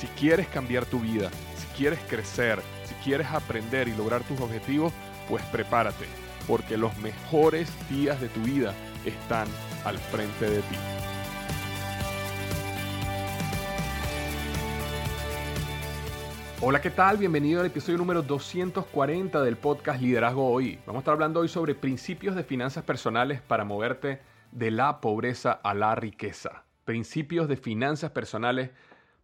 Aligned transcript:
Si 0.00 0.06
quieres 0.06 0.48
cambiar 0.48 0.86
tu 0.86 0.98
vida, 1.00 1.28
si 1.56 1.66
quieres 1.76 1.98
crecer, 2.08 2.58
si 2.86 2.94
quieres 3.04 3.26
aprender 3.26 3.86
y 3.86 3.94
lograr 3.94 4.22
tus 4.22 4.40
objetivos, 4.40 4.94
pues 5.28 5.44
prepárate, 5.52 6.06
porque 6.48 6.78
los 6.78 6.96
mejores 7.00 7.70
días 7.90 8.18
de 8.18 8.28
tu 8.28 8.40
vida 8.40 8.72
están 9.04 9.46
al 9.84 9.98
frente 9.98 10.48
de 10.48 10.62
ti. 10.62 10.76
Hola, 16.62 16.80
¿qué 16.80 16.90
tal? 16.90 17.18
Bienvenido 17.18 17.60
al 17.60 17.66
episodio 17.66 17.98
número 17.98 18.22
240 18.22 19.42
del 19.42 19.58
podcast 19.58 20.00
Liderazgo 20.00 20.50
Hoy. 20.50 20.78
Vamos 20.86 21.00
a 21.00 21.02
estar 21.02 21.12
hablando 21.12 21.40
hoy 21.40 21.48
sobre 21.48 21.74
principios 21.74 22.34
de 22.34 22.42
finanzas 22.42 22.84
personales 22.84 23.42
para 23.42 23.66
moverte 23.66 24.22
de 24.50 24.70
la 24.70 25.02
pobreza 25.02 25.52
a 25.52 25.74
la 25.74 25.94
riqueza. 25.94 26.64
Principios 26.86 27.48
de 27.48 27.58
finanzas 27.58 28.12
personales 28.12 28.70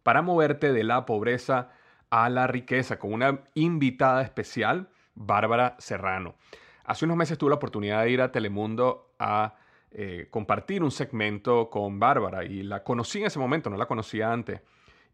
para 0.07 0.21
moverte 0.21 0.71
de 0.71 0.85
la 0.85 1.05
pobreza 1.05 1.69
a 2.09 2.29
la 2.29 2.47
riqueza 2.47 2.97
con 2.97 3.11
una 3.11 3.41
invitada 3.55 4.21
especial, 4.21 4.87
Bárbara 5.15 5.75
Serrano. 5.79 6.35
Hace 6.85 7.03
unos 7.03 7.17
meses 7.17 7.37
tuve 7.37 7.49
la 7.49 7.57
oportunidad 7.57 8.03
de 8.03 8.11
ir 8.11 8.21
a 8.21 8.31
Telemundo 8.31 9.13
a 9.19 9.55
eh, 9.91 10.29
compartir 10.31 10.81
un 10.81 10.91
segmento 10.91 11.69
con 11.69 11.99
Bárbara 11.99 12.45
y 12.45 12.63
la 12.63 12.85
conocí 12.85 13.19
en 13.19 13.25
ese 13.25 13.37
momento, 13.37 13.69
no 13.69 13.75
la 13.75 13.85
conocía 13.85 14.31
antes. 14.31 14.61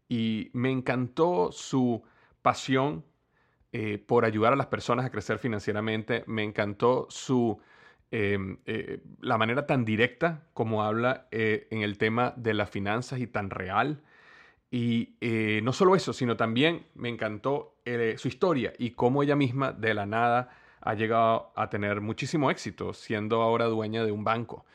Y 0.08 0.52
me 0.52 0.70
encantó 0.70 1.50
su 1.50 2.04
pasión 2.40 3.04
eh, 3.72 3.98
por 3.98 4.24
ayudar 4.24 4.52
a 4.52 4.56
las 4.56 4.68
personas 4.68 5.06
a 5.06 5.10
crecer 5.10 5.40
financieramente. 5.40 6.22
Me 6.28 6.44
encantó 6.44 7.08
su, 7.10 7.60
em, 8.12 8.58
eh, 8.64 9.00
la 9.18 9.38
manera 9.38 9.66
tan 9.66 9.84
directa 9.84 10.46
como 10.54 10.84
habla 10.84 11.26
en 11.32 11.82
el 11.82 11.98
tema 11.98 12.32
de 12.36 12.54
las 12.54 12.70
finanzas 12.70 13.18
y 13.18 13.26
tan 13.26 13.50
real. 13.50 14.00
Y 14.76 15.60
no 15.62 15.72
solo 15.72 15.94
eso, 15.94 16.12
sino 16.12 16.36
también 16.36 16.86
me 16.94 17.08
encantó 17.08 17.76
su 18.16 18.26
historia 18.26 18.72
y 18.76 18.90
cómo 18.90 19.22
ella 19.22 19.36
misma 19.36 19.70
de 19.70 19.94
la 19.94 20.04
nada 20.04 20.50
ha 20.80 20.94
llegado 20.94 21.52
a 21.54 21.70
tener 21.70 22.00
muchísimo 22.00 22.50
éxito, 22.50 22.92
siendo 22.92 23.42
ahora 23.42 23.66
dueña 23.66 24.04
de 24.04 24.10
un 24.10 24.24
banco. 24.24 24.66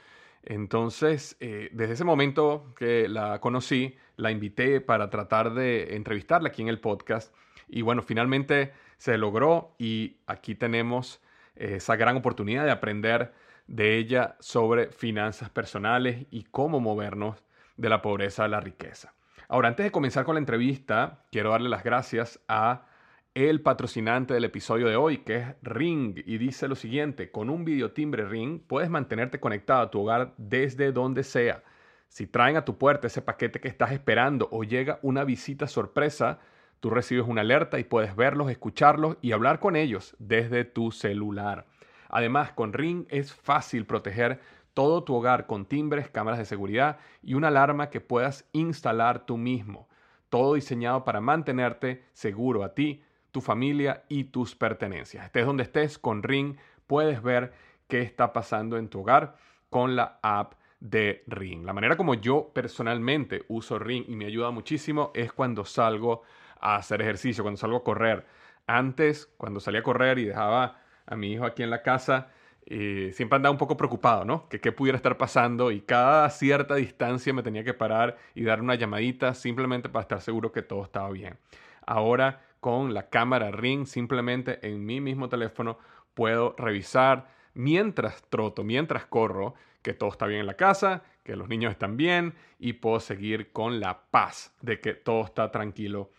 Entonces, 0.42 1.36
desde 1.40 1.92
ese 1.92 2.06
momento 2.06 2.74
que 2.78 3.10
la 3.10 3.42
conocí, 3.42 3.98
la 4.16 4.32
invité 4.32 4.80
para 4.80 5.10
tratar 5.10 5.54
de 5.54 5.98
entrevistarla 5.98 6.48
aquí 6.48 6.62
en 6.62 6.70
el 6.70 6.80
podcast 6.80 7.34
y 7.70 7.82
bueno, 7.82 8.02
finalmente 8.02 8.74
se 8.98 9.18
logró 9.18 9.76
y 9.78 10.18
aquí 10.28 10.56
tenemos 10.56 11.22
eh, 11.56 11.76
esa 11.76 11.96
gran 11.96 12.18
oportunidad 12.18 12.66
de 12.66 12.72
aprender 12.72 13.34
de 13.68 13.98
ella 13.98 14.36
sobre 14.40 14.92
finanzas 14.92 15.50
personales 15.50 16.26
y 16.32 16.44
cómo 16.44 16.80
movernos 16.80 17.44
de 17.78 17.90
la 17.90 18.02
pobreza 18.02 18.46
a 18.46 18.48
la 18.48 18.60
riqueza. 18.60 19.14
Ahora, 19.50 19.68
antes 19.68 19.84
de 19.84 19.92
comenzar 19.92 20.24
con 20.26 20.36
la 20.36 20.40
entrevista, 20.40 21.26
quiero 21.32 21.50
darle 21.50 21.68
las 21.68 21.84
gracias 21.84 22.40
a 22.48 22.86
el 23.34 23.62
patrocinante 23.62 24.34
del 24.34 24.46
episodio 24.46 24.88
de 24.88 24.96
hoy, 24.96 25.18
que 25.20 25.38
es 25.38 25.56
Ring, 25.64 26.18
y 26.26 26.38
dice 26.38 26.68
lo 26.68 26.76
siguiente, 26.76 27.32
con 27.32 27.50
un 27.50 27.66
videotimbre 27.66 28.26
Ring 28.26 28.62
puedes 28.66 28.90
mantenerte 28.90 29.40
conectado 29.40 29.82
a 29.82 29.92
tu 29.92 30.02
hogar 30.02 30.34
desde 30.38 30.92
donde 30.92 31.24
sea. 31.24 31.64
Si 32.08 32.28
traen 32.28 32.58
a 32.58 32.66
tu 32.66 32.78
puerta 32.78 33.08
ese 33.08 33.22
paquete 33.22 33.60
que 33.60 33.68
estás 33.68 33.92
esperando 33.92 34.48
o 34.52 34.64
llega 34.64 35.00
una 35.02 35.24
visita 35.24 35.68
sorpresa, 35.68 36.40
Tú 36.80 36.90
recibes 36.90 37.28
una 37.28 37.42
alerta 37.42 37.78
y 37.78 37.84
puedes 37.84 38.16
verlos, 38.16 38.50
escucharlos 38.50 39.18
y 39.22 39.34
hablar 39.34 39.60
con 39.60 39.76
ellos 39.76 40.16
desde 40.18 40.64
tu 40.64 40.92
celular. 40.92 41.66
Además, 42.08 42.54
con 42.54 42.72
Ring 42.72 43.06
es 43.10 43.34
fácil 43.34 43.86
proteger 43.86 44.40
todo 44.80 45.04
tu 45.04 45.14
hogar 45.14 45.46
con 45.46 45.66
timbres, 45.66 46.10
cámaras 46.10 46.40
de 46.40 46.46
seguridad 46.46 47.00
y 47.22 47.34
una 47.34 47.50
alarma 47.50 47.90
que 47.90 48.00
puedas 48.00 48.48
instalar 48.54 49.26
tú 49.26 49.36
mismo. 49.36 49.90
Todo 50.30 50.54
diseñado 50.54 51.04
para 51.04 51.20
mantenerte 51.20 52.06
seguro 52.14 52.64
a 52.64 52.74
ti, 52.74 53.04
tu 53.32 53.42
familia 53.42 54.06
y 54.08 54.24
tus 54.24 54.56
pertenencias. 54.56 55.26
Estés 55.26 55.46
donde 55.46 55.64
estés, 55.64 56.00
con 56.00 56.24
Ring 56.24 56.56
puedes 56.88 57.22
ver 57.22 57.52
qué 57.90 58.02
está 58.02 58.32
pasando 58.32 58.78
en 58.78 58.88
tu 58.88 59.02
hogar 59.02 59.36
con 59.70 59.98
la 59.98 60.18
app 60.24 60.54
de 60.80 61.26
Ring. 61.28 61.66
La 61.66 61.74
manera 61.74 61.98
como 61.98 62.14
yo 62.14 62.50
personalmente 62.54 63.44
uso 63.50 63.80
Ring 63.80 64.06
y 64.08 64.16
me 64.16 64.28
ayuda 64.28 64.50
muchísimo 64.50 65.12
es 65.14 65.34
cuando 65.34 65.66
salgo 65.66 66.22
a 66.62 66.78
hacer 66.78 67.02
ejercicio, 67.02 67.44
cuando 67.44 67.58
salgo 67.58 67.76
a 67.76 67.84
correr. 67.84 68.26
Antes, 68.66 69.26
cuando 69.36 69.60
salía 69.60 69.82
a 69.82 69.84
correr 69.84 70.20
y 70.20 70.24
dejaba 70.24 70.80
a 71.06 71.18
mi 71.18 71.34
hijo 71.34 71.44
aquí 71.44 71.64
en 71.64 71.70
la 71.70 71.84
casa, 71.84 72.30
eh, 72.72 73.12
siempre 73.14 73.38
andaba 73.38 73.52
un 73.52 73.58
poco 73.58 73.76
preocupado, 73.76 74.26
¿no? 74.26 74.48
Que 74.48 74.62
qué 74.62 74.72
pudiera 74.72 74.96
estar 74.96 75.18
pasando 75.18 75.72
y 75.72 75.82
cada 75.82 76.30
cierta 76.30 76.76
distancia 76.76 77.34
me 77.34 77.42
tenía 77.42 77.64
que 77.64 77.74
parar 77.74 78.18
y 78.36 78.44
dar 78.44 78.62
una 78.62 78.76
llamadita 78.76 79.34
simplemente 79.34 79.90
para 79.90 80.04
estar 80.04 80.22
seguro 80.22 80.52
que 80.52 80.62
todo 80.62 80.84
estaba 80.84 81.10
bien. 81.10 81.38
Ahora 81.86 82.44
con 82.60 82.94
la 82.94 83.10
cámara 83.10 83.50
Ring, 83.50 83.88
simplemente 83.88 84.60
en 84.68 84.86
mi 84.86 85.02
mismo 85.02 85.30
teléfono 85.30 85.80
puedo 86.14 86.54
revisar 86.58 87.34
mientras 87.56 88.22
troto, 88.30 88.64
mientras 88.64 89.06
corro, 89.06 89.56
que 89.82 89.96
todo 89.96 90.12
está 90.12 90.28
bien 90.28 90.42
en 90.42 90.46
la 90.46 90.56
casa, 90.56 91.02
que 91.24 91.36
los 91.36 91.50
niños 91.50 91.72
están 91.72 91.98
bien 91.98 92.36
y 92.60 92.74
puedo 92.74 93.00
seguir 93.00 93.52
con 93.52 93.80
la 93.80 94.02
paz 94.12 94.54
de 94.62 94.80
que 94.80 94.94
todo 94.94 95.24
está 95.26 95.50
tranquilo 95.50 96.12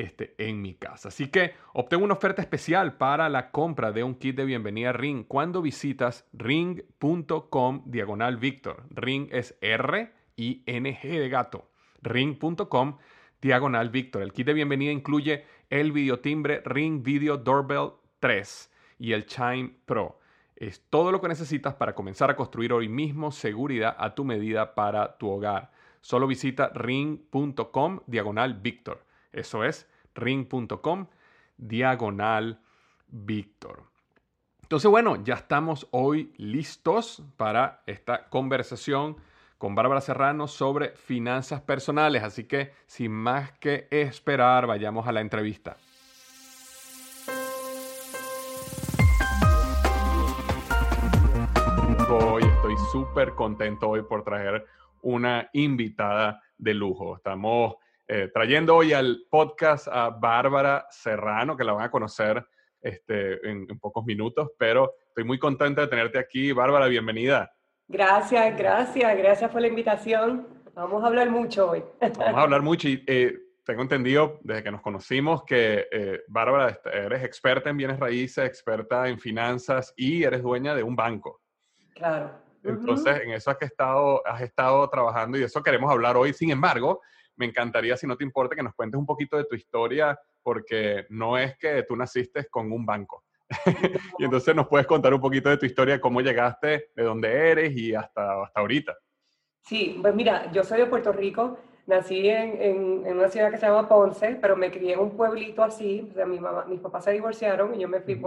este, 0.00 0.34
en 0.38 0.62
mi 0.62 0.74
casa. 0.74 1.08
Así 1.08 1.28
que 1.28 1.54
obtengo 1.72 2.04
una 2.04 2.14
oferta 2.14 2.40
especial 2.40 2.96
para 2.96 3.28
la 3.28 3.50
compra 3.50 3.90
de 3.90 4.04
un 4.04 4.14
kit 4.14 4.36
de 4.36 4.44
bienvenida 4.44 4.92
Ring 4.92 5.24
cuando 5.26 5.60
visitas 5.60 6.26
ring.com 6.32 7.82
diagonal 7.86 8.36
Victor. 8.36 8.84
Ring 8.90 9.28
es 9.32 9.58
R 9.60 10.12
I 10.36 10.62
N 10.66 10.98
G 11.00 11.18
de 11.18 11.28
gato. 11.28 11.70
ring.com 12.02 12.98
diagonal 13.40 13.90
Victor. 13.90 14.22
El 14.22 14.32
kit 14.32 14.46
de 14.46 14.54
bienvenida 14.54 14.92
incluye 14.92 15.44
el 15.68 15.90
videotimbre 15.90 16.62
Ring 16.64 17.02
Video 17.02 17.36
Doorbell 17.36 17.92
3 18.20 18.70
y 19.00 19.12
el 19.12 19.26
Chime 19.26 19.74
Pro. 19.84 20.20
Es 20.54 20.80
todo 20.90 21.12
lo 21.12 21.20
que 21.20 21.28
necesitas 21.28 21.74
para 21.74 21.94
comenzar 21.94 22.30
a 22.30 22.36
construir 22.36 22.72
hoy 22.72 22.88
mismo 22.88 23.30
seguridad 23.30 23.96
a 23.98 24.14
tu 24.14 24.24
medida 24.24 24.74
para 24.74 25.18
tu 25.18 25.28
hogar. 25.28 25.72
Solo 26.00 26.26
visita 26.26 26.70
ring.com 26.74 28.00
diagonal 28.06 28.54
Victor. 28.54 29.04
Eso 29.32 29.64
es 29.64 29.88
ring.com 30.18 31.06
diagonal 31.56 32.60
Víctor. 33.08 33.84
Entonces, 34.62 34.90
bueno, 34.90 35.22
ya 35.24 35.34
estamos 35.34 35.88
hoy 35.92 36.32
listos 36.36 37.22
para 37.36 37.82
esta 37.86 38.28
conversación 38.28 39.16
con 39.56 39.74
Bárbara 39.74 40.00
Serrano 40.00 40.46
sobre 40.46 40.90
finanzas 40.90 41.60
personales. 41.62 42.22
Así 42.22 42.44
que, 42.44 42.72
sin 42.86 43.12
más 43.12 43.52
que 43.52 43.88
esperar, 43.90 44.66
vayamos 44.66 45.06
a 45.06 45.12
la 45.12 45.20
entrevista. 45.20 45.76
Hoy 52.10 52.42
estoy 52.42 52.74
súper 52.92 53.34
contento 53.34 53.88
hoy 53.88 54.02
por 54.02 54.22
traer 54.22 54.66
una 55.02 55.48
invitada 55.52 56.42
de 56.56 56.74
lujo. 56.74 57.16
Estamos 57.16 57.76
eh, 58.10 58.30
trayendo 58.32 58.74
hoy 58.74 58.94
al 58.94 59.26
podcast 59.30 59.86
a 59.86 60.08
Bárbara 60.08 60.86
Serrano, 60.88 61.54
que 61.58 61.62
la 61.62 61.74
van 61.74 61.84
a 61.84 61.90
conocer 61.90 62.42
este, 62.80 63.46
en, 63.46 63.66
pocos 63.78 64.02
minutos, 64.06 64.52
pero 64.58 64.94
estoy 65.08 65.24
muy 65.24 65.38
contenta 65.38 65.82
de 65.82 65.88
tenerte 65.88 66.18
aquí. 66.18 66.52
Bárbara, 66.52 66.86
bienvenida. 66.86 67.52
Gracias, 67.86 68.56
gracias, 68.56 69.18
gracias 69.18 69.50
por 69.50 69.60
la 69.60 69.68
invitación. 69.68 70.48
Vamos 70.74 71.04
a 71.04 71.08
hablar 71.08 71.28
mucho 71.28 71.70
hoy. 71.70 71.84
Vamos 72.00 72.18
a 72.18 72.40
hablar 72.40 72.62
mucho 72.62 72.88
y 72.88 73.04
eh, 73.06 73.36
tengo 73.62 73.82
entendido 73.82 74.38
desde 74.42 74.62
que 74.62 74.70
nos 74.70 74.80
conocimos 74.80 75.44
que 75.44 75.86
eh, 75.90 76.22
Bárbara, 76.28 76.80
eres 76.90 77.22
experta 77.24 77.68
en 77.68 77.76
bienes 77.76 78.00
raíces, 78.00 78.42
experta 78.42 79.06
en 79.06 79.18
finanzas 79.18 79.92
y 79.98 80.22
eres 80.22 80.42
dueña 80.42 80.74
de 80.74 80.82
un 80.82 80.96
banco. 80.96 81.42
Claro. 81.94 82.30
Entonces, 82.64 83.20
en 83.22 83.32
eso 83.32 83.50
has 83.50 83.60
estado, 83.60 84.26
has 84.26 84.40
estado 84.40 84.88
trabajando 84.88 85.36
y 85.36 85.40
de 85.40 85.46
eso 85.46 85.62
queremos 85.62 85.90
hablar 85.90 86.16
hoy. 86.16 86.32
Sin 86.32 86.50
embargo, 86.50 87.02
me 87.38 87.46
encantaría, 87.46 87.96
si 87.96 88.06
no 88.06 88.16
te 88.16 88.24
importa, 88.24 88.54
que 88.54 88.62
nos 88.62 88.74
cuentes 88.74 88.98
un 88.98 89.06
poquito 89.06 89.36
de 89.36 89.44
tu 89.44 89.54
historia, 89.54 90.18
porque 90.42 91.06
no 91.08 91.38
es 91.38 91.56
que 91.56 91.82
tú 91.84 91.96
naciste 91.96 92.46
con 92.50 92.70
un 92.70 92.84
banco. 92.84 93.24
y 94.18 94.24
entonces 94.24 94.54
nos 94.54 94.68
puedes 94.68 94.86
contar 94.86 95.14
un 95.14 95.20
poquito 95.20 95.48
de 95.48 95.56
tu 95.56 95.64
historia, 95.64 96.00
cómo 96.00 96.20
llegaste, 96.20 96.90
de 96.94 97.02
dónde 97.02 97.50
eres 97.50 97.74
y 97.74 97.94
hasta, 97.94 98.42
hasta 98.42 98.60
ahorita. 98.60 98.96
Sí, 99.62 99.98
pues 100.00 100.14
mira, 100.14 100.50
yo 100.52 100.64
soy 100.64 100.80
de 100.80 100.86
Puerto 100.86 101.12
Rico, 101.12 101.58
Nací 101.88 102.28
en, 102.28 102.60
en, 103.06 103.16
una 103.16 103.30
ciudad 103.30 103.50
que 103.50 103.56
se 103.56 103.66
llama 103.66 103.88
Ponce, 103.88 104.36
pero 104.42 104.54
me 104.56 104.70
crié 104.70 104.92
en 104.92 104.98
un 104.98 105.16
pueblito 105.16 105.62
así. 105.62 106.06
O 106.10 106.12
sea, 106.12 106.26
mi 106.26 106.38
mamá, 106.38 106.66
mis 106.66 106.80
papás 106.80 107.04
se 107.04 107.12
divorciaron 107.12 107.74
y 107.74 107.78
yo 107.78 107.88
me 107.88 108.02
fui 108.02 108.20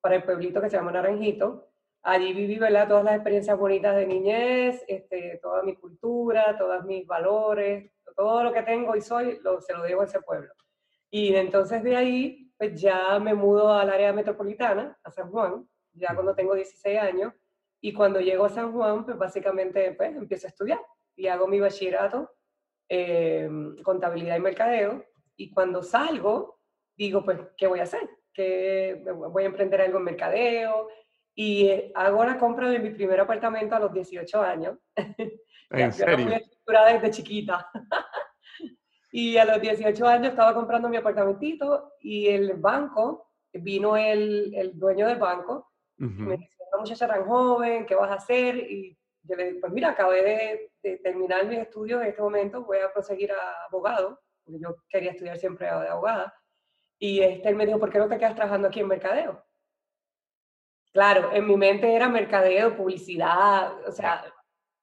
para 0.00 0.16
el 0.16 0.22
pueblito 0.22 0.58
que 0.58 0.70
se 0.70 0.78
llama 0.78 0.90
Naranjito. 0.90 1.68
Allí 2.02 2.32
viví 2.32 2.58
¿verdad? 2.58 2.88
todas 2.88 3.04
las 3.04 3.16
experiencias 3.16 3.58
bonitas 3.58 3.94
de 3.94 4.06
niñez, 4.06 4.84
este, 4.88 5.38
toda 5.42 5.62
mi 5.62 5.76
cultura, 5.76 6.56
todos 6.56 6.82
mis 6.86 7.06
valores, 7.06 7.92
todo 8.14 8.44
lo 8.44 8.52
que 8.52 8.62
tengo 8.62 8.96
y 8.96 9.00
soy, 9.00 9.38
lo, 9.42 9.60
se 9.60 9.72
lo 9.72 9.82
debo 9.82 10.02
a 10.02 10.04
ese 10.04 10.20
pueblo. 10.20 10.52
Y 11.10 11.34
entonces 11.34 11.82
de 11.82 11.96
ahí, 11.96 12.52
pues 12.56 12.80
ya 12.80 13.18
me 13.18 13.34
mudo 13.34 13.72
al 13.72 13.90
área 13.90 14.12
metropolitana, 14.12 14.98
a 15.02 15.10
San 15.10 15.30
Juan, 15.30 15.68
ya 15.92 16.14
cuando 16.14 16.34
tengo 16.34 16.54
16 16.54 16.98
años. 16.98 17.32
Y 17.80 17.92
cuando 17.92 18.20
llego 18.20 18.46
a 18.46 18.50
San 18.50 18.72
Juan, 18.72 19.04
pues 19.04 19.18
básicamente 19.18 19.92
pues, 19.92 20.16
empiezo 20.16 20.46
a 20.46 20.50
estudiar 20.50 20.80
y 21.16 21.28
hago 21.28 21.46
mi 21.46 21.60
bachillerato 21.60 22.30
eh, 22.88 23.48
contabilidad 23.82 24.36
y 24.36 24.40
mercadeo, 24.40 25.04
y 25.36 25.50
cuando 25.50 25.82
salgo, 25.82 26.60
digo, 26.96 27.24
pues, 27.24 27.38
¿qué 27.56 27.66
voy 27.66 27.80
a 27.80 27.84
hacer? 27.84 28.08
que 28.32 29.00
voy 29.14 29.44
a 29.44 29.46
emprender 29.46 29.80
algo 29.80 29.98
en 29.98 30.04
mercadeo, 30.04 30.88
y 31.36 31.68
eh, 31.68 31.92
hago 31.94 32.24
la 32.24 32.36
compra 32.36 32.68
de 32.68 32.80
mi 32.80 32.90
primer 32.90 33.20
apartamento 33.20 33.76
a 33.76 33.78
los 33.78 33.92
18 33.92 34.42
años. 34.42 34.76
¿En 35.70 35.92
serio? 35.92 36.26
Muy 36.26 36.34
estructurada 36.34 36.92
desde 36.92 37.10
chiquita. 37.10 37.70
y 39.16 39.38
a 39.38 39.44
los 39.44 39.60
18 39.60 40.08
años 40.08 40.30
estaba 40.30 40.52
comprando 40.52 40.88
mi 40.88 40.96
apartamentito 40.96 41.92
y 42.00 42.26
el 42.26 42.54
banco, 42.54 43.30
vino 43.52 43.96
el, 43.96 44.52
el 44.56 44.76
dueño 44.76 45.06
del 45.06 45.20
banco, 45.20 45.70
me 45.98 46.36
dice, 46.36 46.56
una 46.72 46.80
muchacha 46.80 47.06
tan 47.06 47.24
joven, 47.24 47.86
¿qué 47.86 47.94
vas 47.94 48.10
a 48.10 48.14
hacer? 48.14 48.56
Y 48.56 48.98
yo 49.22 49.36
le 49.36 49.44
dije, 49.44 49.60
pues 49.60 49.72
mira, 49.72 49.90
acabé 49.90 50.68
de, 50.82 50.98
terminar 50.98 51.46
mis 51.46 51.60
estudios 51.60 52.02
en 52.02 52.08
este 52.08 52.22
momento, 52.22 52.64
voy 52.64 52.78
a 52.78 52.92
proseguir 52.92 53.30
a 53.30 53.66
abogado, 53.66 54.20
porque 54.42 54.58
yo 54.58 54.74
quería 54.88 55.12
estudiar 55.12 55.38
siempre 55.38 55.66
de 55.68 55.72
abogada. 55.72 56.34
Y 56.98 57.20
este, 57.20 57.48
él 57.48 57.54
me 57.54 57.66
dijo, 57.66 57.78
¿por 57.78 57.90
qué 57.90 58.00
no 58.00 58.08
te 58.08 58.18
quedas 58.18 58.34
trabajando 58.34 58.66
aquí 58.66 58.80
en 58.80 58.88
mercadeo? 58.88 59.46
Claro, 60.92 61.30
en 61.32 61.46
mi 61.46 61.56
mente 61.56 61.94
era 61.94 62.08
mercadeo, 62.08 62.76
publicidad, 62.76 63.80
o 63.86 63.92
sea, 63.92 64.24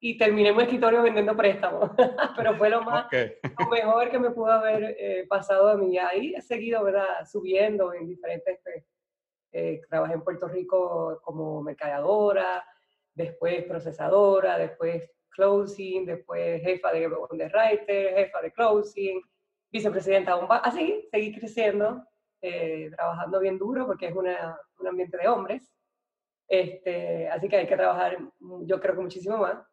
y 0.03 0.18
terminé 0.18 0.51
un 0.51 0.59
escritorio 0.59 1.03
vendiendo 1.03 1.38
préstamos, 1.38 1.92
pero 2.36 2.56
fue 2.57 2.71
lo 2.71 2.81
más, 2.81 3.06
lo 3.12 3.69
mejor 3.69 4.09
que 4.09 4.18
me 4.18 4.31
pudo 4.31 4.51
haber 4.51 4.95
eh, 4.98 5.27
pasado 5.30 5.69
a 5.69 5.77
mí. 5.77 5.95
Ahí 6.00 6.33
he 6.36 6.42
seguido, 6.42 6.83
¿verdad?, 6.83 7.24
subiendo 7.31 7.94
en 7.94 8.07
diferentes, 8.07 8.59
eh, 9.51 9.80
trabajé 9.88 10.15
en 10.15 10.24
Puerto 10.24 10.48
Rico 10.48 11.21
como 11.24 11.62
mercadeadora, 11.62 12.65
después 13.13 13.63
procesadora, 13.65 14.57
después 14.57 15.07
closing, 15.30 16.07
después 16.07 16.63
jefa 16.63 16.92
de 16.92 17.07
underwriter, 17.07 18.15
jefa 18.15 18.42
de 18.42 18.51
closing, 18.51 19.21
vicepresidenta 19.71 20.36
de 20.36 20.42
un 20.42 20.48
así, 20.50 21.07
seguí 21.12 21.31
creciendo, 21.38 22.03
eh, 22.42 22.89
trabajando 22.95 23.39
bien 23.39 23.59
duro 23.59 23.86
porque 23.86 24.07
es 24.07 24.15
una, 24.15 24.59
un 24.80 24.88
ambiente 24.88 25.18
de 25.18 25.27
hombres, 25.27 25.71
este, 26.48 27.30
así 27.30 27.48
que 27.48 27.57
hay 27.57 27.68
que 27.68 27.77
trabajar, 27.77 28.18
yo 28.63 28.81
creo 28.81 28.95
que 28.95 29.01
muchísimo 29.01 29.38
más, 29.38 29.70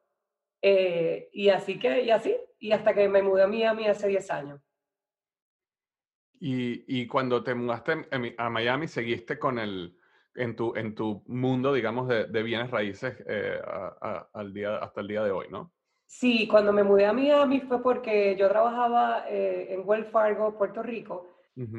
eh, 0.63 1.29
y 1.33 1.49
así 1.49 1.79
que, 1.79 2.03
y 2.03 2.11
así, 2.11 2.37
y 2.59 2.73
hasta 2.73 2.95
que 2.95 3.09
me 3.09 3.23
mudé 3.23 3.43
a 3.43 3.49
Miami 3.49 3.87
hace 3.87 4.09
10 4.09 4.31
años. 4.31 4.61
Y, 6.41 6.85
y 6.87 7.07
cuando 7.07 7.43
te 7.43 7.55
mudaste 7.55 8.07
a 8.37 8.51
Miami, 8.51 8.87
¿seguiste 8.87 9.39
con 9.39 9.59
el, 9.59 9.99
en 10.35 10.57
tu, 10.57 10.75
en 10.77 10.95
tu 10.95 11.23
mundo, 11.27 11.73
digamos, 11.73 12.09
de, 12.09 12.27
de 12.27 12.43
bienes 12.43 12.71
raíces 12.71 13.17
eh, 13.27 13.61
al 14.33 14.53
día, 14.53 14.77
hasta 14.79 15.01
el 15.01 15.09
día 15.09 15.23
de 15.25 15.31
hoy, 15.31 15.47
¿no? 15.51 15.73
Sí, 16.07 16.49
cuando 16.49 16.73
me 16.73 16.85
mudé 16.85 17.05
a 17.05 17.13
Miami 17.13 17.61
fue 17.61 17.83
porque 17.83 18.35
yo 18.37 18.49
trabajaba 18.49 19.27
eh, 19.29 19.75
en 19.75 19.83
Wells 19.85 20.09
Fargo, 20.09 20.57
Puerto 20.57 20.83
Rico, 20.83 21.35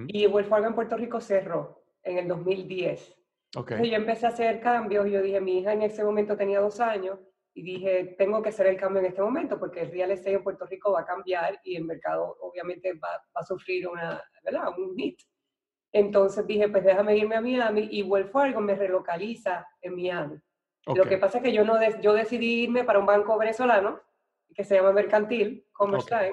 y 0.07 0.27
Wells 0.27 0.49
Fargo 0.49 0.67
en 0.67 0.75
Puerto 0.75 0.97
Rico 0.97 1.21
cerró 1.21 1.81
en 2.03 2.17
el 2.17 2.27
2010. 2.27 3.17
Okay. 3.55 3.75
Entonces 3.75 3.89
yo 3.89 3.95
empecé 3.95 4.25
a 4.25 4.29
hacer 4.29 4.59
cambios 4.59 5.07
y 5.07 5.11
yo 5.11 5.21
dije, 5.21 5.39
mi 5.39 5.59
hija 5.59 5.71
en 5.71 5.83
ese 5.83 6.03
momento 6.03 6.35
tenía 6.35 6.59
dos 6.59 6.81
años 6.81 7.17
y 7.59 7.61
dije, 7.61 8.15
tengo 8.17 8.41
que 8.41 8.49
hacer 8.49 8.67
el 8.67 8.77
cambio 8.77 9.01
en 9.01 9.07
este 9.07 9.21
momento 9.21 9.59
porque 9.59 9.81
el 9.81 9.91
real 9.91 10.11
estate 10.11 10.35
en 10.35 10.43
Puerto 10.43 10.65
Rico 10.65 10.93
va 10.93 11.01
a 11.01 11.05
cambiar 11.05 11.59
y 11.65 11.75
el 11.75 11.83
mercado 11.83 12.37
obviamente 12.39 12.93
va, 12.93 13.09
va 13.35 13.41
a 13.41 13.43
sufrir 13.43 13.85
una, 13.85 14.23
¿verdad? 14.45 14.69
un 14.77 14.95
hit. 14.95 15.19
Entonces 15.91 16.47
dije, 16.47 16.69
pues 16.69 16.85
déjame 16.85 17.17
irme 17.17 17.35
a 17.35 17.41
Miami 17.41 17.89
y 17.91 18.03
Wells 18.03 18.31
Fargo 18.31 18.61
me 18.61 18.75
relocaliza 18.75 19.67
en 19.81 19.95
Miami. 19.95 20.37
Lo 20.85 21.03
que 21.03 21.17
pasa 21.17 21.39
es 21.39 21.43
que 21.43 21.51
yo, 21.51 21.65
no 21.65 21.77
yo 21.99 22.13
decidí 22.13 22.63
irme 22.63 22.85
para 22.85 22.99
un 22.99 23.05
banco 23.05 23.37
venezolano 23.37 23.99
que 24.55 24.63
se 24.63 24.75
llama 24.75 24.93
Mercantil, 24.93 25.67
Commerce 25.73 26.15
okay. 26.15 26.31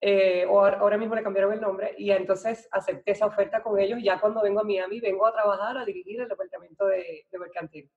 eh, 0.00 0.46
o 0.48 0.66
ahora 0.66 0.98
mismo 0.98 1.14
le 1.14 1.22
cambiaron 1.22 1.52
el 1.52 1.60
nombre, 1.60 1.94
y 1.96 2.10
entonces 2.10 2.68
acepté 2.72 3.12
esa 3.12 3.26
oferta 3.26 3.62
con 3.62 3.78
ellos. 3.78 4.00
Ya 4.02 4.20
cuando 4.20 4.42
vengo 4.42 4.60
a 4.60 4.64
Miami, 4.64 4.98
vengo 4.98 5.26
a 5.26 5.32
trabajar, 5.32 5.78
a 5.78 5.84
dirigir 5.84 6.20
el 6.20 6.28
departamento 6.28 6.86
de, 6.86 7.26
de 7.30 7.38
Mercantil. 7.38 7.90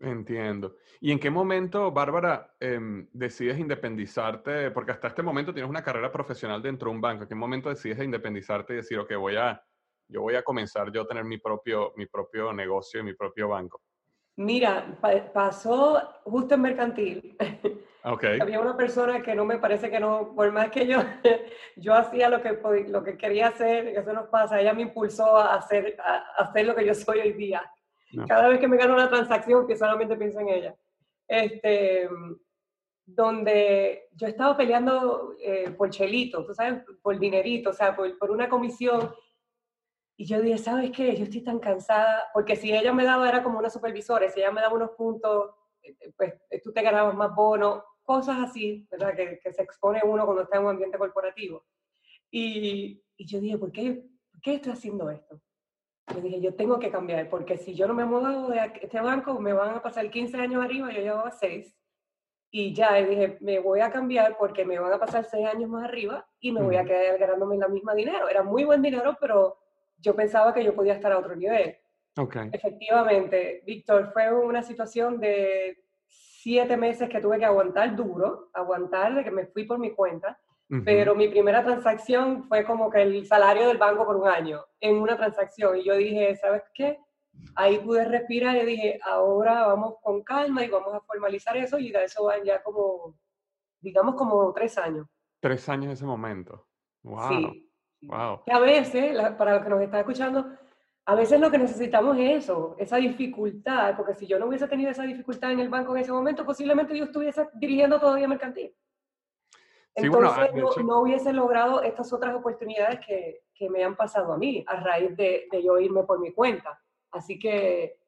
Entiendo. 0.00 0.76
¿Y 1.00 1.12
en 1.12 1.18
qué 1.18 1.30
momento, 1.30 1.90
Bárbara, 1.90 2.54
em, 2.60 3.08
decides 3.12 3.58
independizarte? 3.58 4.70
Porque 4.70 4.92
hasta 4.92 5.08
este 5.08 5.22
momento 5.22 5.52
tienes 5.52 5.70
una 5.70 5.82
carrera 5.82 6.12
profesional 6.12 6.62
dentro 6.62 6.90
de 6.90 6.96
un 6.96 7.00
banco. 7.00 7.22
¿En 7.22 7.28
qué 7.28 7.34
momento 7.34 7.68
decides 7.68 8.02
independizarte 8.02 8.74
y 8.74 8.76
decir, 8.76 8.98
ok, 8.98 9.14
voy 9.16 9.36
a, 9.36 9.62
yo 10.08 10.22
voy 10.22 10.34
a 10.34 10.42
comenzar 10.42 10.92
yo 10.92 11.02
a 11.02 11.06
tener 11.06 11.24
mi 11.24 11.38
propio, 11.38 11.92
mi 11.96 12.06
propio 12.06 12.52
negocio 12.52 13.00
y 13.00 13.04
mi 13.04 13.14
propio 13.14 13.48
banco? 13.48 13.80
Mira, 14.36 14.98
pasó 15.32 16.02
justo 16.24 16.54
en 16.54 16.62
mercantil. 16.62 17.36
Okay. 18.08 18.38
Había 18.38 18.60
una 18.60 18.76
persona 18.76 19.20
que 19.20 19.34
no 19.34 19.44
me 19.44 19.58
parece 19.58 19.90
que 19.90 19.98
no, 19.98 20.32
por 20.32 20.52
más 20.52 20.70
que 20.70 20.86
yo, 20.86 21.00
yo 21.76 21.92
hacía 21.92 22.28
lo 22.28 22.40
que, 22.40 22.56
lo 22.86 23.02
que 23.02 23.18
quería 23.18 23.48
hacer, 23.48 23.88
eso 23.88 24.12
nos 24.12 24.28
pasa, 24.28 24.60
ella 24.60 24.72
me 24.74 24.82
impulsó 24.82 25.36
a 25.36 25.56
hacer, 25.56 25.96
a 25.98 26.18
hacer 26.38 26.66
lo 26.66 26.76
que 26.76 26.86
yo 26.86 26.94
soy 26.94 27.18
hoy 27.18 27.32
día. 27.32 27.68
Cada 28.28 28.48
vez 28.48 28.60
que 28.60 28.68
me 28.68 28.76
gano 28.76 28.94
una 28.94 29.08
transacción, 29.08 29.66
que 29.66 29.76
solamente 29.76 30.16
pienso 30.16 30.40
en 30.40 30.48
ella. 30.48 30.76
Este, 31.28 32.08
donde 33.06 34.08
yo 34.12 34.26
estaba 34.26 34.56
peleando 34.56 35.34
eh, 35.40 35.70
por 35.70 35.90
chelito, 35.90 36.44
tú 36.44 36.54
sabes, 36.54 36.82
por 37.02 37.18
dinerito, 37.18 37.70
o 37.70 37.72
sea, 37.72 37.94
por, 37.94 38.18
por, 38.18 38.30
una 38.30 38.48
comisión. 38.48 39.14
Y 40.16 40.26
yo 40.26 40.40
dije, 40.40 40.58
¿sabes 40.58 40.90
qué? 40.90 41.14
Yo 41.14 41.24
estoy 41.24 41.42
tan 41.42 41.60
cansada, 41.60 42.24
porque 42.34 42.56
si 42.56 42.72
ella 42.72 42.92
me 42.92 43.04
daba, 43.04 43.28
era 43.28 43.42
como 43.42 43.58
una 43.58 43.70
supervisora, 43.70 44.28
si 44.28 44.40
ella 44.40 44.50
me 44.50 44.60
daba 44.60 44.74
unos 44.74 44.90
puntos, 44.90 45.50
eh, 45.82 45.96
eh, 46.00 46.12
pues 46.16 46.34
tú 46.62 46.72
te 46.72 46.82
ganabas 46.82 47.14
más 47.14 47.34
bonos, 47.34 47.82
cosas 48.02 48.38
así, 48.40 48.86
¿verdad? 48.90 49.14
Que, 49.14 49.38
que, 49.38 49.52
se 49.52 49.62
expone 49.62 50.00
uno 50.04 50.24
cuando 50.24 50.42
está 50.42 50.56
en 50.56 50.64
un 50.64 50.70
ambiente 50.70 50.98
corporativo. 50.98 51.64
Y, 52.30 53.02
y 53.16 53.26
yo 53.26 53.40
dije, 53.40 53.58
¿por 53.58 53.70
qué, 53.70 54.04
¿por 54.32 54.40
qué 54.40 54.54
estoy 54.54 54.72
haciendo 54.72 55.10
esto? 55.10 55.40
Yo 56.14 56.20
dije, 56.20 56.40
yo 56.40 56.54
tengo 56.54 56.78
que 56.78 56.90
cambiar, 56.90 57.28
porque 57.28 57.56
si 57.56 57.74
yo 57.74 57.88
no 57.88 57.94
me 57.94 58.04
muevo 58.04 58.48
de 58.48 58.72
este 58.80 59.00
banco, 59.00 59.40
me 59.40 59.52
van 59.52 59.74
a 59.74 59.82
pasar 59.82 60.08
15 60.08 60.36
años 60.38 60.64
arriba, 60.64 60.90
yo 60.92 61.00
llevaba 61.00 61.30
6. 61.30 61.76
Y 62.52 62.72
ya, 62.72 62.98
y 63.00 63.06
dije, 63.06 63.38
me 63.40 63.58
voy 63.58 63.80
a 63.80 63.90
cambiar 63.90 64.36
porque 64.38 64.64
me 64.64 64.78
van 64.78 64.92
a 64.92 65.00
pasar 65.00 65.24
6 65.24 65.46
años 65.46 65.68
más 65.68 65.84
arriba 65.84 66.24
y 66.40 66.52
me 66.52 66.62
voy 66.62 66.76
a 66.76 66.84
quedar 66.84 67.18
ganándome 67.18 67.58
la 67.58 67.68
misma 67.68 67.94
dinero. 67.94 68.28
Era 68.28 68.44
muy 68.44 68.64
buen 68.64 68.82
dinero, 68.82 69.16
pero 69.20 69.58
yo 69.98 70.14
pensaba 70.14 70.54
que 70.54 70.62
yo 70.62 70.74
podía 70.74 70.94
estar 70.94 71.10
a 71.10 71.18
otro 71.18 71.34
nivel. 71.34 71.76
Okay. 72.16 72.50
Efectivamente, 72.52 73.62
Víctor, 73.66 74.12
fue 74.12 74.32
una 74.32 74.62
situación 74.62 75.18
de 75.18 75.84
siete 76.06 76.76
meses 76.76 77.08
que 77.08 77.20
tuve 77.20 77.38
que 77.38 77.44
aguantar 77.44 77.96
duro, 77.96 78.48
aguantar 78.54 79.16
de 79.16 79.24
que 79.24 79.30
me 79.32 79.46
fui 79.46 79.64
por 79.64 79.78
mi 79.78 79.90
cuenta 79.90 80.38
pero 80.84 81.14
mi 81.14 81.28
primera 81.28 81.62
transacción 81.62 82.44
fue 82.44 82.64
como 82.64 82.90
que 82.90 83.02
el 83.02 83.26
salario 83.26 83.68
del 83.68 83.78
banco 83.78 84.04
por 84.04 84.16
un 84.16 84.26
año 84.26 84.64
en 84.80 84.96
una 84.96 85.16
transacción. 85.16 85.78
Y 85.78 85.84
yo 85.84 85.94
dije, 85.96 86.34
¿sabes 86.36 86.62
qué? 86.74 86.98
Ahí 87.54 87.78
pude 87.78 88.04
respirar 88.04 88.56
y 88.56 88.66
dije, 88.66 88.98
ahora 89.04 89.66
vamos 89.66 89.94
con 90.02 90.22
calma 90.22 90.64
y 90.64 90.68
vamos 90.68 90.92
a 90.94 91.00
formalizar 91.00 91.56
eso 91.56 91.78
y 91.78 91.92
de 91.92 92.04
eso 92.04 92.24
van 92.24 92.42
ya 92.44 92.62
como, 92.62 93.14
digamos, 93.80 94.16
como 94.16 94.52
tres 94.52 94.76
años. 94.78 95.06
Tres 95.40 95.68
años 95.68 95.86
en 95.86 95.90
ese 95.92 96.06
momento. 96.06 96.66
Wow. 97.02 97.28
Sí. 97.28 97.70
Wow. 98.02 98.42
Que 98.44 98.52
a 98.52 98.58
veces, 98.58 99.16
para 99.38 99.54
los 99.54 99.62
que 99.62 99.70
nos 99.70 99.80
están 99.80 100.00
escuchando, 100.00 100.46
a 101.04 101.14
veces 101.14 101.38
lo 101.38 101.50
que 101.50 101.58
necesitamos 101.58 102.18
es 102.18 102.44
eso, 102.44 102.74
esa 102.78 102.96
dificultad, 102.96 103.96
porque 103.96 104.14
si 104.14 104.26
yo 104.26 104.40
no 104.40 104.46
hubiese 104.46 104.66
tenido 104.66 104.90
esa 104.90 105.04
dificultad 105.04 105.52
en 105.52 105.60
el 105.60 105.68
banco 105.68 105.94
en 105.94 106.02
ese 106.02 106.10
momento, 106.10 106.44
posiblemente 106.44 106.98
yo 106.98 107.04
estuviese 107.04 107.48
dirigiendo 107.54 108.00
todavía 108.00 108.26
mercantil. 108.26 108.74
Entonces 109.96 110.84
no, 110.84 111.00
hubiese 111.00 111.32
logrado 111.32 111.82
estas 111.82 112.12
otras 112.12 112.34
oportunidades 112.34 113.00
que, 113.04 113.40
que, 113.54 113.70
me 113.70 113.82
han 113.82 113.96
pasado 113.96 114.34
a 114.34 114.36
mí 114.36 114.62
a 114.68 114.78
raíz 114.80 115.16
de, 115.16 115.48
de, 115.50 115.62
yo 115.62 115.78
irme 115.78 116.02
por 116.04 116.20
mi 116.20 116.32
cuenta. 116.32 116.78
Así 117.10 117.38
que 117.38 117.98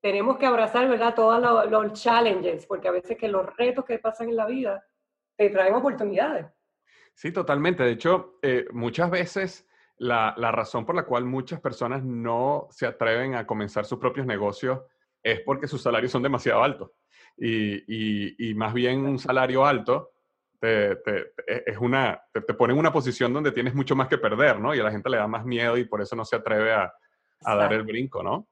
tenemos 0.00 0.38
que 0.38 0.46
abrazar, 0.46 0.88
¿verdad? 0.88 1.14
Todos 1.14 1.40
los, 1.42 1.70
los 1.70 1.92
challenges, 2.00 2.64
porque 2.66 2.88
a 2.88 2.92
veces 2.92 3.18
que 3.18 3.28
los 3.28 3.54
retos 3.56 3.84
que 3.84 3.98
pasan 3.98 4.30
en 4.30 4.36
la 4.36 4.46
vida 4.46 4.86
te 5.36 5.50
traen 5.50 5.74
oportunidades. 5.74 6.46
Sí, 7.12 7.30
totalmente. 7.30 7.82
De 7.82 7.92
hecho, 7.92 8.38
eh, 8.40 8.64
muchas 8.72 9.10
veces 9.10 9.68
la, 9.98 10.32
la, 10.38 10.50
razón 10.50 10.86
por 10.86 10.94
la 10.94 11.04
cual 11.04 11.26
muchas 11.26 11.60
personas 11.60 12.02
no 12.02 12.68
se 12.70 12.86
atreven 12.86 13.34
a 13.34 13.46
comenzar 13.46 13.84
sus 13.84 13.98
propios 13.98 14.26
negocios 14.26 14.80
es 15.22 15.40
porque 15.40 15.68
sus 15.68 15.82
salarios 15.82 16.10
son 16.10 16.22
demasiado 16.22 16.62
altos. 16.62 16.90
Y, 17.36 17.76
y, 17.86 18.50
y 18.50 18.54
más 18.54 18.72
bien 18.72 19.04
un 19.04 19.18
salario 19.18 19.66
alto 19.66 20.13
te, 20.64 20.96
te, 20.96 21.32
es 21.46 21.76
una, 21.76 22.22
te, 22.32 22.40
pone 22.54 22.72
en 22.72 22.78
una 22.78 22.90
posición 22.90 23.34
donde 23.34 23.52
tienes 23.52 23.74
mucho 23.74 23.94
más 23.94 24.08
que 24.08 24.16
perder, 24.16 24.58
¿no? 24.58 24.74
Y 24.74 24.80
a 24.80 24.84
la 24.84 24.90
gente 24.90 25.10
le 25.10 25.18
da 25.18 25.26
más 25.26 25.44
miedo 25.44 25.76
y 25.76 25.84
por 25.84 26.00
eso 26.00 26.16
no 26.16 26.24
se 26.24 26.36
atreve 26.36 26.72
a, 26.72 26.90
a 27.44 27.54
dar 27.54 27.74
el 27.74 27.82
brinco, 27.82 28.22
¿no? 28.22 28.48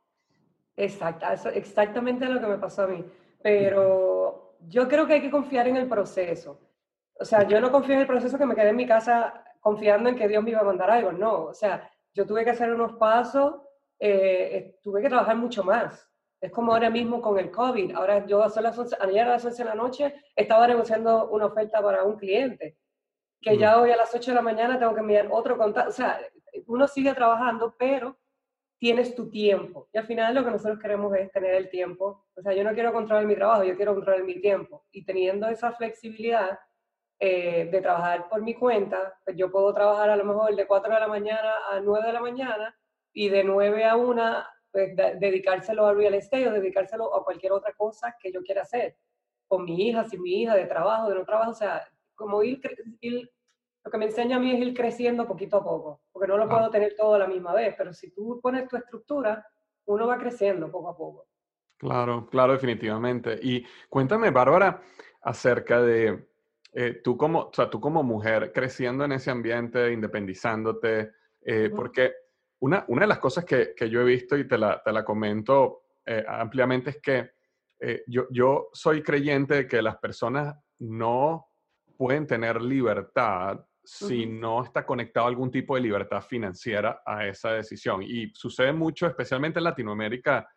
Exacto, 0.76 1.48
exactamente 1.48 2.26
lo 2.26 2.38
que 2.38 2.46
me 2.48 2.58
pasó 2.58 2.82
a 2.82 2.86
mí. 2.88 3.02
Pero 3.42 4.56
yo 4.68 4.88
creo 4.88 5.06
que 5.06 5.14
hay 5.14 5.22
que 5.22 5.30
confiar 5.30 5.68
en 5.68 5.78
el 5.78 5.88
proceso. 5.88 6.60
O 7.18 7.24
sea, 7.24 7.48
yo 7.48 7.62
no 7.62 7.72
confío 7.72 7.94
en 7.94 8.02
el 8.02 8.06
proceso 8.06 8.36
que 8.36 8.44
me 8.46 8.54
quedé 8.54 8.68
en 8.68 8.76
mi 8.76 8.86
casa 8.86 9.42
confiando 9.60 10.10
en 10.10 10.16
que 10.16 10.28
Dios 10.28 10.44
me 10.44 10.50
iba 10.50 10.60
a 10.60 10.64
mandar 10.64 10.90
algo. 10.90 11.12
No, 11.12 11.44
o 11.44 11.54
sea, 11.54 11.90
yo 12.12 12.26
tuve 12.26 12.44
que 12.44 12.50
hacer 12.50 12.74
unos 12.74 12.92
pasos, 12.98 13.54
eh, 13.98 14.78
tuve 14.82 15.00
que 15.00 15.08
trabajar 15.08 15.36
mucho 15.36 15.64
más. 15.64 16.11
Es 16.42 16.50
como 16.50 16.72
ahora 16.72 16.90
mismo 16.90 17.22
con 17.22 17.38
el 17.38 17.52
COVID. 17.52 17.94
Ahora 17.94 18.26
yo 18.26 18.42
a 18.42 18.60
las 18.60 18.76
11, 18.76 18.96
ayer 19.00 19.22
a 19.22 19.30
las 19.30 19.44
11 19.44 19.62
de 19.62 19.68
la 19.68 19.76
noche 19.76 20.14
estaba 20.34 20.66
negociando 20.66 21.28
una 21.28 21.46
oferta 21.46 21.80
para 21.80 22.02
un 22.02 22.16
cliente, 22.16 22.76
que 23.40 23.56
ya 23.56 23.80
hoy 23.80 23.92
a 23.92 23.96
las 23.96 24.12
8 24.12 24.32
de 24.32 24.34
la 24.34 24.42
mañana 24.42 24.76
tengo 24.76 24.92
que 24.92 25.00
enviar 25.00 25.28
otro 25.30 25.56
contacto. 25.56 25.90
O 25.90 25.92
sea, 25.92 26.20
uno 26.66 26.88
sigue 26.88 27.14
trabajando, 27.14 27.76
pero 27.78 28.18
tienes 28.76 29.14
tu 29.14 29.30
tiempo. 29.30 29.88
Y 29.92 29.98
al 29.98 30.04
final 30.04 30.34
lo 30.34 30.44
que 30.44 30.50
nosotros 30.50 30.80
queremos 30.80 31.14
es 31.14 31.30
tener 31.30 31.54
el 31.54 31.70
tiempo. 31.70 32.26
O 32.34 32.42
sea, 32.42 32.52
yo 32.52 32.64
no 32.64 32.74
quiero 32.74 32.92
controlar 32.92 33.24
mi 33.24 33.36
trabajo, 33.36 33.62
yo 33.62 33.76
quiero 33.76 33.94
controlar 33.94 34.24
mi 34.24 34.40
tiempo. 34.40 34.84
Y 34.90 35.04
teniendo 35.04 35.46
esa 35.46 35.70
flexibilidad 35.70 36.58
eh, 37.20 37.68
de 37.70 37.80
trabajar 37.80 38.28
por 38.28 38.42
mi 38.42 38.54
cuenta, 38.54 39.16
pues 39.24 39.36
yo 39.36 39.48
puedo 39.52 39.72
trabajar 39.72 40.10
a 40.10 40.16
lo 40.16 40.24
mejor 40.24 40.56
de 40.56 40.66
4 40.66 40.92
de 40.92 40.98
la 40.98 41.06
mañana 41.06 41.54
a 41.70 41.78
9 41.78 42.04
de 42.04 42.12
la 42.12 42.20
mañana 42.20 42.76
y 43.12 43.28
de 43.28 43.44
9 43.44 43.84
a 43.84 43.94
1 43.94 44.44
pues, 44.72 44.96
dedicárselo 44.96 45.86
al 45.86 45.96
real 45.96 46.14
estate 46.14 46.48
o 46.48 46.52
dedicárselo 46.52 47.14
a 47.14 47.22
cualquier 47.22 47.52
otra 47.52 47.72
cosa 47.74 48.16
que 48.18 48.32
yo 48.32 48.42
quiera 48.42 48.62
hacer. 48.62 48.96
Con 49.46 49.64
mi 49.64 49.88
hija, 49.88 50.04
sin 50.04 50.22
mi 50.22 50.42
hija, 50.42 50.54
de 50.54 50.64
trabajo, 50.64 51.10
de 51.10 51.14
no 51.14 51.24
trabajo, 51.24 51.50
o 51.50 51.54
sea, 51.54 51.86
como 52.14 52.42
ir, 52.42 52.60
lo 53.84 53.90
que 53.90 53.98
me 53.98 54.06
enseña 54.06 54.36
a 54.36 54.40
mí 54.40 54.50
es 54.50 54.58
ir 54.60 54.74
creciendo 54.74 55.26
poquito 55.26 55.58
a 55.58 55.64
poco, 55.64 56.00
porque 56.10 56.28
no 56.28 56.38
lo 56.38 56.48
puedo 56.48 56.70
tener 56.70 56.94
todo 56.96 57.14
a 57.14 57.18
la 57.18 57.26
misma 57.26 57.52
vez, 57.52 57.74
pero 57.76 57.92
si 57.92 58.10
tú 58.12 58.40
pones 58.42 58.66
tu 58.66 58.76
estructura, 58.76 59.46
uno 59.84 60.06
va 60.06 60.18
creciendo 60.18 60.70
poco 60.70 60.88
a 60.88 60.96
poco. 60.96 61.26
Claro, 61.76 62.26
claro, 62.30 62.52
definitivamente. 62.52 63.38
Y 63.42 63.66
cuéntame, 63.90 64.30
Bárbara, 64.30 64.80
acerca 65.20 65.82
de 65.82 66.28
eh, 66.72 67.00
tú, 67.04 67.16
como, 67.16 67.40
o 67.40 67.52
sea, 67.52 67.68
tú 67.68 67.80
como 67.80 68.02
mujer 68.02 68.52
creciendo 68.52 69.04
en 69.04 69.12
ese 69.12 69.30
ambiente, 69.30 69.92
independizándote, 69.92 71.10
eh, 71.42 71.70
porque 71.74 72.12
una, 72.62 72.84
una 72.88 73.02
de 73.02 73.08
las 73.08 73.18
cosas 73.18 73.44
que, 73.44 73.74
que, 73.76 73.90
yo 73.90 74.00
he 74.00 74.04
visto 74.04 74.36
y 74.36 74.46
te 74.46 74.56
la, 74.56 74.80
te 74.84 74.92
la 74.92 75.04
comento 75.04 75.82
eh, 76.06 76.24
ampliamente 76.26 76.90
es 76.90 77.00
que 77.02 77.32
eh, 77.80 78.04
yo, 78.06 78.28
yo 78.30 78.68
soy 78.72 79.02
creyente 79.02 79.54
de 79.54 79.66
que 79.66 79.82
las 79.82 79.96
personas 79.96 80.54
no 80.78 81.48
pueden 81.96 82.26
tener 82.26 82.62
libertad 82.62 83.64
si 83.84 84.26
no 84.26 84.62
está 84.62 84.86
conectado 84.86 85.26
algún 85.26 85.50
tipo 85.50 85.74
de 85.74 85.80
libertad 85.80 86.22
financiera 86.22 87.02
a 87.04 87.26
esa 87.26 87.52
decisión. 87.52 88.00
Y 88.04 88.30
sucede 88.32 88.72
mucho, 88.72 89.08
especialmente 89.08 89.58
en 89.58 89.64
Latinoamérica, 89.64 90.48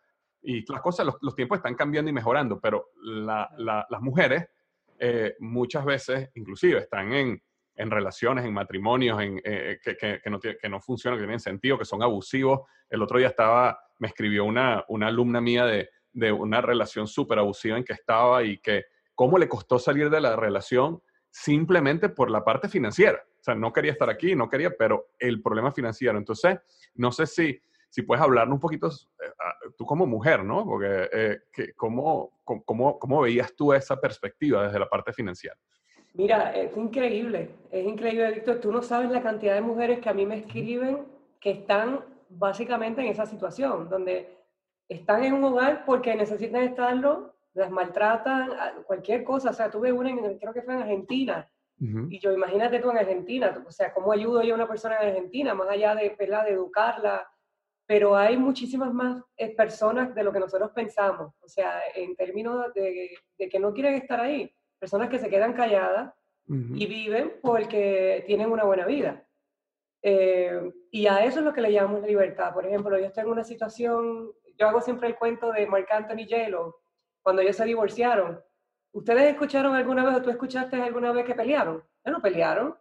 y 0.42 0.64
las 0.70 0.80
cosas, 0.80 1.06
los, 1.06 1.16
los 1.22 1.34
tiempos 1.34 1.58
están 1.58 1.74
cambiando 1.74 2.08
y 2.08 2.14
mejorando, 2.14 2.60
pero 2.60 2.90
la, 3.02 3.50
las 3.58 4.00
mujeres 4.00 4.46
eh, 5.00 5.34
muchas 5.40 5.84
veces, 5.84 6.30
inclusive, 6.34 6.78
están 6.78 7.12
en, 7.12 7.42
en 7.76 7.90
relaciones, 7.90 8.44
en 8.44 8.54
matrimonios 8.54 9.20
en, 9.20 9.40
eh, 9.44 9.78
que, 9.82 9.96
que, 9.96 10.30
no, 10.30 10.40
que 10.40 10.68
no 10.68 10.80
funcionan, 10.80 11.18
que 11.18 11.24
tienen 11.24 11.40
sentido, 11.40 11.78
que 11.78 11.84
son 11.84 12.02
abusivos. 12.02 12.62
El 12.88 13.02
otro 13.02 13.18
día 13.18 13.28
estaba, 13.28 13.78
me 13.98 14.08
escribió 14.08 14.44
una, 14.44 14.84
una 14.88 15.08
alumna 15.08 15.40
mía 15.40 15.64
de, 15.66 15.90
de 16.12 16.32
una 16.32 16.60
relación 16.60 17.06
súper 17.06 17.38
abusiva 17.38 17.76
en 17.76 17.84
que 17.84 17.92
estaba 17.92 18.42
y 18.42 18.58
que 18.58 18.86
cómo 19.14 19.38
le 19.38 19.48
costó 19.48 19.78
salir 19.78 20.08
de 20.08 20.20
la 20.20 20.34
relación 20.34 21.02
simplemente 21.30 22.08
por 22.08 22.30
la 22.30 22.42
parte 22.42 22.68
financiera. 22.68 23.22
O 23.40 23.42
sea, 23.42 23.54
no 23.54 23.72
quería 23.72 23.92
estar 23.92 24.08
aquí, 24.08 24.34
no 24.34 24.48
quería, 24.48 24.70
pero 24.76 25.10
el 25.18 25.42
problema 25.42 25.72
financiero. 25.72 26.16
Entonces, 26.16 26.58
no 26.94 27.12
sé 27.12 27.26
si, 27.26 27.60
si 27.90 28.02
puedes 28.02 28.22
hablarnos 28.22 28.54
un 28.54 28.60
poquito, 28.60 28.88
eh, 28.88 29.70
tú 29.76 29.84
como 29.84 30.06
mujer, 30.06 30.42
¿no? 30.42 30.64
Porque, 30.64 31.08
eh, 31.12 31.38
que, 31.52 31.74
¿cómo, 31.74 32.40
cómo, 32.42 32.98
¿cómo 32.98 33.20
veías 33.20 33.54
tú 33.54 33.74
esa 33.74 34.00
perspectiva 34.00 34.64
desde 34.64 34.78
la 34.78 34.88
parte 34.88 35.12
financiera? 35.12 35.56
Mira, 36.16 36.50
es 36.52 36.74
increíble, 36.76 37.50
es 37.70 37.86
increíble, 37.86 38.32
Víctor. 38.32 38.58
Tú 38.58 38.72
no 38.72 38.80
sabes 38.80 39.10
la 39.10 39.22
cantidad 39.22 39.54
de 39.54 39.60
mujeres 39.60 40.00
que 40.00 40.08
a 40.08 40.14
mí 40.14 40.24
me 40.24 40.38
escriben 40.38 41.06
que 41.38 41.50
están 41.50 42.04
básicamente 42.30 43.02
en 43.02 43.08
esa 43.08 43.26
situación, 43.26 43.90
donde 43.90 44.34
están 44.88 45.24
en 45.24 45.34
un 45.34 45.44
hogar 45.44 45.84
porque 45.84 46.14
necesitan 46.14 46.62
estarlo, 46.62 47.34
las 47.52 47.70
maltratan, 47.70 48.50
cualquier 48.86 49.24
cosa. 49.24 49.50
O 49.50 49.52
sea, 49.52 49.70
tuve 49.70 49.92
una, 49.92 50.08
en, 50.08 50.38
creo 50.38 50.54
que 50.54 50.62
fue 50.62 50.74
en 50.74 50.82
Argentina, 50.82 51.46
y 51.78 52.18
yo 52.18 52.32
imagínate 52.32 52.78
tú 52.78 52.90
en 52.90 52.96
Argentina, 52.96 53.62
o 53.66 53.70
sea, 53.70 53.92
¿cómo 53.92 54.10
ayudo 54.10 54.42
yo 54.42 54.54
a 54.54 54.56
una 54.56 54.66
persona 54.66 54.96
en 54.98 55.08
Argentina, 55.08 55.52
más 55.52 55.68
allá 55.68 55.94
de, 55.94 56.16
de 56.18 56.50
educarla? 56.50 57.30
Pero 57.86 58.16
hay 58.16 58.38
muchísimas 58.38 58.94
más 58.94 59.22
eh, 59.36 59.54
personas 59.54 60.14
de 60.14 60.24
lo 60.24 60.32
que 60.32 60.40
nosotros 60.40 60.70
pensamos, 60.70 61.34
o 61.38 61.48
sea, 61.48 61.82
en 61.94 62.16
términos 62.16 62.72
de, 62.72 63.10
de 63.36 63.48
que 63.50 63.58
no 63.58 63.74
quieren 63.74 63.94
estar 63.94 64.18
ahí 64.18 64.50
personas 64.78 65.08
que 65.08 65.18
se 65.18 65.28
quedan 65.28 65.52
calladas 65.52 66.12
y 66.48 66.86
viven 66.86 67.38
porque 67.42 68.22
tienen 68.26 68.50
una 68.50 68.64
buena 68.64 68.86
vida. 68.86 69.24
Eh, 70.02 70.72
y 70.92 71.08
a 71.08 71.24
eso 71.24 71.40
es 71.40 71.44
lo 71.44 71.52
que 71.52 71.60
le 71.60 71.72
llamamos 71.72 72.06
libertad. 72.06 72.54
Por 72.54 72.64
ejemplo, 72.64 72.96
yo 72.96 73.06
estoy 73.06 73.24
en 73.24 73.30
una 73.30 73.42
situación, 73.42 74.30
yo 74.56 74.68
hago 74.68 74.80
siempre 74.80 75.08
el 75.08 75.16
cuento 75.16 75.50
de 75.50 75.66
Mark 75.66 75.88
Anthony 75.90 76.28
J-Lo, 76.30 76.76
cuando 77.22 77.42
ellos 77.42 77.56
se 77.56 77.64
divorciaron. 77.64 78.40
¿Ustedes 78.92 79.32
escucharon 79.32 79.74
alguna 79.74 80.04
vez 80.04 80.14
o 80.14 80.22
tú 80.22 80.30
escuchaste 80.30 80.80
alguna 80.80 81.10
vez 81.10 81.24
que 81.24 81.34
pelearon? 81.34 81.82
Ellos 82.04 82.18
no 82.18 82.22
pelearon. 82.22 82.76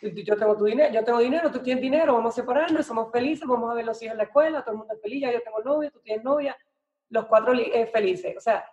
Yo 0.00 0.36
tengo 0.36 0.56
tu 0.56 0.64
dinero, 0.66 0.92
yo 0.92 1.02
tengo 1.02 1.18
dinero, 1.18 1.50
tú 1.50 1.58
tienes 1.58 1.82
dinero, 1.82 2.14
vamos 2.14 2.34
a 2.34 2.40
separarnos, 2.40 2.86
somos 2.86 3.10
felices, 3.10 3.48
vamos 3.48 3.70
a 3.70 3.74
ver 3.74 3.84
los 3.84 4.00
hijos 4.02 4.12
en 4.12 4.18
la 4.18 4.24
escuela, 4.24 4.62
todo 4.62 4.72
el 4.72 4.78
mundo 4.78 4.94
es 4.94 5.00
feliz, 5.00 5.22
ya 5.22 5.32
yo 5.32 5.42
tengo 5.42 5.60
novia, 5.62 5.90
tú 5.90 5.98
tienes 6.00 6.22
novia, 6.22 6.56
los 7.08 7.26
cuatro 7.26 7.54
eh, 7.54 7.86
felices. 7.86 8.36
O 8.36 8.40
sea, 8.40 8.64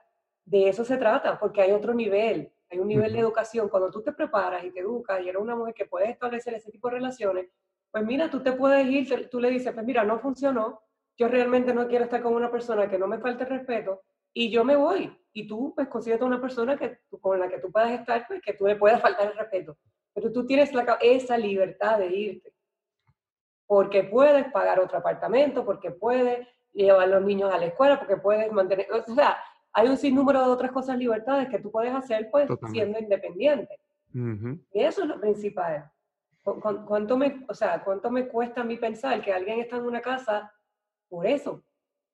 de 0.46 0.70
eso 0.70 0.84
se 0.84 0.98
trata, 0.98 1.40
porque 1.40 1.62
hay 1.62 1.72
otro 1.72 1.94
nivel, 1.94 2.52
hay 2.70 2.80
un 2.80 2.88
nivel 2.88 3.14
de 3.14 3.20
educación. 3.20 3.70
Cuando 3.70 3.92
tú 3.92 4.02
te 4.02 4.12
preparas 4.12 4.64
y 4.64 4.72
te 4.72 4.82
educas 4.82 5.22
y 5.22 5.30
eres 5.30 5.42
una 5.42 5.56
mujer 5.56 5.74
que 5.74 5.86
puede 5.86 6.10
establecer 6.10 6.54
ese 6.54 6.72
tipo 6.72 6.90
de 6.90 6.96
relaciones, 6.96 7.48
pues 7.92 8.06
mira, 8.06 8.30
tú 8.30 8.42
te 8.42 8.54
puedes 8.54 8.88
ir, 8.88 9.30
tú 9.30 9.40
le 9.40 9.50
dices, 9.50 9.74
pues 9.74 9.86
mira, 9.86 10.04
no 10.04 10.20
funcionó, 10.20 10.82
yo 11.18 11.28
realmente 11.28 11.74
no 11.74 11.88
quiero 11.88 12.06
estar 12.06 12.22
con 12.22 12.34
una 12.34 12.52
persona 12.52 12.90
que 12.90 12.98
no 12.98 13.08
me 13.08 13.20
falte 13.20 13.46
respeto 13.46 14.02
y 14.34 14.50
yo 14.50 14.64
me 14.64 14.76
voy. 14.76 15.16
Y 15.32 15.48
tú, 15.48 15.74
pues, 15.76 15.88
consigues 15.88 16.22
una 16.22 16.42
persona 16.42 16.78
que, 16.78 17.00
con 17.22 17.40
la 17.40 17.48
que 17.48 17.60
tú 17.60 17.72
puedas 17.72 17.92
estar, 17.92 18.26
pues, 18.28 18.42
que 18.42 18.54
tú 18.54 18.66
le 18.66 18.76
puedas 18.76 19.02
faltar 19.02 19.32
el 19.32 19.38
respeto. 19.38 19.78
Pero 20.14 20.32
tú 20.32 20.46
tienes 20.46 20.74
la, 20.74 20.98
esa 21.02 21.38
libertad 21.38 22.00
de 22.00 22.08
irte. 22.08 22.54
Porque 23.66 24.04
puedes 24.04 24.52
pagar 24.52 24.80
otro 24.80 24.98
apartamento, 24.98 25.66
porque 25.66 25.92
puedes 25.92 26.48
llevar 26.72 27.04
a 27.04 27.08
los 27.08 27.24
niños 27.24 27.54
a 27.54 27.58
la 27.58 27.68
escuela, 27.68 27.98
porque 27.98 28.18
puedes 28.18 28.52
mantener, 28.52 28.88
o 28.92 29.14
sea, 29.14 29.38
hay 29.74 29.88
un 29.88 29.98
sinnúmero 29.98 30.40
de 30.40 30.52
otras 30.52 30.72
cosas, 30.72 30.98
libertades 30.98 31.50
que 31.50 31.60
tú 31.60 31.72
puedes 31.72 31.94
hacer 31.94 32.30
pues 32.32 32.48
siendo 32.72 33.00
independiente. 33.00 33.80
Y 34.14 34.84
eso 34.84 35.02
es 35.02 35.08
lo 35.08 35.20
principal. 35.20 35.90
¿Cuánto 36.44 37.18
me, 37.18 37.46
o 37.48 37.54
sea, 37.54 37.84
¿Cuánto 37.84 38.12
me 38.12 38.28
cuesta 38.28 38.62
a 38.62 38.64
mí 38.64 38.78
pensar 38.78 39.22
que 39.22 39.34
alguien 39.34 39.60
está 39.60 39.78
en 39.78 39.86
una 39.86 40.02
casa 40.02 40.52
por 41.10 41.26
eso? 41.26 41.64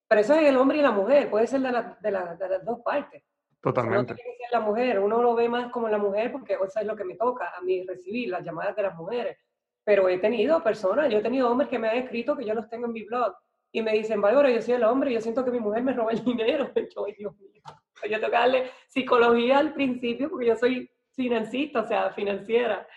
Pero 0.08 0.22
eso 0.22 0.34
es 0.34 0.48
el 0.48 0.58
hombre 0.58 0.78
y 0.78 0.82
la 0.82 0.92
mujer, 0.92 1.30
puede 1.30 1.48
ser 1.48 1.62
de, 1.62 1.72
de, 2.02 2.12
las 2.12 2.66
dos 2.66 2.80
partes. 2.80 3.24
Totalmente. 3.62 4.14
No 4.14 4.16
tiene 4.16 4.38
que 4.38 4.46
ser 4.46 4.60
la 4.60 4.66
mujer, 4.66 5.00
uno 5.00 5.22
lo 5.22 5.36
ve 5.36 5.50
más 5.50 5.72
como 5.72 5.90
la 5.90 5.98
mujer 5.98 6.32
porque 6.32 6.54
eso 6.54 6.80
es 6.80 6.86
lo 6.86 6.96
que 6.96 7.04
me 7.04 7.16
toca 7.16 7.52
a 7.56 7.62
mí 7.62 7.84
recibir, 7.86 8.30
las 8.30 8.46
llamadas 8.46 8.76
de 8.76 8.84
las 8.84 8.96
mujeres. 8.96 9.38
Pero 9.84 10.08
he 10.08 10.18
tenido 10.20 10.64
personas, 10.64 11.12
yo 11.12 11.18
he 11.18 11.22
tenido 11.22 11.52
hombres 11.52 11.70
que 11.70 11.80
me 11.80 11.90
han 11.90 11.98
escrito, 11.98 12.38
que 12.38 12.46
yo 12.46 12.54
los 12.54 12.70
tengo 12.70 12.86
en 12.86 12.94
mi 12.94 13.04
blog, 13.04 13.36
y 13.72 13.82
me 13.82 13.94
dicen, 13.94 14.22
Bárbara, 14.22 14.50
yo 14.50 14.62
soy 14.62 14.76
el 14.76 14.84
hombre, 14.84 15.14
yo 15.14 15.22
siento 15.22 15.46
que 15.46 15.52
mi 15.52 15.60
mujer 15.60 15.84
me 15.84 15.94
roba 15.94 16.12
el 16.12 16.24
dinero. 16.24 16.72
Yo, 16.96 17.06
Dios 17.06 17.36
mío. 17.38 17.62
Yo 18.04 18.18
tengo 18.18 18.32
que 18.32 18.38
darle 18.38 18.72
psicología 18.88 19.60
al 19.60 19.74
principio 19.74 20.30
porque 20.30 20.48
yo 20.48 20.56
soy 20.56 20.90
financista, 21.12 21.82
o 21.82 21.88
sea, 21.88 22.12
financiera. 22.12 22.88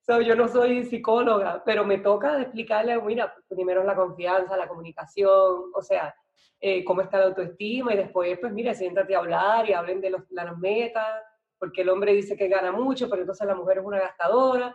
So, 0.00 0.20
yo 0.20 0.34
no 0.34 0.48
soy 0.48 0.84
psicóloga, 0.84 1.62
pero 1.64 1.84
me 1.84 1.98
toca 1.98 2.40
explicarle, 2.42 3.00
mira, 3.00 3.32
primero 3.48 3.84
la 3.84 3.94
confianza, 3.94 4.56
la 4.56 4.66
comunicación, 4.66 5.70
o 5.72 5.82
sea, 5.82 6.12
eh, 6.60 6.84
cómo 6.84 7.02
está 7.02 7.18
la 7.18 7.26
autoestima 7.26 7.94
y 7.94 7.98
después, 7.98 8.38
pues 8.40 8.52
mira, 8.52 8.74
siéntate 8.74 9.14
a 9.14 9.18
hablar 9.18 9.68
y 9.68 9.72
hablen 9.72 10.00
de 10.00 10.10
los, 10.10 10.22
las 10.30 10.58
metas. 10.58 11.22
porque 11.58 11.82
el 11.82 11.90
hombre 11.90 12.12
dice 12.12 12.36
que 12.36 12.48
gana 12.48 12.72
mucho, 12.72 13.08
pero 13.08 13.22
entonces 13.22 13.46
la 13.46 13.54
mujer 13.54 13.78
es 13.78 13.84
una 13.84 14.00
gastadora. 14.00 14.74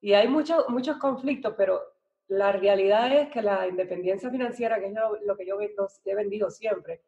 Y 0.00 0.14
hay 0.14 0.28
muchos 0.28 0.68
muchos 0.68 0.96
conflictos, 0.98 1.54
pero 1.56 1.80
la 2.28 2.52
realidad 2.52 3.12
es 3.12 3.28
que 3.30 3.42
la 3.42 3.66
independencia 3.66 4.30
financiera, 4.30 4.78
que 4.80 4.86
es 4.86 4.94
lo, 5.24 5.36
que 5.36 5.46
yo 5.46 5.58
he 5.60 6.14
vendido 6.14 6.50
siempre, 6.50 7.02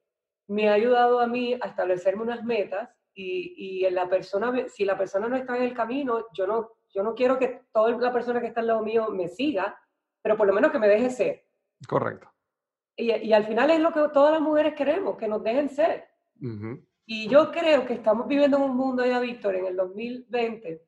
me 0.48 0.68
ha 0.68 0.74
ayudado 0.74 1.20
a 1.20 1.26
mí 1.26 1.54
a 1.54 1.68
establecerme 1.68 2.22
unas 2.22 2.44
metas 2.44 2.88
y, 3.14 3.84
y 3.86 3.90
la 3.90 4.08
persona, 4.08 4.68
si 4.68 4.84
la 4.84 4.96
persona 4.96 5.28
no 5.28 5.36
está 5.36 5.56
en 5.56 5.64
el 5.64 5.74
camino, 5.74 6.26
yo 6.32 6.46
no, 6.46 6.72
yo 6.94 7.02
no 7.02 7.14
quiero 7.14 7.38
que 7.38 7.62
toda 7.72 7.90
la 7.92 8.12
persona 8.12 8.40
que 8.40 8.48
está 8.48 8.60
al 8.60 8.68
lado 8.68 8.82
mío 8.82 9.08
me 9.10 9.28
siga, 9.28 9.78
pero 10.22 10.36
por 10.36 10.46
lo 10.46 10.52
menos 10.52 10.70
que 10.70 10.78
me 10.78 10.88
deje 10.88 11.10
ser. 11.10 11.46
Correcto. 11.88 12.30
Y, 12.96 13.12
y 13.12 13.32
al 13.32 13.44
final 13.44 13.70
es 13.70 13.80
lo 13.80 13.92
que 13.92 14.00
todas 14.12 14.32
las 14.32 14.40
mujeres 14.40 14.74
queremos, 14.74 15.16
que 15.16 15.28
nos 15.28 15.42
dejen 15.42 15.68
ser. 15.68 16.08
Y 17.06 17.28
yo 17.28 17.50
creo 17.50 17.86
que 17.86 17.94
estamos 17.94 18.26
viviendo 18.26 18.56
en 18.58 18.64
un 18.64 18.76
mundo 18.76 19.04
ya, 19.06 19.20
Víctor, 19.20 19.54
en 19.54 19.66
el 19.66 19.76
2020, 19.76 20.84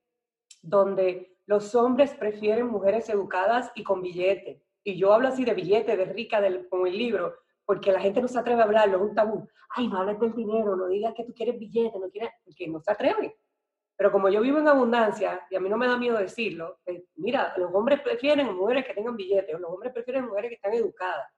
donde 0.62 1.37
los 1.48 1.74
hombres 1.74 2.14
prefieren 2.14 2.66
mujeres 2.66 3.08
educadas 3.08 3.72
y 3.74 3.82
con 3.82 4.02
billete. 4.02 4.62
Y 4.84 4.98
yo 4.98 5.14
hablo 5.14 5.28
así 5.28 5.46
de 5.46 5.54
billete, 5.54 5.96
de 5.96 6.04
rica, 6.04 6.42
del, 6.42 6.68
como 6.68 6.86
el 6.86 6.96
libro, 6.96 7.36
porque 7.64 7.90
la 7.90 8.00
gente 8.00 8.20
no 8.20 8.28
se 8.28 8.38
atreve 8.38 8.60
a 8.60 8.64
hablarlo, 8.64 8.98
es 8.98 9.02
un 9.02 9.14
tabú. 9.14 9.48
Ay, 9.70 9.88
no 9.88 9.96
hables 9.96 10.20
del 10.20 10.34
dinero, 10.34 10.76
no 10.76 10.86
digas 10.88 11.14
que 11.16 11.24
tú 11.24 11.32
quieres 11.32 11.58
billete, 11.58 11.98
no 11.98 12.10
quieres, 12.10 12.32
porque 12.44 12.68
no 12.68 12.80
se 12.80 12.92
atreven. 12.92 13.32
Pero 13.96 14.12
como 14.12 14.28
yo 14.28 14.42
vivo 14.42 14.58
en 14.58 14.68
abundancia, 14.68 15.40
y 15.50 15.56
a 15.56 15.60
mí 15.60 15.70
no 15.70 15.78
me 15.78 15.86
da 15.86 15.96
miedo 15.96 16.18
decirlo, 16.18 16.80
pues, 16.84 17.02
mira, 17.16 17.54
los 17.56 17.72
hombres 17.72 18.02
prefieren 18.02 18.54
mujeres 18.54 18.86
que 18.86 18.92
tengan 18.92 19.16
billetes, 19.16 19.58
los 19.58 19.70
hombres 19.70 19.90
prefieren 19.94 20.26
mujeres 20.26 20.50
que 20.50 20.56
están 20.56 20.74
educadas. 20.74 21.32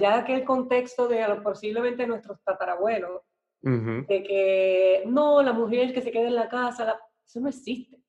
Ya 0.00 0.24
que 0.24 0.34
el 0.34 0.44
contexto 0.46 1.08
de 1.08 1.22
posiblemente 1.44 2.06
nuestros 2.06 2.42
tatarabuelos, 2.42 3.20
de 3.60 4.22
que 4.26 5.02
no, 5.04 5.42
la 5.42 5.52
mujer 5.52 5.92
que 5.92 6.00
se 6.00 6.10
queda 6.10 6.28
en 6.28 6.36
la 6.36 6.48
casa, 6.48 6.98
eso 7.26 7.40
no 7.40 7.50
existe. 7.50 8.00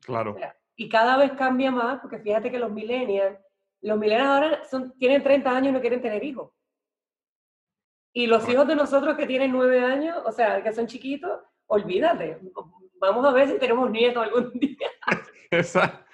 Claro 0.00 0.36
y 0.80 0.88
cada 0.88 1.16
vez 1.16 1.32
cambia 1.32 1.72
más, 1.72 1.98
porque 2.00 2.20
fíjate 2.20 2.52
que 2.52 2.58
los 2.58 2.70
millennials, 2.70 3.36
los 3.80 3.98
millennials 3.98 4.28
ahora 4.28 4.64
son, 4.64 4.96
tienen 4.96 5.24
30 5.24 5.50
años 5.50 5.70
y 5.70 5.72
no 5.72 5.80
quieren 5.80 6.00
tener 6.00 6.22
hijos. 6.22 6.52
Y 8.12 8.28
los 8.28 8.48
hijos 8.48 8.66
de 8.68 8.76
nosotros 8.76 9.16
que 9.16 9.26
tienen 9.26 9.50
9 9.50 9.80
años, 9.80 10.16
o 10.24 10.30
sea, 10.30 10.62
que 10.62 10.72
son 10.72 10.86
chiquitos, 10.86 11.40
olvídate. 11.66 12.38
Vamos 13.00 13.26
a 13.26 13.32
ver 13.32 13.48
si 13.48 13.58
tenemos 13.58 13.90
nietos 13.90 14.22
algún 14.22 14.52
día. 14.54 14.88
Exacto. 15.50 16.04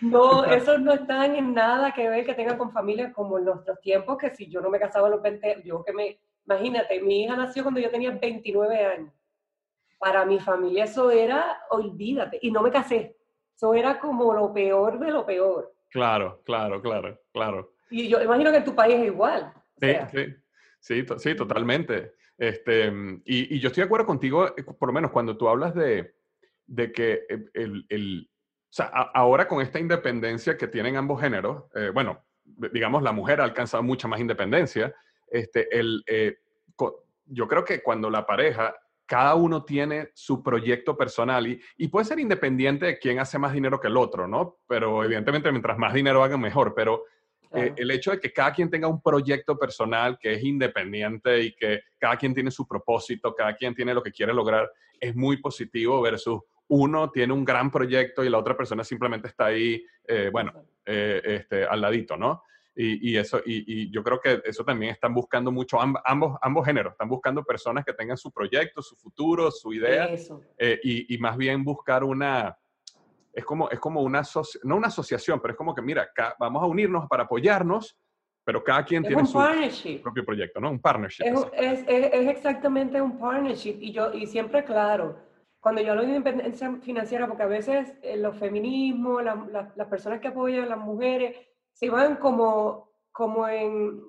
No, 0.00 0.46
esos 0.46 0.80
no 0.80 0.94
están 0.94 1.36
en 1.36 1.52
nada 1.52 1.92
que 1.92 2.08
ver 2.08 2.24
que 2.24 2.34
tengan 2.34 2.56
con 2.56 2.72
familias 2.72 3.12
como 3.12 3.36
en 3.36 3.44
nuestros 3.44 3.78
tiempos, 3.80 4.16
que 4.16 4.34
si 4.34 4.48
yo 4.48 4.62
no 4.62 4.70
me 4.70 4.78
casaba 4.78 5.08
a 5.08 5.10
los 5.10 5.20
20, 5.20 5.62
yo 5.62 5.84
que 5.84 5.92
me, 5.92 6.20
imagínate, 6.46 7.02
mi 7.02 7.24
hija 7.24 7.36
nació 7.36 7.64
cuando 7.64 7.80
yo 7.80 7.90
tenía 7.90 8.12
29 8.12 8.82
años. 8.82 9.12
Para 9.98 10.24
mi 10.24 10.40
familia 10.40 10.84
eso 10.84 11.10
era, 11.10 11.60
olvídate, 11.68 12.38
y 12.40 12.50
no 12.50 12.62
me 12.62 12.70
casé. 12.70 13.16
Eso 13.56 13.72
era 13.72 13.98
como 13.98 14.34
lo 14.34 14.52
peor 14.52 14.98
de 14.98 15.10
lo 15.10 15.24
peor. 15.24 15.72
Claro, 15.90 16.42
claro, 16.44 16.82
claro, 16.82 17.18
claro. 17.32 17.72
Y 17.88 18.06
yo 18.06 18.20
imagino 18.20 18.50
que 18.50 18.58
en 18.58 18.64
tu 18.64 18.74
país 18.74 18.96
es 18.96 19.06
igual. 19.06 19.50
Sí, 19.80 20.26
sí, 20.78 21.06
sí, 21.16 21.34
totalmente. 21.34 22.12
Este, 22.36 22.92
y, 23.24 23.58
yo 23.58 23.68
estoy 23.68 23.80
de 23.80 23.86
acuerdo 23.86 24.04
contigo, 24.04 24.46
eh, 24.48 24.62
por 24.62 24.88
lo 24.88 24.92
menos 24.92 25.10
cuando 25.10 25.38
tú 25.38 25.48
hablas 25.48 25.74
de, 25.74 26.16
de 26.66 26.92
que 26.92 27.22
el, 27.54 27.86
el, 27.88 28.28
o 28.28 28.72
sea, 28.72 28.86
ahora 28.86 29.48
con 29.48 29.62
esta 29.62 29.80
independencia 29.80 30.58
que 30.58 30.68
tienen 30.68 30.96
ambos 30.96 31.22
géneros, 31.22 31.64
eh, 31.74 31.90
bueno, 31.94 32.26
digamos, 32.44 33.02
la 33.02 33.12
mujer 33.12 33.40
ha 33.40 33.44
alcanzado 33.44 33.82
mucha 33.82 34.06
más 34.06 34.20
independencia, 34.20 34.94
este, 35.28 35.66
el, 35.76 36.04
eh, 36.06 36.36
yo 37.24 37.48
creo 37.48 37.64
que 37.64 37.82
cuando 37.82 38.10
la 38.10 38.26
pareja 38.26 38.76
cada 39.06 39.36
uno 39.36 39.64
tiene 39.64 40.10
su 40.14 40.42
proyecto 40.42 40.96
personal 40.96 41.46
y, 41.46 41.88
puede 41.88 42.04
ser 42.04 42.18
independiente 42.18 42.86
de 42.86 42.98
quién 42.98 43.20
hace 43.20 43.38
más 43.38 43.52
dinero 43.52 43.80
que 43.80 43.88
el 43.88 43.96
otro, 43.96 44.26
¿no? 44.26 44.58
Pero 44.66 45.04
evidentemente 45.04 45.50
mientras 45.50 45.78
más 45.78 45.94
dinero 45.94 46.22
hagan, 46.22 46.40
mejor. 46.40 46.74
Pero 46.74 47.04
eh, 47.52 47.72
el 47.76 47.90
hecho 47.90 48.10
de 48.10 48.20
que 48.20 48.32
cada 48.32 48.52
quien 48.52 48.68
tenga 48.68 48.88
un 48.88 49.00
proyecto 49.00 49.56
personal 49.56 50.18
que 50.18 50.34
es 50.34 50.42
independiente 50.42 51.42
y 51.42 51.54
que 51.54 51.82
cada 51.98 52.16
quien 52.16 52.34
tiene 52.34 52.50
su 52.50 52.66
propósito, 52.66 53.34
cada 53.34 53.54
quien 53.54 53.74
tiene 53.74 53.94
lo 53.94 54.02
que 54.02 54.12
quiere 54.12 54.34
lograr, 54.34 54.70
es 54.98 55.14
muy 55.14 55.36
positivo 55.38 56.00
versus 56.02 56.40
uno 56.68 57.10
tiene 57.10 57.32
un 57.32 57.44
gran 57.44 57.70
proyecto 57.70 58.24
y 58.24 58.28
la 58.28 58.38
otra 58.38 58.56
persona 58.56 58.82
simplemente 58.82 59.28
está 59.28 59.46
ahí, 59.46 59.84
eh, 60.08 60.30
bueno, 60.32 60.52
eh, 60.84 61.20
este, 61.24 61.64
al 61.64 61.80
ladito, 61.80 62.16
¿no? 62.16 62.42
Y, 62.78 63.16
eso, 63.16 63.40
y, 63.46 63.90
yo 63.90 64.02
creo 64.02 64.20
que 64.20 64.42
eso 64.44 64.62
también 64.62 64.92
están 64.92 65.14
buscando 65.14 65.50
mucho, 65.50 65.78
ambos, 65.80 66.36
ambos 66.42 66.66
géneros, 66.66 66.92
están 66.92 67.08
buscando 67.08 67.42
personas 67.42 67.86
que 67.86 67.94
tengan 67.94 68.18
su 68.18 68.30
proyecto, 68.30 68.82
su 68.82 68.94
futuro, 68.96 69.50
su 69.50 69.72
idea, 69.72 70.10
eh, 70.58 70.78
y, 70.82 71.16
más 71.16 71.38
bien 71.38 71.64
buscar 71.64 72.04
una, 72.04 72.54
es 73.32 73.46
como, 73.46 73.70
es 73.70 73.80
como 73.80 74.02
una, 74.02 74.20
no 74.64 74.76
una 74.76 74.88
asociación, 74.88 75.40
pero 75.40 75.52
es 75.52 75.56
como 75.58 75.74
que, 75.74 75.80
mira, 75.80 76.10
vamos 76.38 76.62
a 76.62 76.66
unirnos 76.66 77.06
para 77.08 77.22
apoyarnos, 77.22 77.98
pero 78.44 78.62
cada 78.62 78.84
quien 78.84 79.02
tiene 79.02 79.24
su, 79.24 80.02
propio 80.02 80.24
proyecto, 80.26 80.60
¿no? 80.60 80.70
Un 80.70 80.78
partnership. 80.78 81.24
Es, 81.24 81.46
es, 81.54 81.84
es, 81.88 82.28
exactamente 82.28 83.00
un 83.00 83.18
partnership, 83.18 83.78
y 83.80 83.90
yo, 83.90 84.12
y 84.12 84.26
siempre 84.26 84.64
claro, 84.64 85.16
cuando 85.60 85.80
yo 85.80 85.92
hablo 85.92 86.02
de 86.02 86.08
independencia 86.08 86.70
financiera, 86.82 87.26
porque 87.26 87.42
a 87.42 87.46
veces 87.46 87.94
eh, 88.02 88.18
los 88.18 88.36
feminismos, 88.36 89.24
las 89.24 89.88
personas 89.88 90.20
que 90.20 90.28
apoyan 90.28 90.64
a 90.64 90.66
las 90.66 90.78
mujeres, 90.78 91.36
se 91.76 91.90
van 91.90 92.16
como, 92.16 92.90
como 93.12 93.46
en, 93.46 94.02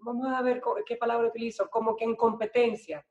vamos 0.00 0.26
a 0.26 0.42
ver 0.42 0.60
qué 0.84 0.96
palabra 0.96 1.28
utilizo, 1.28 1.70
como 1.70 1.94
que 1.94 2.04
en 2.04 2.16
competencia. 2.16 3.06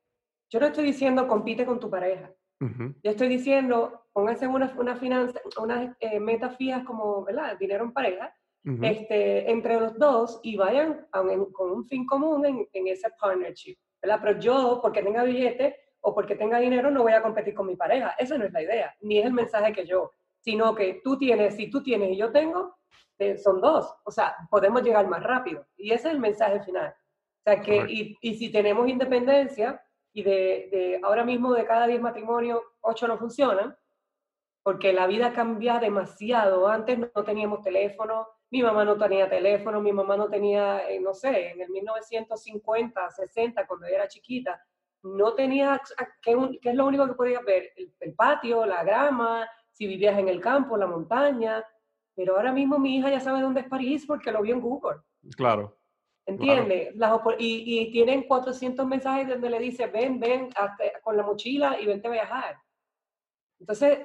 Yo 0.50 0.60
no 0.60 0.66
estoy 0.66 0.84
diciendo 0.84 1.28
compite 1.28 1.66
con 1.66 1.80
tu 1.80 1.90
pareja. 1.90 2.30
Yo 2.60 3.10
estoy 3.10 3.28
diciendo, 3.28 4.06
pónganse 4.14 4.48
unas 4.48 4.76
una 4.76 4.96
finanza, 4.96 5.40
unas 5.60 5.96
eh, 6.00 6.20
metas 6.20 6.56
fijas 6.58 6.84
como, 6.84 7.24
¿verdad? 7.24 7.58
Dinero 7.58 7.86
en 7.86 7.92
pareja, 7.92 8.36
este, 8.84 9.50
entre 9.50 9.80
los 9.80 9.98
dos 9.98 10.40
y 10.44 10.58
vayan 10.58 11.08
con 11.12 11.72
un 11.72 11.86
fin 11.86 12.06
común 12.06 12.46
en, 12.46 12.68
en, 12.72 12.88
ese 12.88 13.10
partnership, 13.20 13.78
¿verdad? 14.00 14.20
Pero 14.22 14.40
yo, 14.40 14.80
porque 14.80 15.02
tenga 15.02 15.24
billete 15.24 15.76
o 16.02 16.14
porque 16.14 16.36
tenga 16.36 16.60
dinero, 16.60 16.92
no 16.92 17.02
voy 17.02 17.14
a 17.14 17.24
competir 17.24 17.56
con 17.56 17.66
mi 17.66 17.76
pareja. 17.76 18.14
Esa 18.20 18.38
no 18.38 18.46
es 18.46 18.52
la 18.52 18.62
idea, 18.62 18.94
ni 19.02 19.18
es 19.18 19.26
el 19.26 19.34
mensaje 19.34 19.74
que 19.74 19.88
yo, 19.88 20.12
sino 20.42 20.76
que 20.76 21.02
tú 21.04 21.18
tienes, 21.18 21.56
si 21.56 21.72
tú 21.72 21.82
tienes 21.82 22.12
y 22.12 22.18
yo 22.18 22.32
tengo, 22.32 22.76
eh, 23.20 23.38
son 23.38 23.62
dos, 23.62 23.94
o 24.04 24.12
sea, 24.12 24.36
podemos 24.50 24.82
llegar 24.84 25.08
más 25.08 25.24
rápido. 25.24 25.66
Y 25.78 25.92
ese 25.92 26.08
es 26.08 26.14
el 26.14 26.20
mensaje 26.20 26.62
final. 26.62 26.90
O 26.90 27.44
sea, 27.44 27.62
que, 27.62 27.86
y, 27.88 28.18
y, 28.22 28.36
si 28.36 28.52
tenemos 28.52 28.88
independencia, 28.88 29.82
y 30.14 30.24
de, 30.24 30.70
de, 30.72 31.00
ahora 31.04 31.24
mismo 31.24 31.54
de 31.54 31.66
cada 31.66 31.88
10 31.88 32.02
matrimonios, 32.02 32.62
8 32.82 33.08
no 33.08 33.18
funcionan, 33.18 33.76
porque 34.64 34.94
la 34.94 35.08
vida 35.08 35.34
cambia 35.34 35.80
demasiado. 35.80 36.68
Antes 36.68 37.00
no 37.00 37.24
teníamos 37.24 37.62
teléfono, 37.62 38.28
mi 38.52 38.62
mamá 38.62 38.84
no 38.84 38.98
tenía 38.98 39.30
teléfono, 39.30 39.82
mi 39.82 39.94
mamá 39.94 40.18
no 40.18 40.30
tenía, 40.30 40.90
eh, 40.90 41.00
no 41.00 41.14
sé, 41.14 41.52
en 41.52 41.62
el 41.62 41.70
1950, 41.70 43.10
60, 43.10 43.66
cuando 43.66 43.88
era 43.88 44.08
chiquita, 44.08 44.62
no 45.04 45.34
tenía, 45.34 45.82
¿qué, 46.22 46.36
es 46.62 46.76
lo 46.76 46.86
único 46.86 47.08
que 47.08 47.14
podías 47.14 47.44
ver? 47.44 47.72
el, 48.00 48.14
patio, 48.14 48.66
la 48.66 48.84
grama, 48.84 49.50
si 49.72 49.88
vivías 49.88 50.18
en 50.20 50.28
el 50.28 50.42
campo, 50.42 50.78
la 50.78 50.86
montaña, 50.86 51.66
pero 52.16 52.36
ahora 52.36 52.52
mismo 52.52 52.78
mi 52.78 52.98
hija 52.98 53.10
ya 53.10 53.20
sabe 53.20 53.42
dónde 53.42 53.62
es 53.62 53.68
París 53.68 54.06
porque 54.06 54.32
lo 54.32 54.42
vio 54.42 54.56
en 54.56 54.62
Google. 54.62 54.98
Claro. 55.36 55.78
¿Entiendes? 56.26 56.94
Y, 57.40 57.80
y, 57.80 57.92
tienen 57.92 58.24
400 58.24 58.86
mensajes 58.86 59.28
donde 59.28 59.50
le 59.50 59.60
dice, 59.60 59.88
ven, 59.88 60.20
ven 60.20 60.50
con 61.04 61.18
la 61.18 61.24
mochila 61.24 61.80
y 61.80 61.86
vente 61.86 62.08
a 62.08 62.12
viajar. 62.12 62.58
Entonces, 63.60 64.00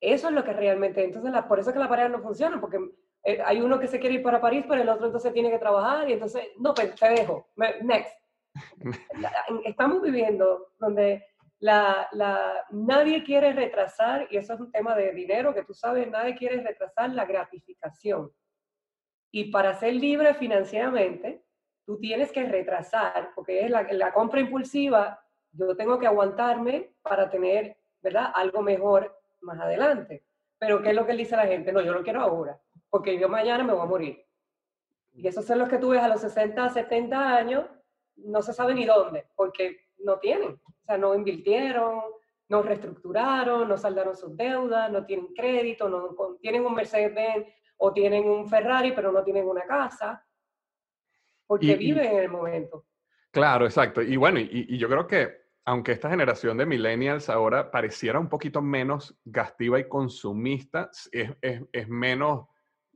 eso 0.00 0.28
es 0.28 0.34
lo 0.34 0.44
que 0.44 0.52
realmente, 0.52 1.04
entonces 1.04 1.30
la, 1.30 1.46
por 1.46 1.58
eso 1.58 1.70
es 1.70 1.74
que 1.74 1.80
la 1.80 1.88
pareja 1.88 2.08
no 2.08 2.20
funciona, 2.20 2.60
porque 2.60 2.78
eh, 3.24 3.40
hay 3.44 3.60
uno 3.60 3.78
que 3.78 3.86
se 3.86 4.00
quiere 4.00 4.16
ir 4.16 4.22
para 4.22 4.40
París, 4.40 4.64
pero 4.68 4.80
el 4.80 4.88
otro 4.88 5.06
entonces 5.06 5.32
tiene 5.32 5.50
que 5.50 5.58
trabajar 5.58 6.08
y 6.08 6.14
entonces, 6.14 6.48
no, 6.58 6.72
pues 6.72 6.94
te 6.94 7.08
dejo, 7.10 7.48
next. 7.82 8.16
Estamos 9.64 10.02
viviendo 10.02 10.72
donde 10.78 11.24
la, 11.60 12.08
la, 12.12 12.66
nadie 12.70 13.22
quiere 13.22 13.52
retrasar, 13.52 14.26
y 14.30 14.38
eso 14.38 14.54
es 14.54 14.60
un 14.60 14.72
tema 14.72 14.94
de 14.96 15.12
dinero 15.12 15.54
que 15.54 15.62
tú 15.62 15.74
sabes, 15.74 16.10
nadie 16.10 16.34
quiere 16.34 16.62
retrasar 16.62 17.10
la 17.10 17.26
gratificación. 17.26 18.32
Y 19.30 19.50
para 19.50 19.74
ser 19.74 19.94
libre 19.94 20.34
financieramente, 20.34 21.44
tú 21.84 21.98
tienes 21.98 22.32
que 22.32 22.44
retrasar, 22.44 23.32
porque 23.34 23.64
es 23.64 23.70
la, 23.70 23.82
la 23.92 24.12
compra 24.12 24.40
impulsiva, 24.40 25.22
yo 25.52 25.76
tengo 25.76 25.98
que 25.98 26.06
aguantarme 26.06 26.94
para 27.02 27.28
tener, 27.28 27.76
¿verdad?, 28.00 28.32
algo 28.34 28.62
mejor 28.62 29.20
más 29.42 29.60
adelante. 29.60 30.24
Pero 30.58 30.82
¿qué 30.82 30.90
es 30.90 30.94
lo 30.94 31.06
que 31.06 31.12
dice 31.12 31.36
la 31.36 31.46
gente? 31.46 31.72
No, 31.72 31.82
yo 31.82 31.92
lo 31.92 32.02
quiero 32.02 32.22
ahora, 32.22 32.58
porque 32.88 33.18
yo 33.18 33.28
mañana 33.28 33.64
me 33.64 33.74
voy 33.74 33.82
a 33.82 33.86
morir. 33.86 34.26
Y 35.12 35.26
esos 35.26 35.44
son 35.44 35.58
los 35.58 35.68
que 35.68 35.78
tú 35.78 35.90
ves 35.90 36.02
a 36.02 36.08
los 36.08 36.20
60, 36.22 36.70
70 36.70 37.36
años, 37.36 37.66
no 38.16 38.40
se 38.40 38.52
sabe 38.52 38.74
ni 38.74 38.86
dónde, 38.86 39.26
porque 39.34 39.89
no 40.04 40.18
tienen 40.18 40.60
no 40.98 41.14
invirtieron, 41.14 42.00
no 42.48 42.62
reestructuraron, 42.62 43.68
no 43.68 43.76
saldaron 43.76 44.16
sus 44.16 44.36
deudas, 44.36 44.90
no 44.90 45.04
tienen 45.04 45.28
crédito, 45.34 45.88
no 45.88 46.16
tienen 46.40 46.64
un 46.64 46.74
Mercedes-Benz 46.74 47.46
o 47.78 47.92
tienen 47.92 48.28
un 48.28 48.48
Ferrari, 48.48 48.92
pero 48.92 49.12
no 49.12 49.22
tienen 49.22 49.46
una 49.46 49.62
casa, 49.62 50.24
porque 51.46 51.76
viven 51.76 52.12
en 52.12 52.18
el 52.18 52.28
momento. 52.28 52.86
Claro, 53.30 53.64
exacto. 53.64 54.02
Y 54.02 54.16
bueno, 54.16 54.40
y, 54.40 54.76
yo 54.76 54.88
creo 54.88 55.06
que 55.06 55.40
aunque 55.64 55.92
esta 55.92 56.10
generación 56.10 56.56
de 56.56 56.66
millennials 56.66 57.28
ahora 57.28 57.70
pareciera 57.70 58.18
un 58.18 58.28
poquito 58.28 58.60
menos 58.60 59.16
gastiva 59.24 59.78
y 59.78 59.88
consumista, 59.88 60.90
es, 61.12 61.30
es, 61.40 61.62
es 61.72 61.88
menos 61.88 62.46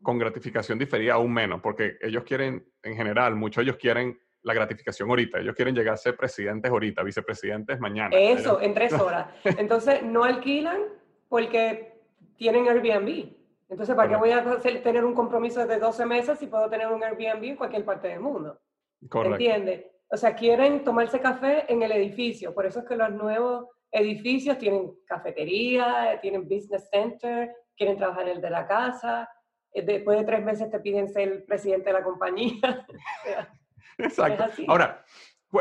con 0.02 0.18
gratificación 0.18 0.78
diferida, 0.78 1.14
aún 1.14 1.32
menos, 1.32 1.60
porque 1.60 1.96
ellos 2.00 2.24
quieren, 2.24 2.68
en 2.82 2.96
general, 2.96 3.36
muchos 3.36 3.62
ellos 3.62 3.76
quieren 3.76 4.18
la 4.44 4.54
gratificación 4.54 5.08
ahorita. 5.08 5.40
Ellos 5.40 5.54
quieren 5.56 5.74
llegar 5.74 5.94
a 5.94 5.96
ser 5.96 6.16
presidentes 6.16 6.70
ahorita, 6.70 7.02
vicepresidentes 7.02 7.80
mañana. 7.80 8.14
Eso, 8.16 8.60
en 8.60 8.74
tres 8.74 8.92
horas. 8.92 9.26
Entonces, 9.44 10.02
no 10.02 10.22
alquilan 10.22 10.80
porque 11.28 12.00
tienen 12.36 12.68
Airbnb. 12.68 13.32
Entonces, 13.70 13.96
¿para 13.96 14.08
qué 14.08 14.16
voy 14.16 14.30
a 14.30 14.38
hacer, 14.38 14.82
tener 14.82 15.04
un 15.04 15.14
compromiso 15.14 15.66
de 15.66 15.78
12 15.78 16.06
meses 16.06 16.38
si 16.38 16.46
puedo 16.46 16.68
tener 16.68 16.88
un 16.88 17.02
Airbnb 17.02 17.42
en 17.42 17.56
cualquier 17.56 17.84
parte 17.84 18.08
del 18.08 18.20
mundo? 18.20 18.60
Correcto. 19.08 19.36
¿Entiendes? 19.36 19.86
O 20.08 20.16
sea, 20.16 20.34
quieren 20.34 20.84
tomarse 20.84 21.18
café 21.20 21.64
en 21.72 21.82
el 21.82 21.90
edificio. 21.92 22.54
Por 22.54 22.66
eso 22.66 22.80
es 22.80 22.84
que 22.86 22.96
los 22.96 23.10
nuevos 23.10 23.66
edificios 23.90 24.58
tienen 24.58 24.92
cafetería, 25.06 26.18
tienen 26.20 26.42
business 26.42 26.88
center, 26.90 27.50
quieren 27.74 27.96
trabajar 27.96 28.28
en 28.28 28.36
el 28.36 28.42
de 28.42 28.50
la 28.50 28.66
casa. 28.66 29.28
Eh, 29.72 29.82
después 29.82 30.18
de 30.18 30.24
tres 30.24 30.44
meses 30.44 30.70
te 30.70 30.80
piden 30.80 31.08
ser 31.08 31.28
el 31.28 31.44
presidente 31.44 31.86
de 31.86 31.92
la 31.94 32.04
compañía. 32.04 32.86
Exacto. 33.98 34.44
Ahora, 34.68 35.04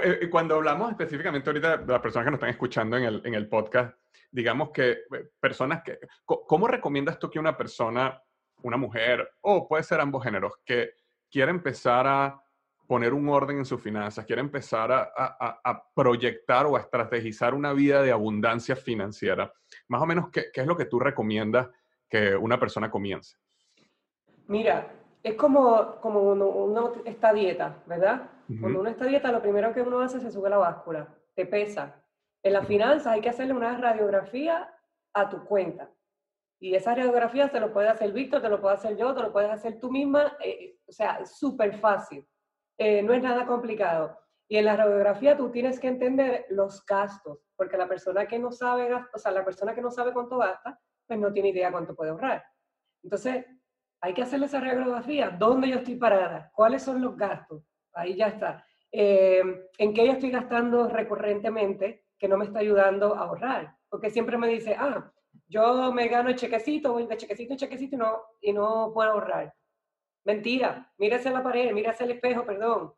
eh, 0.01 0.19
eh, 0.21 0.29
cuando 0.29 0.55
hablamos 0.55 0.91
específicamente 0.91 1.49
ahorita 1.49 1.77
de 1.77 1.93
las 1.93 2.01
personas 2.01 2.25
que 2.25 2.31
nos 2.31 2.37
están 2.37 2.49
escuchando 2.49 2.97
en 2.97 3.03
el, 3.03 3.21
en 3.25 3.33
el 3.35 3.47
podcast, 3.47 3.97
digamos 4.31 4.71
que 4.71 4.91
eh, 4.91 5.29
personas 5.39 5.83
que, 5.83 5.99
¿cómo 6.25 6.67
recomiendas 6.67 7.19
tú 7.19 7.29
que 7.29 7.39
una 7.39 7.55
persona, 7.55 8.21
una 8.63 8.77
mujer, 8.77 9.29
o 9.41 9.67
puede 9.67 9.83
ser 9.83 9.99
ambos 9.99 10.23
géneros, 10.23 10.53
que 10.65 10.93
quiere 11.29 11.51
empezar 11.51 12.07
a 12.07 12.39
poner 12.87 13.13
un 13.13 13.29
orden 13.29 13.59
en 13.59 13.65
sus 13.65 13.81
finanzas, 13.81 14.25
quiere 14.25 14.41
empezar 14.41 14.91
a, 14.91 15.11
a, 15.15 15.61
a, 15.63 15.83
proyectar 15.95 16.65
o 16.65 16.75
a 16.75 16.81
estrategizar 16.81 17.53
una 17.53 17.71
vida 17.73 18.01
de 18.01 18.11
abundancia 18.11 18.75
financiera, 18.75 19.51
más 19.87 20.01
o 20.01 20.05
menos, 20.05 20.29
¿qué, 20.31 20.45
qué 20.53 20.61
es 20.61 20.67
lo 20.67 20.75
que 20.75 20.85
tú 20.85 20.99
recomiendas 20.99 21.69
que 22.09 22.35
una 22.35 22.59
persona 22.59 22.91
comience? 22.91 23.37
Mira, 24.47 24.91
es 25.23 25.35
como, 25.35 26.01
como 26.01 26.21
uno, 26.21 26.93
está 27.05 27.31
dieta, 27.31 27.81
¿verdad? 27.85 28.29
Cuando 28.59 28.81
uno 28.81 28.89
está 28.89 29.05
dieta, 29.05 29.31
lo 29.31 29.41
primero 29.41 29.73
que 29.73 29.81
uno 29.81 30.01
hace 30.01 30.17
es 30.17 30.23
se 30.23 30.31
sube 30.31 30.49
la 30.49 30.57
báscula, 30.57 31.07
te 31.33 31.45
pesa. 31.45 32.03
En 32.43 32.53
las 32.53 32.67
finanzas 32.67 33.07
hay 33.07 33.21
que 33.21 33.29
hacerle 33.29 33.53
una 33.53 33.77
radiografía 33.77 34.69
a 35.13 35.29
tu 35.29 35.45
cuenta. 35.45 35.89
Y 36.59 36.75
esa 36.75 36.93
radiografía 36.93 37.47
se 37.47 37.59
lo 37.59 37.71
puede 37.71 37.87
hacer 37.87 38.11
Víctor, 38.11 38.41
te 38.41 38.49
lo 38.49 38.61
puede 38.61 38.75
hacer 38.75 38.97
yo, 38.97 39.15
te 39.15 39.21
lo 39.21 39.31
puedes 39.31 39.49
hacer 39.49 39.79
tú 39.79 39.89
misma. 39.89 40.37
Eh, 40.43 40.77
o 40.85 40.91
sea, 40.91 41.25
súper 41.25 41.77
fácil. 41.77 42.27
Eh, 42.77 43.01
no 43.01 43.13
es 43.13 43.23
nada 43.23 43.45
complicado. 43.45 44.17
Y 44.47 44.57
en 44.57 44.65
la 44.65 44.75
radiografía 44.75 45.37
tú 45.37 45.49
tienes 45.51 45.79
que 45.79 45.87
entender 45.87 46.45
los 46.49 46.85
gastos, 46.85 47.39
porque 47.55 47.77
la 47.77 47.87
persona 47.87 48.27
que 48.27 48.39
no 48.39 48.51
sabe, 48.51 48.93
o 48.93 49.17
sea, 49.17 49.31
la 49.31 49.45
persona 49.45 49.73
que 49.73 49.81
no 49.81 49.89
sabe 49.89 50.11
cuánto 50.13 50.37
gasta, 50.37 50.79
pues 51.07 51.19
no 51.19 51.31
tiene 51.31 51.49
idea 51.49 51.71
cuánto 51.71 51.95
puede 51.95 52.11
ahorrar. 52.11 52.43
Entonces, 53.03 53.45
hay 54.03 54.13
que 54.13 54.21
hacerle 54.21 54.47
esa 54.47 54.59
radiografía. 54.59 55.29
¿Dónde 55.29 55.69
yo 55.69 55.77
estoy 55.77 55.95
parada? 55.95 56.51
¿Cuáles 56.53 56.83
son 56.83 57.01
los 57.01 57.15
gastos? 57.15 57.63
Ahí 57.93 58.17
ya 58.17 58.27
está. 58.27 58.65
Eh, 58.91 59.41
¿En 59.77 59.93
qué 59.93 60.05
yo 60.05 60.11
estoy 60.11 60.29
gastando 60.29 60.89
recurrentemente 60.89 62.03
que 62.19 62.27
no 62.27 62.37
me 62.37 62.43
está 62.43 62.59
ayudando 62.59 63.15
a 63.15 63.19
ahorrar? 63.19 63.77
Porque 63.87 64.09
siempre 64.09 64.37
me 64.37 64.49
dice, 64.49 64.75
ah, 64.77 65.09
yo 65.47 65.93
me 65.93 66.09
gano 66.09 66.27
el 66.27 66.35
chequecito, 66.35 66.91
voy 66.91 67.07
de 67.07 67.15
chequecito 67.15 67.53
en 67.53 67.59
chequecito 67.59 67.95
y 67.95 67.99
no, 67.99 68.21
y 68.41 68.51
no 68.51 68.91
puedo 68.93 69.09
ahorrar. 69.09 69.55
Mentira, 70.25 70.91
mírese 70.97 71.31
la 71.31 71.41
pared, 71.41 71.71
mírese 71.71 72.03
al 72.03 72.11
espejo, 72.11 72.45
perdón. 72.45 72.93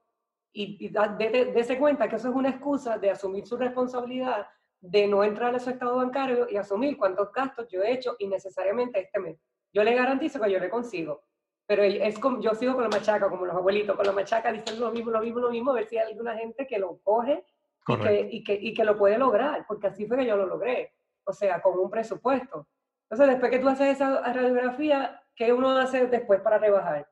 Y, 0.54 0.88
y 0.88 0.90
dése 0.90 1.78
cuenta 1.78 2.10
que 2.10 2.16
eso 2.16 2.30
es 2.30 2.36
una 2.36 2.50
excusa 2.50 2.98
de 2.98 3.12
asumir 3.12 3.46
su 3.46 3.58
responsabilidad, 3.58 4.48
de 4.82 5.06
no 5.06 5.24
entrar 5.24 5.54
a 5.54 5.60
su 5.60 5.70
estado 5.70 5.98
bancario 5.98 6.48
y 6.50 6.58
asumir 6.58 6.98
cuántos 6.98 7.32
gastos 7.32 7.68
yo 7.70 7.84
he 7.84 7.94
hecho 7.94 8.16
innecesariamente 8.18 9.02
este 9.02 9.20
mes. 9.20 9.40
Yo 9.76 9.84
le 9.84 9.94
garantizo 9.94 10.40
que 10.40 10.50
yo 10.50 10.58
le 10.58 10.70
consigo. 10.70 11.22
Pero 11.68 11.84
es 11.84 12.18
como, 12.18 12.40
yo 12.40 12.56
sigo 12.56 12.76
con 12.76 12.84
la 12.84 12.90
machaca, 12.90 13.30
como 13.30 13.46
los 13.46 13.56
abuelitos, 13.56 13.96
con 13.96 14.06
la 14.06 14.14
machaca 14.14 14.52
dicen 14.52 14.80
lo 14.80 14.90
mismo, 14.92 15.12
lo 15.12 15.20
mismo, 15.20 15.40
lo 15.42 15.50
mismo, 15.50 15.72
a 15.72 15.76
ver 15.76 15.86
si 15.86 15.98
hay 15.98 16.08
alguna 16.08 16.36
gente 16.38 16.66
que 16.66 16.80
lo 16.80 17.00
coge 17.04 17.44
y 17.88 17.98
que, 17.98 18.30
y 18.32 18.44
que, 18.44 18.54
y, 18.54 18.74
que, 18.74 18.86
lo 18.86 18.98
puede 18.98 19.18
lograr, 19.18 19.66
porque 19.68 19.88
así 19.88 20.06
fue 20.06 20.18
que 20.18 20.26
yo 20.26 20.38
lo 20.38 20.46
logré. 20.46 20.94
O 21.26 21.34
sea, 21.34 21.62
con 21.62 21.78
un 21.78 21.90
presupuesto. 21.90 22.68
Entonces, 23.04 23.28
después 23.28 23.52
que 23.52 23.60
tú 23.60 23.68
haces 23.68 23.96
esa 23.96 24.22
radiografía, 24.22 25.22
¿qué 25.36 25.52
uno 25.52 25.78
hace 25.78 26.08
después 26.08 26.40
para 26.40 26.58
rebajar? 26.58 27.10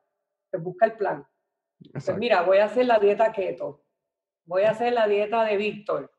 Pues 0.50 0.62
busca 0.62 0.86
el 0.86 0.92
plan. 0.94 1.26
Pues 1.92 2.16
mira, 2.16 2.42
voy 2.42 2.58
a 2.58 2.64
hacer 2.64 2.86
la 2.86 2.98
dieta 2.98 3.30
keto, 3.30 3.84
voy 4.46 4.62
a 4.62 4.70
hacer 4.70 4.94
la 4.94 5.06
dieta 5.06 5.44
de 5.44 5.56
Víctor. 5.58 6.10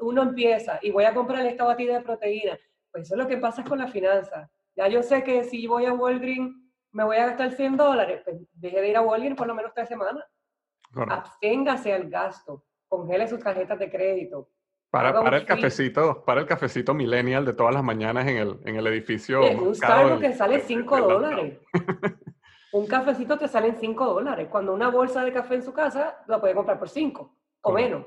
uno 0.00 0.22
empieza 0.22 0.80
y 0.82 0.90
voy 0.90 1.04
a 1.04 1.14
comprar 1.14 1.46
esta 1.46 1.64
batida 1.64 1.98
de 1.98 2.04
proteína. 2.04 2.58
Pues 2.90 3.04
eso 3.04 3.14
es 3.14 3.18
lo 3.18 3.28
que 3.28 3.36
pasa 3.36 3.62
con 3.62 3.78
la 3.78 3.86
finanza. 3.86 4.50
Ya 4.78 4.86
yo 4.86 5.02
sé 5.02 5.24
que 5.24 5.42
si 5.42 5.66
voy 5.66 5.86
a 5.86 5.92
Walgreens 5.92 6.54
me 6.92 7.02
voy 7.02 7.16
a 7.16 7.26
gastar 7.26 7.50
100 7.50 7.76
dólares, 7.76 8.22
pues 8.24 8.36
deje 8.52 8.80
de 8.80 8.90
ir 8.90 8.96
a 8.96 9.02
Walgreens 9.02 9.36
por 9.36 9.48
lo 9.48 9.54
menos 9.56 9.72
tres 9.74 9.88
semanas. 9.88 10.24
Absténgase 10.94 11.92
al 11.92 12.08
gasto, 12.08 12.64
congele 12.86 13.26
sus 13.26 13.40
tarjetas 13.40 13.76
de 13.76 13.90
crédito. 13.90 14.50
Para, 14.88 15.12
para 15.12 15.38
el 15.38 15.44
cafecito, 15.44 16.24
para 16.24 16.42
el 16.42 16.46
cafecito 16.46 16.94
millennial 16.94 17.44
de 17.44 17.54
todas 17.54 17.74
las 17.74 17.82
mañanas 17.82 18.28
en 18.28 18.36
el, 18.36 18.60
en 18.64 18.76
el 18.76 18.86
edificio. 18.86 19.40
un 19.40 19.74
Starbucks 19.74 20.20
que 20.20 20.32
sale 20.32 20.60
5 20.60 21.00
dólares. 21.00 21.58
un 22.72 22.86
cafecito 22.86 23.36
te 23.36 23.48
sale 23.48 23.68
en 23.68 23.76
5 23.80 24.06
dólares. 24.06 24.46
Cuando 24.48 24.72
una 24.72 24.90
bolsa 24.90 25.24
de 25.24 25.32
café 25.32 25.56
en 25.56 25.64
su 25.64 25.72
casa 25.72 26.22
la 26.28 26.40
puede 26.40 26.54
comprar 26.54 26.78
por 26.78 26.88
5 26.88 27.36
o 27.62 27.72
menos. 27.72 28.06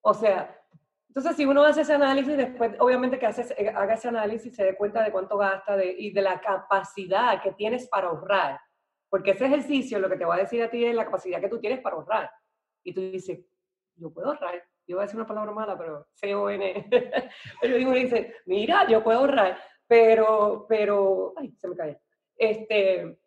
O 0.00 0.14
sea, 0.14 0.62
entonces, 1.08 1.36
si 1.36 1.46
uno 1.46 1.64
hace 1.64 1.80
ese 1.80 1.94
análisis, 1.94 2.36
después, 2.36 2.72
obviamente 2.78 3.18
que 3.18 3.26
hace, 3.26 3.54
eh, 3.56 3.70
haga 3.70 3.94
ese 3.94 4.08
análisis, 4.08 4.54
se 4.54 4.64
dé 4.64 4.76
cuenta 4.76 5.02
de 5.02 5.10
cuánto 5.10 5.38
gasta 5.38 5.82
y 5.82 6.10
de 6.12 6.22
la 6.22 6.40
capacidad 6.40 7.42
que 7.42 7.52
tienes 7.52 7.88
para 7.88 8.08
ahorrar. 8.08 8.60
Porque 9.08 9.30
ese 9.30 9.46
ejercicio 9.46 9.98
lo 9.98 10.10
que 10.10 10.16
te 10.16 10.26
va 10.26 10.34
a 10.34 10.38
decir 10.38 10.62
a 10.62 10.70
ti 10.70 10.84
es 10.84 10.94
la 10.94 11.06
capacidad 11.06 11.40
que 11.40 11.48
tú 11.48 11.58
tienes 11.58 11.80
para 11.80 11.96
ahorrar. 11.96 12.30
Y 12.84 12.92
tú 12.92 13.00
dices, 13.00 13.40
yo 13.96 14.12
puedo 14.12 14.28
ahorrar. 14.28 14.62
Yo 14.86 14.96
voy 14.96 15.02
a 15.02 15.06
decir 15.06 15.16
una 15.18 15.26
palabra 15.26 15.50
mala, 15.52 15.76
pero 15.78 16.06
C-O-N. 16.12 16.88
pero 17.60 17.76
uno 17.76 17.92
dice, 17.92 18.36
mira, 18.46 18.86
yo 18.86 19.02
puedo 19.02 19.20
ahorrar. 19.20 19.58
Pero, 19.86 20.66
pero, 20.68 21.34
ay, 21.36 21.54
se 21.56 21.68
me 21.68 21.76
cae. 21.76 22.00
Este, 22.36 23.18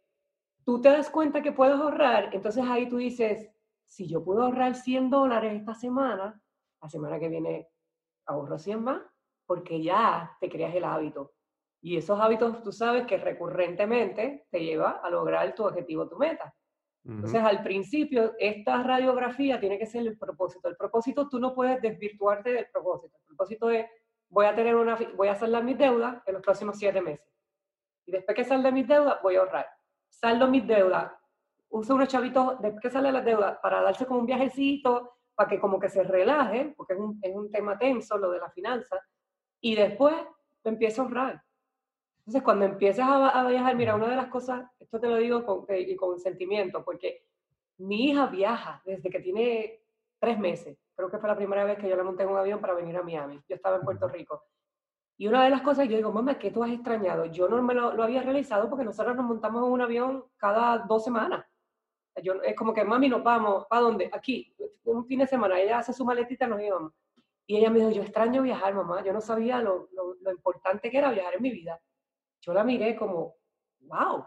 tú 0.63 0.79
te 0.79 0.89
das 0.89 1.09
cuenta 1.09 1.41
que 1.41 1.51
puedes 1.51 1.75
ahorrar, 1.75 2.29
entonces 2.33 2.63
ahí 2.65 2.87
tú 2.87 2.97
dices, 2.97 3.49
si 3.85 4.07
yo 4.07 4.23
puedo 4.23 4.43
ahorrar 4.43 4.75
100 4.75 5.09
dólares 5.09 5.53
esta 5.53 5.73
semana, 5.73 6.40
la 6.81 6.89
semana 6.89 7.19
que 7.19 7.29
viene 7.29 7.69
ahorro 8.25 8.57
100 8.57 8.83
más, 8.83 9.01
porque 9.45 9.81
ya 9.81 10.35
te 10.39 10.49
creas 10.49 10.73
el 10.75 10.83
hábito. 10.83 11.33
Y 11.81 11.97
esos 11.97 12.19
hábitos 12.19 12.61
tú 12.63 12.71
sabes 12.71 13.05
que 13.05 13.17
recurrentemente 13.17 14.47
te 14.51 14.59
lleva 14.59 15.01
a 15.03 15.09
lograr 15.09 15.53
tu 15.55 15.65
objetivo, 15.65 16.07
tu 16.07 16.17
meta. 16.17 16.53
Entonces, 17.03 17.41
al 17.41 17.63
principio, 17.63 18.33
esta 18.37 18.83
radiografía 18.83 19.59
tiene 19.59 19.79
que 19.79 19.87
ser 19.87 20.05
el 20.05 20.17
propósito. 20.19 20.69
El 20.69 20.75
propósito, 20.75 21.27
tú 21.27 21.39
no 21.39 21.55
puedes 21.55 21.81
desvirtuarte 21.81 22.51
del 22.51 22.67
propósito. 22.71 23.17
El 23.17 23.25
propósito 23.25 23.71
es, 23.71 23.87
voy 24.29 24.45
a, 24.45 24.53
tener 24.53 24.75
una, 24.75 24.95
voy 25.15 25.27
a 25.27 25.35
saldar 25.35 25.63
mis 25.63 25.79
deudas 25.79 26.21
en 26.27 26.33
los 26.35 26.43
próximos 26.43 26.77
siete 26.77 27.01
meses. 27.01 27.27
Y 28.05 28.11
después 28.11 28.35
que 28.35 28.43
salde 28.43 28.71
mis 28.71 28.87
deudas, 28.87 29.19
voy 29.23 29.35
a 29.35 29.39
ahorrar. 29.39 29.67
Saldo 30.09 30.47
mis 30.47 30.67
deudas. 30.67 31.11
Uso 31.69 31.95
unos 31.95 32.07
chavitos, 32.07 32.61
después 32.61 32.81
que 32.81 32.91
sale 32.91 33.11
las 33.11 33.25
deudas, 33.25 33.57
para 33.63 33.81
darse 33.81 34.05
como 34.05 34.19
un 34.19 34.25
viajecito, 34.27 35.17
para 35.35 35.49
que 35.49 35.59
como 35.59 35.79
que 35.79 35.89
se 35.89 36.03
relaje, 36.03 36.73
porque 36.75 36.93
es 36.93 36.99
un, 36.99 37.19
es 37.21 37.35
un 37.35 37.49
tema 37.51 37.77
tenso 37.77 38.17
lo 38.17 38.31
de 38.31 38.39
la 38.39 38.49
finanza, 38.51 38.99
y 39.59 39.75
después 39.75 40.15
empieza 40.63 41.01
a 41.01 41.05
ahorrar. 41.05 41.43
Entonces, 42.19 42.43
cuando 42.43 42.65
empiezas 42.65 43.07
a, 43.09 43.47
viajar, 43.47 43.75
mira, 43.75 43.95
una 43.95 44.09
de 44.09 44.15
las 44.15 44.27
cosas, 44.27 44.69
esto 44.79 44.99
te 44.99 45.07
lo 45.07 45.17
digo 45.17 45.43
con, 45.43 45.65
eh, 45.69 45.81
y 45.81 45.95
con 45.95 46.19
sentimiento, 46.19 46.83
porque 46.83 47.25
mi 47.77 48.09
hija 48.09 48.27
viaja 48.27 48.81
desde 48.85 49.09
que 49.09 49.19
tiene 49.19 49.81
tres 50.19 50.37
meses. 50.37 50.77
Creo 50.95 51.09
que 51.09 51.17
fue 51.17 51.29
la 51.29 51.35
primera 51.35 51.63
vez 51.63 51.79
que 51.79 51.89
yo 51.89 51.95
la 51.95 52.03
monté 52.03 52.23
en 52.23 52.29
un 52.29 52.37
avión 52.37 52.61
para 52.61 52.75
venir 52.75 52.95
a 52.95 53.01
Miami. 53.01 53.41
Yo 53.49 53.55
estaba 53.55 53.77
en 53.77 53.83
Puerto 53.83 54.07
Rico. 54.07 54.43
Y 55.17 55.27
una 55.27 55.43
de 55.43 55.49
las 55.49 55.61
cosas, 55.61 55.87
yo 55.87 55.97
digo, 55.97 56.11
mamá, 56.11 56.37
¿qué 56.37 56.51
tú 56.51 56.63
has 56.63 56.71
extrañado? 56.71 57.25
Yo 57.25 57.47
no 57.47 57.61
me 57.63 57.73
lo, 57.73 57.93
lo 57.93 58.03
había 58.03 58.21
realizado 58.21 58.69
porque 58.69 58.85
nosotros 58.85 59.15
nos 59.15 59.25
montamos 59.25 59.65
en 59.65 59.71
un 59.71 59.81
avión 59.81 60.25
cada 60.37 60.77
dos 60.79 61.03
semanas. 61.03 61.45
Yo, 62.21 62.41
es 62.43 62.55
como 62.55 62.73
que, 62.73 62.83
mami, 62.83 63.07
nos 63.09 63.23
vamos, 63.23 63.65
¿para 63.67 63.83
dónde? 63.83 64.09
Aquí, 64.11 64.53
un 64.83 65.05
fin 65.05 65.19
de 65.19 65.27
semana, 65.27 65.59
ella 65.59 65.79
hace 65.79 65.93
su 65.93 66.03
maletita, 66.03 66.47
nos 66.47 66.61
íbamos. 66.61 66.93
Y 67.47 67.57
ella 67.57 67.69
me 67.69 67.79
dijo, 67.79 67.91
yo 67.91 68.01
extraño 68.01 68.41
viajar, 68.41 68.73
mamá, 68.73 69.03
yo 69.03 69.13
no 69.13 69.21
sabía 69.21 69.59
lo, 69.61 69.89
lo, 69.91 70.31
importante 70.31 70.89
que 70.89 70.97
era 70.97 71.11
viajar 71.11 71.35
en 71.35 71.41
mi 71.41 71.51
vida. 71.51 71.79
Yo 72.41 72.53
la 72.53 72.63
miré 72.63 72.95
como, 72.95 73.35
wow, 73.81 74.25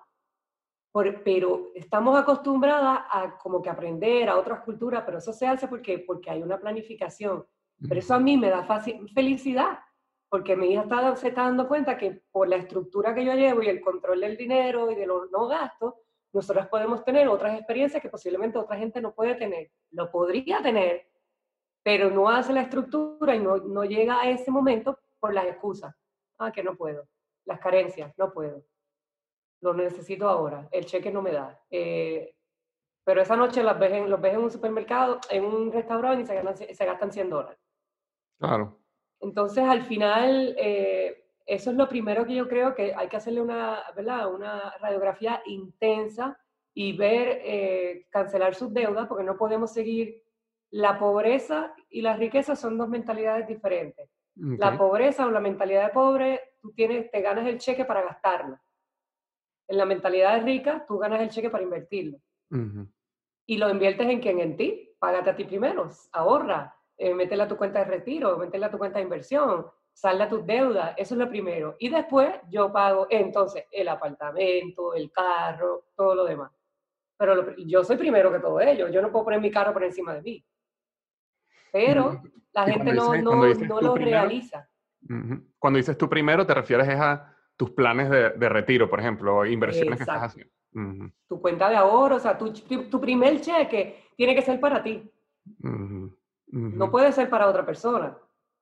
pero 1.24 1.72
estamos 1.74 2.16
acostumbradas 2.16 3.00
a 3.10 3.36
como 3.38 3.60
que 3.60 3.70
aprender 3.70 4.28
a 4.28 4.38
otras 4.38 4.60
culturas, 4.60 5.02
pero 5.04 5.18
eso 5.18 5.32
se 5.32 5.46
hace 5.46 5.66
porque, 5.68 5.98
porque 6.00 6.30
hay 6.30 6.42
una 6.42 6.58
planificación. 6.58 7.46
Pero 7.80 7.98
eso 7.98 8.14
a 8.14 8.20
mí 8.20 8.36
me 8.36 8.50
da 8.50 8.64
fácil, 8.64 9.08
felicidad, 9.12 9.78
porque 10.28 10.56
mi 10.56 10.72
hija 10.72 10.82
está, 10.82 11.16
se 11.16 11.28
está 11.28 11.42
dando 11.42 11.66
cuenta 11.66 11.98
que 11.98 12.22
por 12.30 12.48
la 12.48 12.56
estructura 12.56 13.14
que 13.14 13.24
yo 13.24 13.34
llevo 13.34 13.62
y 13.62 13.68
el 13.68 13.80
control 13.80 14.20
del 14.20 14.36
dinero 14.36 14.90
y 14.90 14.94
de 14.94 15.06
los 15.06 15.30
no 15.30 15.48
gastos, 15.48 15.94
nosotros 16.34 16.66
podemos 16.66 17.04
tener 17.04 17.28
otras 17.28 17.56
experiencias 17.56 18.02
que 18.02 18.08
posiblemente 18.08 18.58
otra 18.58 18.76
gente 18.76 19.00
no 19.00 19.14
puede 19.14 19.36
tener. 19.36 19.70
Lo 19.92 20.10
podría 20.10 20.60
tener, 20.60 21.06
pero 21.84 22.10
no 22.10 22.28
hace 22.28 22.52
la 22.52 22.62
estructura 22.62 23.36
y 23.36 23.38
no, 23.38 23.56
no 23.58 23.84
llega 23.84 24.20
a 24.20 24.28
ese 24.28 24.50
momento 24.50 24.98
por 25.20 25.32
las 25.32 25.46
excusas. 25.46 25.94
Ah, 26.38 26.50
que 26.50 26.64
no 26.64 26.76
puedo. 26.76 27.06
Las 27.44 27.60
carencias, 27.60 28.12
no 28.18 28.32
puedo. 28.32 28.64
Lo 29.60 29.74
necesito 29.74 30.28
ahora. 30.28 30.68
El 30.72 30.86
cheque 30.86 31.12
no 31.12 31.22
me 31.22 31.30
da. 31.30 31.62
Eh, 31.70 32.34
pero 33.04 33.22
esa 33.22 33.36
noche 33.36 33.62
las 33.62 33.78
ves 33.78 33.92
en, 33.92 34.10
los 34.10 34.20
ves 34.20 34.34
en 34.34 34.40
un 34.40 34.50
supermercado, 34.50 35.20
en 35.30 35.44
un 35.44 35.70
restaurante 35.70 36.22
y 36.22 36.56
se, 36.56 36.74
se 36.74 36.84
gastan 36.84 37.12
100 37.12 37.30
dólares. 37.30 37.60
Claro. 38.40 38.80
Entonces, 39.20 39.62
al 39.62 39.82
final, 39.82 40.56
eh, 40.58 41.23
eso 41.46 41.70
es 41.70 41.76
lo 41.76 41.88
primero 41.88 42.24
que 42.24 42.34
yo 42.34 42.48
creo 42.48 42.74
que 42.74 42.94
hay 42.94 43.08
que 43.08 43.16
hacerle 43.16 43.40
una, 43.40 43.82
¿verdad? 43.94 44.32
una 44.32 44.74
radiografía 44.80 45.42
intensa 45.46 46.38
y 46.72 46.96
ver, 46.96 47.40
eh, 47.44 48.06
cancelar 48.10 48.54
sus 48.54 48.72
deudas, 48.72 49.06
porque 49.06 49.24
no 49.24 49.36
podemos 49.36 49.72
seguir. 49.72 50.22
La 50.70 50.98
pobreza 50.98 51.74
y 51.88 52.02
la 52.02 52.16
riqueza 52.16 52.56
son 52.56 52.76
dos 52.76 52.88
mentalidades 52.88 53.46
diferentes. 53.46 54.10
La 54.36 54.76
pobreza 54.76 55.26
o 55.26 55.30
la 55.30 55.38
mentalidad 55.38 55.86
de 55.86 55.92
pobre, 55.92 56.40
tú 56.60 56.72
tienes, 56.72 57.08
te 57.12 57.20
ganas 57.20 57.46
el 57.46 57.58
cheque 57.58 57.84
para 57.84 58.02
gastarlo. 58.02 58.58
En 59.68 59.78
la 59.78 59.84
mentalidad 59.84 60.34
de 60.34 60.40
rica, 60.40 60.84
tú 60.88 60.98
ganas 60.98 61.20
el 61.20 61.28
cheque 61.28 61.50
para 61.50 61.62
invertirlo. 61.62 62.18
Y 63.46 63.58
lo 63.58 63.70
inviertes 63.70 64.08
en 64.08 64.20
quién? 64.20 64.40
En 64.40 64.56
ti. 64.56 64.90
Págate 64.98 65.30
a 65.30 65.36
ti 65.36 65.44
primero, 65.44 65.88
ahorra, 66.12 66.74
eh, 66.96 67.14
métele 67.14 67.42
a 67.42 67.48
tu 67.48 67.56
cuenta 67.56 67.80
de 67.80 67.84
retiro, 67.84 68.38
métele 68.38 68.66
a 68.66 68.70
tu 68.70 68.78
cuenta 68.78 68.98
de 68.98 69.04
inversión, 69.04 69.66
salda 69.94 70.28
tus 70.28 70.44
deudas, 70.44 70.92
eso 70.96 71.14
es 71.14 71.18
lo 71.18 71.28
primero. 71.28 71.76
Y 71.78 71.88
después 71.88 72.34
yo 72.50 72.72
pago 72.72 73.06
entonces 73.08 73.64
el 73.70 73.88
apartamento, 73.88 74.92
el 74.92 75.10
carro, 75.10 75.86
todo 75.96 76.14
lo 76.14 76.24
demás. 76.24 76.50
Pero 77.16 77.56
yo 77.58 77.84
soy 77.84 77.96
primero 77.96 78.30
que 78.32 78.40
todo 78.40 78.60
ello, 78.60 78.88
yo 78.88 79.00
no 79.00 79.10
puedo 79.10 79.26
poner 79.26 79.40
mi 79.40 79.50
carro 79.50 79.72
por 79.72 79.84
encima 79.84 80.12
de 80.14 80.22
mí. 80.22 80.44
Pero 81.72 82.22
la 82.52 82.66
gente 82.66 82.92
no, 82.92 83.16
no, 83.16 83.80
lo 83.80 83.94
realiza. 83.94 84.68
Cuando 85.58 85.76
dices 85.76 85.96
tú 85.96 86.08
primero, 86.08 86.46
te 86.46 86.54
refieres 86.54 86.88
a 86.88 87.34
tus 87.56 87.70
planes 87.70 88.10
de, 88.10 88.30
de 88.30 88.48
retiro, 88.48 88.90
por 88.90 89.00
ejemplo, 89.00 89.46
inversiones 89.46 89.96
que 89.96 90.02
estás 90.02 90.22
haciendo. 90.22 90.52
Tu 91.28 91.40
cuenta 91.40 91.68
de 91.68 91.76
ahorro, 91.76 92.16
o 92.16 92.20
sea, 92.20 92.36
tu, 92.36 92.52
tu, 92.52 93.00
primer 93.00 93.40
cheque 93.40 94.08
tiene 94.16 94.34
que 94.34 94.42
ser 94.42 94.58
para 94.58 94.82
ti. 94.82 95.08
No 95.58 96.90
puede 96.90 97.12
ser 97.12 97.30
para 97.30 97.48
otra 97.48 97.64
persona. 97.64 98.16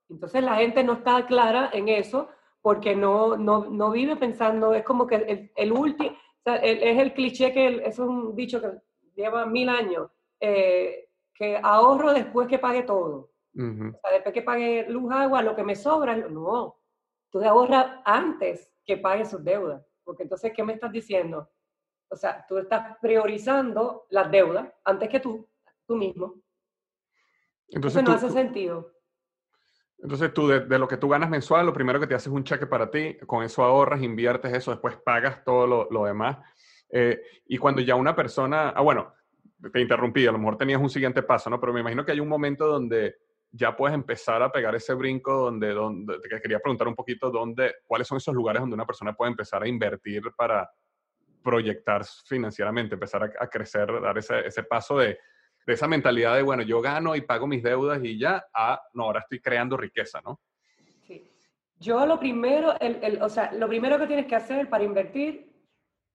Entonces 0.08 0.42
la 0.42 0.56
gente 0.56 0.84
no 0.84 0.94
está 0.94 1.26
clara 1.26 1.70
en 1.72 1.88
eso 1.88 2.28
porque 2.60 2.94
no, 2.94 3.36
no, 3.36 3.64
no 3.66 3.90
vive 3.90 4.16
pensando, 4.16 4.72
es 4.74 4.84
como 4.84 5.06
que 5.06 5.16
el, 5.16 5.52
el 5.56 5.72
último, 5.72 6.10
o 6.10 6.42
sea, 6.44 6.56
es 6.56 6.98
el 6.98 7.12
cliché 7.14 7.52
que 7.52 7.82
es 7.84 7.98
un 7.98 8.34
dicho 8.36 8.60
que 8.60 8.80
lleva 9.14 9.46
mil 9.46 9.68
años, 9.68 10.10
eh, 10.40 11.08
que 11.34 11.58
ahorro 11.62 12.12
después 12.12 12.48
que 12.48 12.58
pague 12.58 12.82
todo. 12.82 13.30
O 13.54 14.00
sea, 14.00 14.12
después 14.12 14.32
que 14.32 14.42
pague 14.42 14.88
luz, 14.88 15.12
agua, 15.12 15.42
lo 15.42 15.54
que 15.54 15.62
me 15.62 15.76
sobra, 15.76 16.16
no. 16.16 16.78
Tú 17.30 17.42
ahorras 17.44 18.00
antes 18.04 18.72
que 18.84 18.96
pague 18.96 19.24
sus 19.24 19.44
deudas. 19.44 19.84
Porque 20.04 20.22
entonces, 20.22 20.52
¿qué 20.54 20.64
me 20.64 20.72
estás 20.72 20.90
diciendo? 20.90 21.50
O 22.08 22.16
sea, 22.16 22.44
tú 22.48 22.58
estás 22.58 22.96
priorizando 23.00 24.06
las 24.10 24.30
deudas 24.30 24.72
antes 24.84 25.08
que 25.08 25.20
tú, 25.20 25.48
tú 25.86 25.96
mismo. 25.96 26.34
Entonces, 27.68 28.02
no 28.02 28.12
hace 28.12 28.30
sentido. 28.30 28.92
Entonces 30.02 30.34
tú, 30.34 30.48
de, 30.48 30.78
lo 30.78 30.88
que 30.88 30.96
tú 30.96 31.08
ganas 31.08 31.30
mensual, 31.30 31.64
lo 31.64 31.72
primero 31.72 32.00
que 32.00 32.08
te 32.08 32.14
haces 32.14 32.26
es 32.26 32.32
un 32.32 32.42
cheque 32.42 32.66
para 32.66 32.90
ti, 32.90 33.16
con 33.24 33.44
eso 33.44 33.62
ahorras, 33.62 34.02
inviertes 34.02 34.52
eso, 34.52 34.72
después 34.72 34.96
pagas 34.96 35.44
todo 35.44 35.88
lo, 35.88 36.04
demás. 36.04 36.38
Eh, 36.90 37.22
y 37.46 37.56
cuando 37.56 37.80
ya 37.80 37.94
una 37.94 38.14
persona, 38.14 38.70
ah, 38.70 38.80
bueno, 38.80 39.14
te 39.72 39.80
interrumpí, 39.80 40.26
a 40.26 40.32
lo 40.32 40.38
mejor 40.38 40.58
tenías 40.58 40.80
un 40.80 40.90
siguiente 40.90 41.22
paso, 41.22 41.48
¿no? 41.48 41.60
Pero 41.60 41.72
me 41.72 41.80
imagino 41.80 42.04
que 42.04 42.10
hay 42.10 42.18
un 42.18 42.28
momento 42.28 42.66
donde 42.66 43.14
ya 43.52 43.76
puedes 43.76 43.94
empezar 43.94 44.42
a 44.42 44.50
pegar 44.50 44.74
ese 44.74 44.92
brinco 44.94 45.36
donde, 45.36 45.72
donde 45.72 46.18
te 46.18 46.40
quería 46.40 46.58
preguntar 46.58 46.88
un 46.88 46.96
poquito 46.96 47.30
dónde, 47.30 47.76
cuáles 47.86 48.08
son 48.08 48.16
esos 48.16 48.34
lugares 48.34 48.60
donde 48.60 48.74
una 48.74 48.86
persona 48.86 49.12
puede 49.12 49.30
empezar 49.30 49.62
a 49.62 49.68
invertir 49.68 50.22
para 50.36 50.68
proyectar 51.44 52.02
financieramente, 52.26 52.94
empezar 52.94 53.22
a, 53.38 53.46
crecer, 53.46 54.00
dar 54.00 54.18
ese, 54.18 54.46
ese 54.46 54.64
paso 54.64 54.98
de, 54.98 55.18
de, 55.66 55.72
esa 55.72 55.86
mentalidad 55.88 56.36
de, 56.36 56.42
bueno, 56.42 56.62
yo 56.62 56.80
gano 56.80 57.14
y 57.16 57.20
pago 57.20 57.46
mis 57.46 57.62
deudas 57.62 58.00
y 58.02 58.18
ya, 58.18 58.44
a, 58.54 58.80
no, 58.94 59.04
ahora 59.04 59.20
estoy 59.20 59.40
creando 59.40 59.76
riqueza, 59.76 60.20
¿no? 60.24 60.40
Sí. 61.06 61.28
Yo 61.78 62.04
lo 62.06 62.18
primero, 62.18 62.78
el, 62.80 62.98
el, 63.02 63.22
o 63.22 63.28
sea, 63.28 63.52
lo 63.52 63.68
primero 63.68 63.98
que 63.98 64.06
tienes 64.06 64.26
que 64.26 64.36
hacer 64.36 64.68
para 64.68 64.84
invertir, 64.84 65.52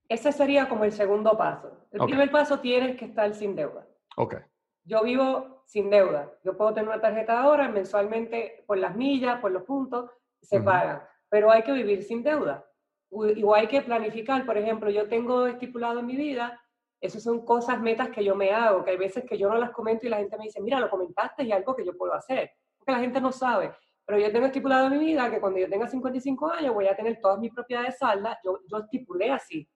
ese 0.09 0.31
sería 0.31 0.69
como 0.69 0.83
el 0.85 0.91
segundo 0.91 1.37
paso. 1.37 1.87
El 1.91 2.05
primer 2.05 2.31
paso 2.31 2.59
tienes 2.59 2.97
que 2.97 3.05
estar 3.05 3.33
sin 3.33 3.55
deuda. 3.55 3.85
Ok. 4.15 4.35
Yo 4.83 5.03
vivo 5.03 5.63
sin 5.65 5.89
deuda. 5.89 6.31
Yo 6.43 6.55
puedo 6.55 6.73
tener 6.73 6.89
una 6.89 7.01
tarjeta 7.01 7.41
ahora, 7.41 7.67
mensualmente 7.67 8.63
por 8.65 8.77
las 8.77 8.95
millas, 8.95 9.39
por 9.41 9.51
los 9.51 9.63
puntos, 9.63 10.09
se 10.41 10.61
pagan. 10.61 11.01
Pero 11.29 11.51
hay 11.51 11.63
que 11.63 11.73
vivir 11.73 12.03
sin 12.03 12.23
deuda. 12.23 12.65
Igual 13.11 13.61
hay 13.61 13.67
que 13.67 13.81
planificar. 13.81 14.45
Por 14.45 14.57
ejemplo, 14.57 14.89
yo 14.89 15.09
tengo 15.09 15.45
estipulado 15.47 15.99
en 15.99 16.05
mi 16.05 16.15
vida, 16.15 16.61
esas 16.99 17.23
son 17.23 17.45
cosas, 17.45 17.79
metas 17.79 18.09
que 18.09 18.23
yo 18.23 18.35
me 18.35 18.51
hago, 18.51 18.83
que 18.83 18.91
hay 18.91 18.97
veces 18.97 19.23
que 19.25 19.37
yo 19.37 19.49
no 19.49 19.57
las 19.57 19.71
comento 19.71 20.05
y 20.05 20.09
la 20.09 20.17
gente 20.17 20.37
me 20.37 20.45
dice, 20.45 20.61
mira, 20.61 20.79
lo 20.79 20.89
comentaste 20.89 21.43
y 21.43 21.51
algo 21.51 21.75
que 21.75 21.85
yo 21.85 21.95
puedo 21.95 22.13
hacer. 22.13 22.51
Porque 22.77 22.91
la 22.91 22.99
gente 22.99 23.21
no 23.21 23.31
sabe. 23.31 23.73
Pero 24.05 24.19
yo 24.19 24.31
tengo 24.31 24.45
estipulado 24.45 24.87
en 24.87 24.97
mi 24.97 25.05
vida 25.05 25.29
que 25.29 25.39
cuando 25.39 25.59
yo 25.59 25.69
tenga 25.69 25.87
55 25.87 26.51
años 26.51 26.73
voy 26.73 26.87
a 26.87 26.95
tener 26.95 27.19
todas 27.21 27.39
mis 27.39 27.53
propiedades 27.53 27.97
saldas. 27.97 28.37
Yo, 28.43 28.59
yo 28.67 28.77
estipulé 28.77 29.31
así 29.31 29.69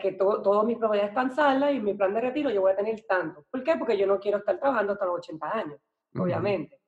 que 0.00 0.12
todos 0.12 0.64
mis 0.64 0.78
propiedades 0.78 1.10
están 1.10 1.34
saldas 1.34 1.74
y 1.74 1.80
mi 1.80 1.94
plan 1.94 2.14
de 2.14 2.20
retiro 2.20 2.50
yo 2.50 2.60
voy 2.60 2.72
a 2.72 2.76
tener 2.76 3.04
tanto. 3.04 3.44
¿Por 3.50 3.64
qué? 3.64 3.76
Porque 3.76 3.98
yo 3.98 4.06
no 4.06 4.20
quiero 4.20 4.38
estar 4.38 4.58
trabajando 4.58 4.92
hasta 4.92 5.06
los 5.06 5.16
80 5.16 5.56
años, 5.56 5.80
obviamente. 6.16 6.80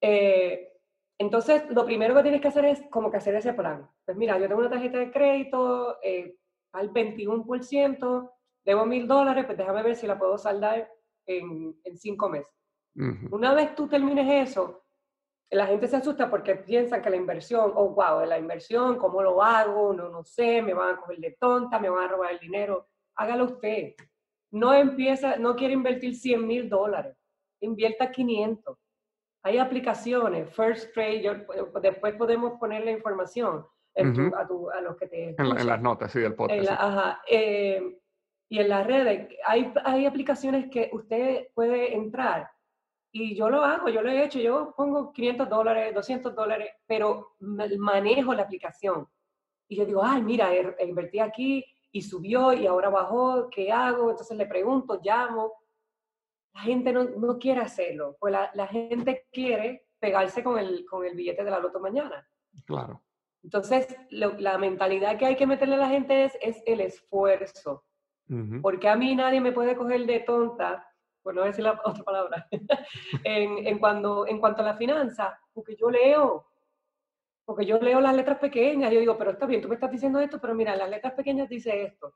Eh, 0.00 0.72
entonces, 1.18 1.64
lo 1.70 1.86
primero 1.86 2.14
que 2.14 2.22
tienes 2.22 2.42
que 2.42 2.48
hacer 2.48 2.66
es 2.66 2.82
como 2.90 3.10
que 3.10 3.16
hacer 3.16 3.34
ese 3.34 3.54
plan. 3.54 3.88
Pues 4.04 4.16
mira, 4.16 4.38
yo 4.38 4.46
tengo 4.46 4.60
una 4.60 4.68
tarjeta 4.68 4.98
de 4.98 5.10
crédito 5.10 5.98
eh, 6.02 6.36
al 6.72 6.92
21%, 6.92 8.32
debo 8.64 8.86
mil 8.86 9.06
dólares, 9.06 9.44
pues 9.46 9.58
déjame 9.58 9.82
ver 9.82 9.96
si 9.96 10.06
la 10.06 10.18
puedo 10.18 10.38
saldar 10.38 10.90
en, 11.26 11.76
en 11.84 11.98
cinco 11.98 12.28
meses. 12.28 12.52
Una 13.32 13.52
vez 13.54 13.74
tú 13.74 13.88
termines 13.88 14.48
eso, 14.48 14.84
la 15.50 15.66
gente 15.66 15.88
se 15.88 15.96
asusta 15.96 16.30
porque 16.30 16.56
piensan 16.56 17.02
que 17.02 17.10
la 17.10 17.16
inversión, 17.16 17.72
oh, 17.74 17.90
wow, 17.90 18.24
la 18.26 18.38
inversión, 18.38 18.96
¿cómo 18.98 19.22
lo 19.22 19.42
hago? 19.42 19.92
No, 19.92 20.08
no 20.08 20.24
sé, 20.24 20.62
me 20.62 20.74
van 20.74 20.94
a 20.94 21.00
coger 21.00 21.18
de 21.18 21.36
tonta, 21.38 21.78
me 21.78 21.90
van 21.90 22.04
a 22.04 22.08
robar 22.08 22.32
el 22.32 22.38
dinero. 22.38 22.88
Hágalo 23.16 23.44
usted. 23.44 23.94
No 24.50 24.72
empieza, 24.72 25.36
no 25.36 25.56
quiere 25.56 25.74
invertir 25.74 26.14
100 26.14 26.46
mil 26.46 26.68
dólares, 26.68 27.16
invierta 27.60 28.10
500. 28.10 28.78
Hay 29.42 29.58
aplicaciones, 29.58 30.48
First 30.54 30.94
Trade, 30.94 31.46
después 31.82 32.14
podemos 32.14 32.58
poner 32.58 32.84
la 32.84 32.92
información 32.92 33.66
a, 33.96 34.80
los 34.80 34.96
que 34.96 35.06
te... 35.06 35.34
En, 35.36 35.66
las 35.66 35.82
notas, 35.82 36.12
sí, 36.12 36.20
del 36.20 36.34
podcast. 36.34 36.70
ajá, 36.70 37.20
eh, 37.28 37.98
y 38.48 38.58
en 38.58 38.68
las 38.68 38.86
redes, 38.86 39.28
hay, 39.46 39.72
hay 39.84 40.06
aplicaciones 40.06 40.70
que 40.70 40.90
usted 40.92 41.48
puede 41.54 41.94
entrar 41.94 42.50
y 43.16 43.36
yo 43.36 43.48
lo 43.48 43.62
hago, 43.62 43.88
yo 43.88 44.02
lo 44.02 44.10
he 44.10 44.24
hecho, 44.24 44.40
yo 44.40 44.74
pongo 44.76 45.12
500 45.12 45.48
dólares, 45.48 45.94
200 45.94 46.34
dólares, 46.34 46.72
pero 46.84 47.36
manejo 47.38 48.34
la 48.34 48.42
aplicación. 48.42 49.08
Y 49.68 49.76
yo 49.76 49.86
digo, 49.86 50.02
ay, 50.02 50.20
mira, 50.20 50.50
invertí 50.80 51.20
aquí 51.20 51.64
y 51.92 52.02
subió 52.02 52.52
y 52.52 52.66
ahora 52.66 52.90
bajó, 52.90 53.48
¿qué 53.50 53.70
hago? 53.70 54.10
Entonces 54.10 54.36
le 54.36 54.46
pregunto, 54.46 55.00
llamo. 55.00 55.52
La 56.54 56.62
gente 56.62 56.92
no, 56.92 57.04
no 57.04 57.38
quiere 57.38 57.60
hacerlo, 57.60 58.16
pues 58.18 58.32
la, 58.32 58.50
la, 58.54 58.66
gente 58.66 59.28
quiere 59.30 59.86
pegarse 60.00 60.42
con 60.42 60.58
el, 60.58 60.84
con 60.84 61.06
el 61.06 61.14
billete 61.14 61.44
de 61.44 61.50
la 61.52 61.60
loto 61.60 61.78
mañana. 61.78 62.28
Claro. 62.66 63.00
Entonces, 63.44 63.96
la 64.10 64.58
mentalidad 64.58 65.16
que 65.18 65.26
hay 65.26 65.36
que 65.36 65.46
meterle 65.46 65.76
a 65.76 65.78
la 65.78 65.88
gente 65.88 66.24
es, 66.24 66.36
es 66.40 66.60
el 66.66 66.80
esfuerzo. 66.80 67.84
Porque 68.62 68.88
a 68.88 68.96
mí 68.96 69.14
nadie 69.14 69.40
me 69.40 69.52
puede 69.52 69.76
coger 69.76 70.06
de 70.06 70.20
tonta 70.20 70.88
por 71.24 71.34
no 71.34 71.42
decir 71.42 71.64
la 71.64 71.72
otra 71.84 72.04
palabra, 72.04 72.46
en, 73.24 73.66
en, 73.66 73.78
cuando, 73.78 74.26
en 74.28 74.38
cuanto 74.38 74.62
a 74.62 74.66
la 74.66 74.76
finanza, 74.76 75.40
porque 75.52 75.74
yo 75.74 75.90
leo, 75.90 76.46
porque 77.44 77.64
yo 77.64 77.78
leo 77.78 78.00
las 78.00 78.14
letras 78.14 78.38
pequeñas, 78.38 78.92
yo 78.92 79.00
digo, 79.00 79.16
pero 79.16 79.32
está 79.32 79.46
bien, 79.46 79.62
tú 79.62 79.68
me 79.68 79.74
estás 79.74 79.90
diciendo 79.90 80.20
esto, 80.20 80.38
pero 80.40 80.54
mira, 80.54 80.76
las 80.76 80.90
letras 80.90 81.14
pequeñas 81.14 81.48
dice 81.48 81.82
esto. 81.82 82.14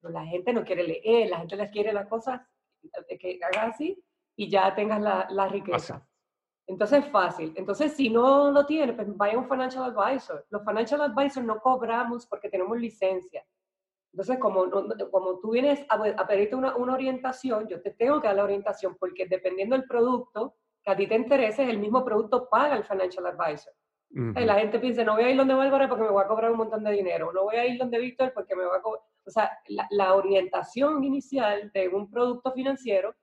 Pero 0.00 0.12
la 0.12 0.26
gente 0.26 0.52
no 0.52 0.64
quiere 0.64 0.84
leer, 0.84 1.30
la 1.30 1.38
gente 1.38 1.56
les 1.56 1.70
quiere 1.70 1.92
las 1.92 2.08
cosas 2.08 2.42
que 3.18 3.40
hagas 3.42 3.74
así 3.74 4.04
y 4.36 4.50
ya 4.50 4.74
tengas 4.74 5.00
la, 5.00 5.26
la 5.30 5.48
riqueza. 5.48 6.06
Entonces 6.66 7.04
es 7.04 7.10
fácil. 7.10 7.52
Entonces, 7.56 7.92
si 7.92 8.10
no 8.10 8.50
lo 8.50 8.66
tiene, 8.66 8.92
pues 8.92 9.06
vaya 9.16 9.34
a 9.34 9.38
un 9.38 9.48
financial 9.48 9.84
advisor. 9.84 10.44
Los 10.50 10.64
financial 10.64 11.00
advisors 11.02 11.46
no 11.46 11.60
cobramos 11.60 12.26
porque 12.26 12.48
tenemos 12.48 12.78
licencia. 12.78 13.44
Entonces, 14.12 14.38
como, 14.38 14.70
como 15.10 15.38
tú 15.38 15.52
vienes 15.52 15.86
a, 15.88 16.26
pedirte 16.26 16.54
una, 16.54 16.76
una, 16.76 16.92
orientación, 16.92 17.66
yo 17.66 17.80
te 17.80 17.92
tengo 17.92 18.20
que 18.20 18.26
dar 18.26 18.36
la 18.36 18.44
orientación 18.44 18.96
porque 18.98 19.26
dependiendo 19.26 19.74
del 19.74 19.86
producto 19.86 20.56
que 20.84 20.90
a 20.90 20.96
ti 20.96 21.06
te 21.06 21.14
interese, 21.14 21.68
el 21.68 21.78
mismo 21.78 22.04
producto 22.04 22.48
paga 22.50 22.76
el 22.76 22.84
financial 22.84 23.26
advisor. 23.26 23.72
la 24.10 24.54
gente 24.56 24.78
piensa, 24.78 25.02
no 25.04 25.14
voy 25.14 25.24
a 25.24 25.30
ir 25.30 25.36
donde 25.36 25.54
Álvaro 25.54 25.88
porque 25.88 26.04
me 26.04 26.10
voy 26.10 26.22
a 26.22 26.26
cobrar 26.26 26.50
un 26.50 26.58
montón 26.58 26.84
de 26.84 26.92
dinero, 26.92 27.32
no 27.32 27.44
voy 27.44 27.56
a 27.56 27.66
ir 27.66 27.78
donde 27.78 27.98
Víctor 27.98 28.32
porque 28.34 28.54
me 28.54 28.64
va 28.64 28.76
a 28.76 28.82
cobrar... 28.82 29.02
O 29.24 29.30
sea, 29.30 29.50
la, 29.68 29.86
la 29.90 30.14
orientación 30.14 31.02
inicial 31.04 31.70
de 31.72 31.88
un 31.88 32.10
producto 32.10 32.52
financiero 32.52 33.14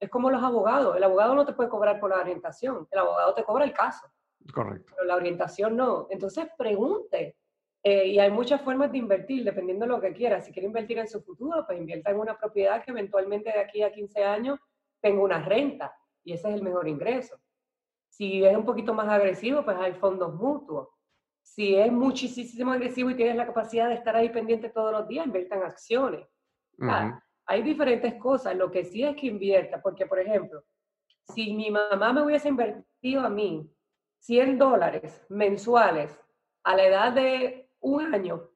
Es 0.00 0.08
como 0.08 0.30
los 0.30 0.42
abogados. 0.42 0.96
El 0.96 1.04
abogado 1.04 1.34
no 1.34 1.44
te 1.44 1.52
puede 1.52 1.68
cobrar 1.68 2.00
por 2.00 2.10
la 2.10 2.20
orientación. 2.20 2.88
El 2.90 2.98
abogado 2.98 3.34
te 3.34 3.44
cobra 3.44 3.64
el 3.64 3.72
caso. 3.72 4.08
Correcto. 4.52 4.94
Pero 4.96 5.06
la 5.06 5.14
orientación 5.14 5.76
no. 5.76 6.08
Entonces, 6.10 6.48
pregunte. 6.58 7.36
Eh, 7.84 8.06
y 8.08 8.18
hay 8.18 8.30
muchas 8.30 8.60
formas 8.62 8.92
de 8.92 8.98
invertir, 8.98 9.42
dependiendo 9.44 9.84
de 9.84 9.92
lo 9.92 10.00
que 10.00 10.12
quiera. 10.12 10.40
Si 10.40 10.52
quiere 10.52 10.66
invertir 10.66 10.98
en 10.98 11.08
su 11.08 11.20
futuro, 11.22 11.64
pues 11.66 11.78
invierta 11.78 12.10
en 12.10 12.20
una 12.20 12.38
propiedad 12.38 12.82
que 12.84 12.92
eventualmente 12.92 13.50
de 13.50 13.58
aquí 13.58 13.82
a 13.82 13.92
15 13.92 14.22
años 14.22 14.58
tenga 15.00 15.22
una 15.22 15.42
renta. 15.42 15.92
Y 16.22 16.32
ese 16.32 16.48
es 16.48 16.54
el 16.54 16.62
mejor 16.62 16.88
ingreso. 16.88 17.36
Si 18.08 18.44
es 18.44 18.56
un 18.56 18.64
poquito 18.64 18.94
más 18.94 19.08
agresivo, 19.08 19.64
pues 19.64 19.76
hay 19.78 19.94
fondos 19.94 20.34
mutuos. 20.34 20.88
Si 21.42 21.74
es 21.74 21.90
muchísimo 21.90 22.70
agresivo 22.70 23.10
y 23.10 23.16
tienes 23.16 23.34
la 23.34 23.46
capacidad 23.46 23.88
de 23.88 23.94
estar 23.94 24.14
ahí 24.14 24.28
pendiente 24.28 24.68
todos 24.68 24.92
los 24.92 25.08
días, 25.08 25.26
invierta 25.26 25.56
en 25.56 25.62
acciones. 25.64 26.28
Hay 27.46 27.62
diferentes 27.62 28.14
cosas. 28.14 28.54
Lo 28.54 28.70
que 28.70 28.84
sí 28.84 29.02
es 29.02 29.16
que 29.16 29.26
invierta, 29.26 29.82
porque, 29.82 30.06
por 30.06 30.20
ejemplo, 30.20 30.62
si 31.34 31.52
mi 31.52 31.70
mamá 31.70 32.12
me 32.12 32.22
hubiese 32.22 32.48
invertido 32.48 33.22
a 33.22 33.28
mí 33.28 33.68
100 34.20 34.56
dólares 34.56 35.24
mensuales 35.28 36.16
a 36.62 36.76
la 36.76 36.84
edad 36.84 37.12
de 37.12 37.71
un 37.82 38.14
año, 38.14 38.48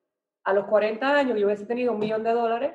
a 0.45 0.53
los 0.53 0.67
40 0.67 1.15
años 1.15 1.39
yo 1.39 1.47
hubiese 1.47 1.67
tenido 1.67 1.93
un 1.93 1.99
millón 1.99 2.23
de 2.23 2.33
dólares, 2.33 2.75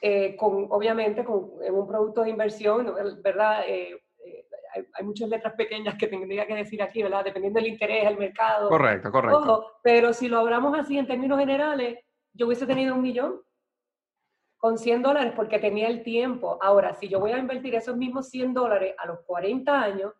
eh, 0.00 0.34
con, 0.36 0.66
obviamente 0.70 1.24
con, 1.24 1.52
en 1.62 1.74
un 1.74 1.86
producto 1.86 2.22
de 2.22 2.30
inversión, 2.30 2.92
¿verdad? 3.22 3.62
Eh, 3.68 4.02
eh, 4.24 4.46
hay, 4.94 5.04
muchas 5.04 5.28
letras 5.28 5.54
pequeñas 5.54 5.94
que 5.96 6.08
tendría 6.08 6.46
que 6.46 6.54
decir 6.54 6.82
aquí, 6.82 7.02
¿verdad? 7.02 7.24
Dependiendo 7.24 7.60
del 7.60 7.68
interés, 7.68 8.06
el 8.06 8.18
mercado. 8.18 8.68
Correcto, 8.68 9.12
correcto. 9.12 9.78
pero 9.82 10.12
si 10.12 10.28
lo 10.28 10.38
hablamos 10.38 10.76
así 10.76 10.98
en 10.98 11.06
términos 11.06 11.38
generales, 11.38 11.98
yo 12.32 12.46
hubiese 12.46 12.66
tenido 12.66 12.94
un 12.94 13.02
millón 13.02 13.40
con 14.56 14.78
100 14.78 15.02
dólares 15.02 15.32
porque 15.36 15.58
tenía 15.58 15.88
el 15.88 16.02
tiempo. 16.02 16.58
Ahora, 16.62 16.94
si 16.94 17.08
yo 17.08 17.20
voy 17.20 17.32
a 17.32 17.38
invertir 17.38 17.74
esos 17.74 17.96
mismos 17.96 18.30
100 18.30 18.54
dólares 18.54 18.94
a 18.96 19.06
los 19.06 19.20
40 19.26 19.82
años, 19.82 20.12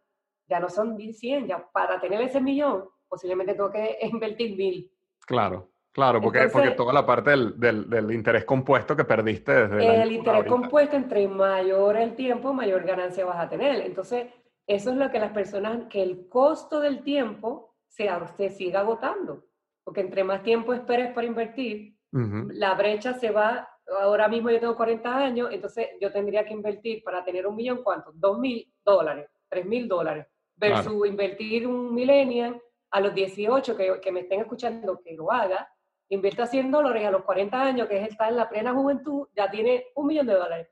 ya 0.46 0.60
no 0.60 0.68
son 0.68 0.98
100, 0.98 1.46
ya 1.46 1.66
para 1.72 2.00
tener 2.00 2.20
ese 2.20 2.40
millón, 2.40 2.84
posiblemente 3.08 3.54
tengo 3.54 3.70
que 3.70 3.98
invertir 4.02 4.56
mil. 4.56 4.91
Claro, 5.26 5.70
claro, 5.92 6.20
porque, 6.20 6.48
porque 6.52 6.70
toda 6.72 6.92
la 6.92 7.06
parte 7.06 7.30
del, 7.30 7.58
del, 7.58 8.10
interés 8.12 8.44
compuesto 8.44 8.96
que 8.96 9.04
perdiste 9.04 9.52
desde 9.52 9.86
el, 9.86 10.00
el 10.02 10.12
interés 10.12 10.44
compuesto, 10.44 10.96
entre 10.96 11.28
mayor 11.28 11.96
el 11.96 12.14
tiempo, 12.14 12.52
mayor 12.52 12.84
ganancia 12.84 13.24
vas 13.24 13.38
a 13.38 13.48
tener. 13.48 13.82
Entonces, 13.82 14.26
eso 14.66 14.90
es 14.90 14.96
lo 14.96 15.10
que 15.10 15.18
las 15.18 15.32
personas, 15.32 15.86
que 15.88 16.02
el 16.02 16.28
costo 16.28 16.80
del 16.80 17.02
tiempo 17.02 17.76
se, 17.88 18.08
se 18.36 18.50
siga 18.50 18.80
agotando. 18.80 19.44
Porque 19.84 20.00
entre 20.00 20.24
más 20.24 20.42
tiempo 20.42 20.72
esperes 20.74 21.12
para 21.12 21.26
invertir, 21.26 21.96
la 22.12 22.74
brecha 22.74 23.14
se 23.14 23.30
va 23.30 23.68
ahora 24.00 24.28
mismo 24.28 24.50
yo 24.50 24.60
tengo 24.60 24.76
40 24.76 25.16
años, 25.16 25.48
entonces 25.50 25.88
yo 26.00 26.12
tendría 26.12 26.44
que 26.44 26.52
invertir 26.52 27.02
para 27.02 27.24
tener 27.24 27.46
un 27.46 27.56
millón, 27.56 27.82
¿cuánto? 27.82 28.12
Dos 28.14 28.38
mil 28.38 28.72
dólares, 28.84 29.28
tres 29.48 29.66
mil 29.66 29.88
dólares, 29.88 30.26
versus 30.56 31.06
invertir 31.06 31.66
un 31.66 31.94
millennial 31.94 32.60
a 32.92 33.00
los 33.00 33.14
18, 33.14 33.76
que, 33.76 34.00
que, 34.00 34.12
me 34.12 34.20
estén 34.20 34.40
escuchando, 34.40 35.00
que 35.02 35.14
lo 35.14 35.32
haga, 35.32 35.68
invierta 36.10 36.46
100 36.46 36.70
dólares 36.70 37.06
a 37.06 37.10
los 37.10 37.22
40 37.22 37.60
años, 37.60 37.88
que 37.88 38.02
es 38.02 38.10
estar 38.10 38.28
en 38.28 38.36
la 38.36 38.48
plena 38.48 38.72
juventud, 38.72 39.28
ya 39.34 39.50
tiene 39.50 39.86
un 39.94 40.06
millón 40.06 40.26
de 40.26 40.34
dólares. 40.34 40.68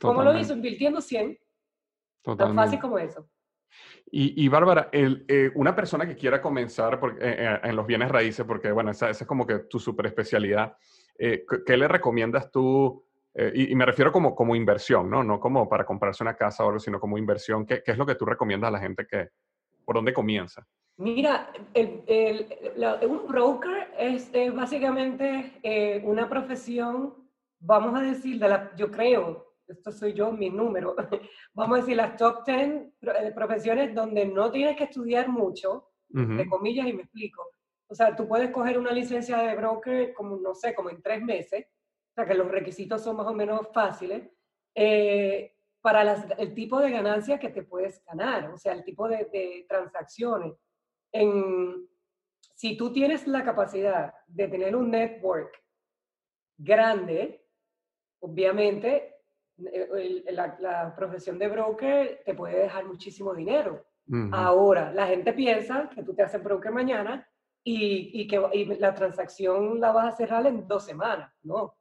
¿Cómo 0.00 0.22
lo 0.22 0.36
hizo? 0.36 0.52
Invirtiendo 0.52 1.00
100. 1.00 1.38
Tan 2.36 2.54
fácil 2.54 2.80
como 2.80 2.98
eso. 2.98 3.28
Y, 4.10 4.44
y 4.44 4.48
Bárbara, 4.48 4.88
el, 4.92 5.24
eh, 5.28 5.52
una 5.54 5.74
persona 5.74 6.06
que 6.06 6.16
quiera 6.16 6.42
comenzar 6.42 6.98
eh, 7.20 7.36
eh, 7.38 7.60
en 7.62 7.76
los 7.76 7.86
bienes 7.86 8.10
raíces, 8.10 8.44
porque 8.44 8.72
bueno, 8.72 8.90
esa, 8.90 9.08
esa 9.08 9.24
es 9.24 9.28
como 9.28 9.46
que 9.46 9.60
tu 9.60 9.78
super 9.78 10.06
especialidad, 10.06 10.76
eh, 11.16 11.44
¿qué 11.64 11.76
le 11.76 11.86
recomiendas 11.86 12.50
tú? 12.50 13.04
Y, 13.54 13.76
me 13.76 13.86
refiero 13.86 14.10
como, 14.10 14.34
como 14.34 14.56
inversión, 14.56 15.08
¿no? 15.08 15.22
No 15.22 15.38
como 15.38 15.68
para 15.68 15.86
comprarse 15.86 16.24
una 16.24 16.34
casa 16.34 16.64
o 16.64 16.66
algo, 16.66 16.80
sino 16.80 16.98
como 16.98 17.16
inversión. 17.16 17.64
¿Qué, 17.64 17.80
¿Qué, 17.80 17.92
es 17.92 17.96
lo 17.96 18.04
que 18.04 18.16
tú 18.16 18.26
recomiendas 18.26 18.68
a 18.68 18.72
la 18.72 18.80
gente 18.80 19.06
que, 19.06 19.28
por 19.84 19.94
dónde 19.94 20.12
comienza? 20.12 20.66
Mira, 21.00 21.50
el, 21.72 22.04
el, 22.06 23.06
un 23.06 23.26
broker 23.26 23.88
es 23.98 24.30
básicamente 24.54 25.58
eh, 25.62 26.02
una 26.04 26.28
profesión, 26.28 27.14
vamos 27.58 27.98
a 27.98 28.02
decir, 28.02 28.38
de 28.38 28.46
la, 28.46 28.76
yo 28.76 28.90
creo, 28.90 29.54
esto 29.66 29.92
soy 29.92 30.12
yo, 30.12 30.30
mi 30.30 30.50
número, 30.50 30.94
vamos 31.54 31.78
a 31.78 31.80
decir 31.80 31.96
las 31.96 32.16
top 32.16 32.44
10 32.44 33.32
profesiones 33.34 33.94
donde 33.94 34.26
no 34.26 34.50
tienes 34.50 34.76
que 34.76 34.84
estudiar 34.84 35.30
mucho, 35.30 35.86
de 36.08 36.46
comillas, 36.46 36.86
y 36.86 36.92
me 36.92 37.02
explico. 37.02 37.46
O 37.88 37.94
sea, 37.94 38.14
tú 38.14 38.28
puedes 38.28 38.50
coger 38.50 38.78
una 38.78 38.92
licencia 38.92 39.38
de 39.38 39.56
broker 39.56 40.12
como, 40.12 40.36
no 40.36 40.54
sé, 40.54 40.74
como 40.74 40.90
en 40.90 41.00
tres 41.00 41.22
meses, 41.22 41.66
o 42.10 42.14
sea, 42.14 42.26
que 42.26 42.34
los 42.34 42.48
requisitos 42.48 43.02
son 43.02 43.16
más 43.16 43.26
o 43.26 43.32
menos 43.32 43.68
fáciles, 43.72 44.28
eh, 44.74 45.54
para 45.80 46.26
el 46.36 46.54
tipo 46.54 46.78
de 46.78 46.90
ganancias 46.90 47.40
que 47.40 47.48
te 47.48 47.62
puedes 47.62 48.04
ganar, 48.04 48.50
o 48.50 48.58
sea, 48.58 48.74
el 48.74 48.84
tipo 48.84 49.08
de, 49.08 49.64
transacciones. 49.66 50.52
En, 51.12 51.88
si 52.54 52.76
tú 52.76 52.92
tienes 52.92 53.26
la 53.26 53.44
capacidad 53.44 54.14
de 54.26 54.48
tener 54.48 54.76
un 54.76 54.90
network 54.90 55.62
grande, 56.56 57.46
obviamente 58.20 59.16
eh, 59.72 60.24
la, 60.30 60.94
profesión 60.96 61.38
de 61.38 61.48
broker 61.48 62.22
te 62.24 62.34
puede 62.34 62.58
dejar 62.58 62.86
muchísimo 62.86 63.34
dinero. 63.34 63.86
Ahora, 64.32 64.92
la 64.92 65.06
gente 65.06 65.32
piensa 65.32 65.88
que 65.94 66.02
tú 66.02 66.14
te 66.14 66.24
haces 66.24 66.42
broker 66.42 66.72
mañana 66.72 67.28
y, 67.62 68.26
que 68.26 68.76
la 68.80 68.92
transacción 68.92 69.78
la 69.78 69.92
vas 69.92 70.14
a 70.14 70.16
cerrar 70.16 70.44
en 70.46 70.66
dos 70.66 70.84
semanas, 70.84 71.32
¿no? 71.44 71.62
O 71.62 71.76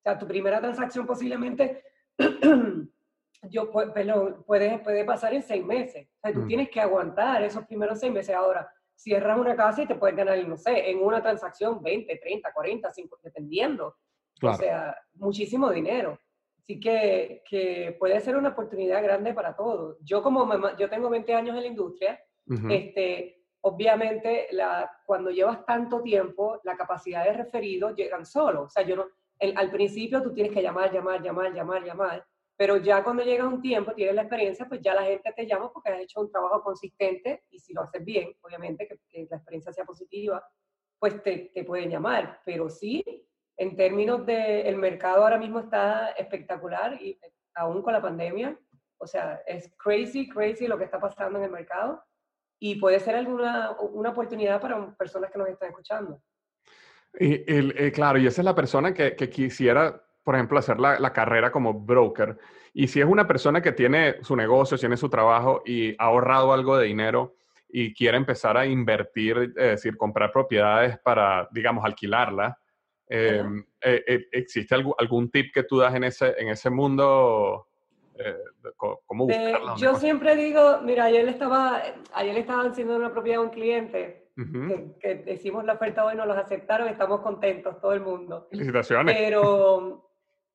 sea, 0.00 0.16
tu 0.16 0.26
primera 0.26 0.60
transacción 0.60 1.06
posiblemente 1.06 1.82
yo, 3.50 3.70
pero 3.92 4.44
puede, 4.44 4.78
puede 4.78 5.04
pasar 5.04 5.34
en 5.34 5.42
seis 5.42 5.64
meses. 5.64 6.08
O 6.16 6.20
sea, 6.20 6.32
tú 6.32 6.40
mm. 6.40 6.46
tienes 6.46 6.70
que 6.70 6.80
aguantar 6.80 7.42
esos 7.42 7.64
primeros 7.66 7.98
seis 7.98 8.12
meses. 8.12 8.34
Ahora, 8.34 8.70
cierras 8.94 9.38
una 9.38 9.56
casa 9.56 9.82
y 9.82 9.86
te 9.86 9.96
puedes 9.96 10.16
ganar, 10.16 10.38
no 10.46 10.56
sé, 10.56 10.90
en 10.90 11.02
una 11.02 11.20
transacción 11.20 11.82
20, 11.82 12.16
30, 12.16 12.52
40, 12.52 12.90
50, 12.90 13.28
dependiendo. 13.28 13.96
O 14.42 14.54
sea, 14.54 14.96
muchísimo 15.14 15.70
dinero. 15.70 16.18
Así 16.58 16.78
que, 16.78 17.42
que, 17.48 17.96
puede 17.98 18.20
ser 18.20 18.36
una 18.36 18.50
oportunidad 18.50 19.02
grande 19.02 19.34
para 19.34 19.54
todos. 19.54 19.98
Yo 20.02 20.22
como 20.22 20.44
mamá, 20.44 20.76
yo 20.76 20.88
tengo 20.88 21.10
20 21.10 21.34
años 21.34 21.56
en 21.56 21.62
la 21.62 21.68
industria, 21.68 22.20
este, 22.68 23.44
obviamente 23.62 24.48
la, 24.52 24.90
cuando 25.06 25.30
llevas 25.30 25.64
tanto 25.64 26.02
tiempo, 26.02 26.60
la 26.64 26.76
capacidad 26.76 27.24
de 27.24 27.32
referidos 27.32 27.94
llegan 27.94 28.26
solo. 28.26 28.64
O 28.64 28.68
sea, 28.68 28.82
yo 28.84 28.96
no, 28.96 29.06
al 29.56 29.70
principio 29.70 30.22
tú 30.22 30.32
tienes 30.32 30.52
que 30.52 30.62
llamar, 30.62 30.92
llamar, 30.92 31.22
llamar, 31.22 31.52
llamar, 31.52 31.84
llamar, 31.84 32.26
pero 32.62 32.76
ya 32.76 33.02
cuando 33.02 33.24
llega 33.24 33.44
un 33.44 33.60
tiempo, 33.60 33.92
tienes 33.92 34.14
la 34.14 34.22
experiencia, 34.22 34.68
pues 34.68 34.80
ya 34.80 34.94
la 34.94 35.02
gente 35.02 35.32
te 35.32 35.48
llama 35.48 35.72
porque 35.72 35.90
has 35.90 36.00
hecho 36.00 36.20
un 36.20 36.30
trabajo 36.30 36.62
consistente 36.62 37.42
y 37.50 37.58
si 37.58 37.72
lo 37.72 37.82
haces 37.82 38.04
bien, 38.04 38.36
obviamente 38.40 38.86
que, 38.86 39.26
la 39.28 39.38
experiencia 39.38 39.72
sea 39.72 39.84
positiva, 39.84 40.46
pues 40.96 41.20
te, 41.24 41.50
te, 41.52 41.64
pueden 41.64 41.90
llamar. 41.90 42.40
Pero 42.44 42.70
sí, 42.70 43.04
en 43.56 43.74
términos 43.74 44.24
de, 44.26 44.60
el 44.60 44.76
mercado 44.76 45.24
ahora 45.24 45.38
mismo 45.38 45.58
está 45.58 46.10
espectacular 46.10 47.02
y 47.02 47.18
aún 47.56 47.82
con 47.82 47.94
la 47.94 48.00
pandemia, 48.00 48.56
o 48.96 49.08
sea, 49.08 49.42
es 49.44 49.74
crazy, 49.76 50.28
crazy 50.28 50.68
lo 50.68 50.78
que 50.78 50.84
está 50.84 51.00
pasando 51.00 51.40
en 51.40 51.46
el 51.46 51.50
mercado 51.50 52.00
y 52.60 52.76
puede 52.76 53.00
ser 53.00 53.16
alguna 53.16 53.72
una 53.80 54.10
oportunidad 54.10 54.60
para 54.60 54.96
personas 54.96 55.32
que 55.32 55.38
nos 55.38 55.48
están 55.48 55.70
escuchando. 55.70 56.22
Y, 57.18 57.42
el, 57.52 57.74
eh, 57.76 57.90
claro, 57.90 58.20
y 58.20 58.28
esa 58.28 58.40
es 58.40 58.44
la 58.44 58.54
persona 58.54 58.94
que, 58.94 59.16
que 59.16 59.28
quisiera, 59.28 60.00
por 60.22 60.34
ejemplo, 60.34 60.58
hacer 60.58 60.78
la, 60.78 60.98
la, 60.98 61.12
carrera 61.12 61.50
como 61.50 61.74
broker. 61.74 62.38
Y 62.72 62.88
si 62.88 63.00
es 63.00 63.06
una 63.06 63.26
persona 63.26 63.60
que 63.60 63.72
tiene 63.72 64.22
su 64.22 64.36
negocio, 64.36 64.78
tiene 64.78 64.96
su 64.96 65.08
trabajo 65.08 65.62
y 65.66 65.92
ha 65.98 66.04
ahorrado 66.04 66.52
algo 66.52 66.76
de 66.76 66.86
dinero 66.86 67.34
y 67.68 67.94
quiere 67.94 68.18
empezar 68.18 68.56
a 68.56 68.66
invertir, 68.66 69.54
es 69.56 69.70
decir, 69.70 69.96
comprar 69.96 70.30
propiedades 70.30 70.98
para, 70.98 71.48
digamos, 71.50 71.84
alquilarla, 71.84 72.58
em, 73.08 73.64
eh, 73.80 74.04
eh, 74.06 74.26
¿existe 74.30 74.74
algún, 74.74 74.94
algún 74.98 75.30
tip 75.30 75.52
que 75.52 75.64
tú 75.64 75.78
das 75.78 75.94
en 75.94 76.04
ese, 76.04 76.34
en 76.38 76.48
ese 76.48 76.68
mundo 76.68 77.66
eh, 78.14 78.36
cómo 78.76 79.26
buscarla. 79.26 79.74
yo 79.76 79.94
siempre 79.96 80.36
digo, 80.36 80.80
mira, 80.82 81.04
ayer 81.04 81.26
estaba, 81.28 81.82
ayer 82.12 82.36
estaba 82.36 82.64
haciendo 82.64 82.96
una 82.96 83.10
propiedad 83.10 83.40
a 83.40 83.44
un 83.44 83.50
cliente 83.50 84.28
que, 85.00 85.22
decimos 85.26 85.64
la 85.64 85.74
oferta 85.74 86.04
hoy, 86.04 86.14
nos 86.14 86.26
los 86.26 86.36
aceptaron, 86.36 86.88
estamos 86.88 87.20
contentos, 87.20 87.80
todo 87.80 87.94
el 87.94 88.00
mundo. 88.00 88.48
Felicitaciones. 88.50 89.16
Pero 89.16 90.11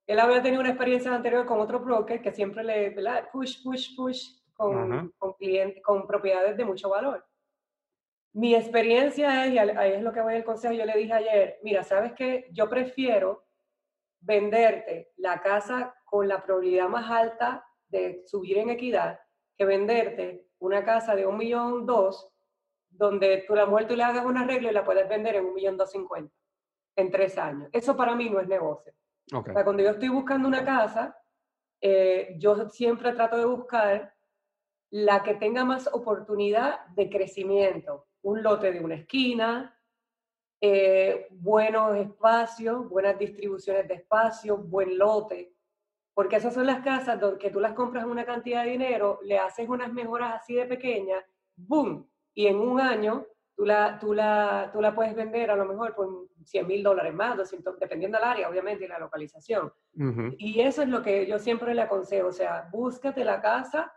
él 0.07 0.19
había 0.19 0.41
tenido 0.41 0.61
una 0.61 0.69
experiencia 0.69 1.13
anterior 1.13 1.45
con 1.45 1.59
otro 1.59 1.81
broker 1.81 2.21
que 2.21 2.31
siempre 2.31 2.63
le 2.63 2.91
push, 3.31 3.61
push, 3.61 3.95
push 3.95 4.39
con, 4.53 5.11
con, 5.17 5.33
clientes, 5.33 5.83
con 5.83 6.07
propiedades 6.07 6.55
de 6.55 6.63
mucho 6.63 6.89
valor. 6.89 7.25
Mi 8.33 8.55
experiencia 8.55 9.45
es, 9.45 9.53
y 9.53 9.57
ahí 9.57 9.93
es 9.93 10.01
lo 10.01 10.13
que 10.13 10.21
voy 10.21 10.35
al 10.35 10.45
consejo, 10.45 10.73
yo 10.73 10.85
le 10.85 10.97
dije 10.97 11.13
ayer, 11.13 11.59
mira, 11.61 11.83
¿sabes 11.83 12.13
qué? 12.13 12.47
Yo 12.51 12.69
prefiero 12.69 13.45
venderte 14.21 15.11
la 15.17 15.41
casa 15.41 15.93
con 16.05 16.27
la 16.27 16.41
probabilidad 16.41 16.87
más 16.87 17.09
alta 17.11 17.65
de 17.89 18.23
subir 18.25 18.57
en 18.59 18.69
equidad 18.69 19.19
que 19.57 19.65
venderte 19.65 20.47
una 20.59 20.85
casa 20.85 21.15
de 21.15 21.25
un 21.25 21.37
millón 21.37 21.85
dos, 21.85 22.31
donde 22.89 23.43
tú 23.45 23.55
la 23.55 23.65
muerte 23.65 23.97
le 23.97 24.03
hagas 24.03 24.25
un 24.25 24.37
arreglo 24.37 24.69
y 24.69 24.73
la 24.73 24.85
puedes 24.85 25.07
vender 25.09 25.35
en 25.35 25.45
un 25.45 25.53
millón 25.53 25.77
dos 25.77 25.91
cincuenta 25.91 26.33
en 26.95 27.11
tres 27.11 27.37
años. 27.37 27.69
Eso 27.73 27.95
para 27.95 28.15
mí 28.15 28.29
no 28.29 28.39
es 28.39 28.47
negocio. 28.47 28.93
O 29.33 29.43
sea, 29.43 29.63
cuando 29.63 29.83
yo 29.83 29.89
estoy 29.89 30.09
buscando 30.09 30.47
una 30.47 30.63
casa, 30.63 31.17
eh, 31.81 32.35
yo 32.37 32.69
siempre 32.69 33.11
trato 33.11 33.37
de 33.37 33.45
buscar 33.45 34.13
la 34.89 35.21
que 35.21 35.35
tenga 35.35 35.65
más 35.65 35.89
oportunidad 35.91 36.85
de 36.87 37.09
crecimiento. 37.09 38.07
Un 38.21 38.41
lote 38.41 38.71
de 38.71 38.79
una 38.79 38.95
esquina, 38.95 39.77
eh, 40.61 41.27
buenos 41.29 41.95
espacios, 41.97 42.89
buenas 42.89 43.19
distribuciones 43.19 43.87
de 43.87 43.95
espacios, 43.95 44.67
buen 44.67 44.97
lote. 44.97 45.53
Porque 46.13 46.37
esas 46.37 46.53
son 46.53 46.65
las 46.65 46.83
casas 46.83 47.19
donde 47.19 47.51
tú 47.51 47.59
las 47.59 47.73
compras 47.73 48.05
una 48.05 48.25
cantidad 48.25 48.63
de 48.63 48.71
dinero, 48.71 49.19
le 49.23 49.37
haces 49.37 49.69
unas 49.69 49.91
mejoras 49.93 50.41
así 50.41 50.55
de 50.55 50.65
pequeñas, 50.65 51.23
¡boom! 51.55 52.09
Y 52.33 52.47
en 52.47 52.59
un 52.59 52.79
año 52.79 53.27
tú 53.57 53.65
la, 53.65 53.97
tú 53.99 54.13
la, 54.13 54.69
tú 54.71 54.79
la 54.79 54.93
puedes 54.93 55.15
vender 55.15 55.49
a 55.49 55.55
lo 55.55 55.65
mejor 55.65 55.95
por 55.95 56.27
100 56.45 56.67
mil 56.67 56.83
dólares 56.83 57.11
más, 57.13 57.35
200, 57.35 57.79
dependiendo 57.79 58.19
del 58.19 58.27
área, 58.27 58.49
obviamente, 58.49 58.85
y 58.85 58.87
la 58.87 58.99
localización. 58.99 59.73
Y 60.37 60.61
eso 60.61 60.83
es 60.83 60.89
lo 60.89 61.01
que 61.01 61.25
yo 61.25 61.39
siempre 61.39 61.73
le 61.73 61.81
aconsejo, 61.81 62.27
o 62.27 62.31
sea, 62.31 62.69
búscate 62.71 63.25
la 63.25 63.41
casa 63.41 63.91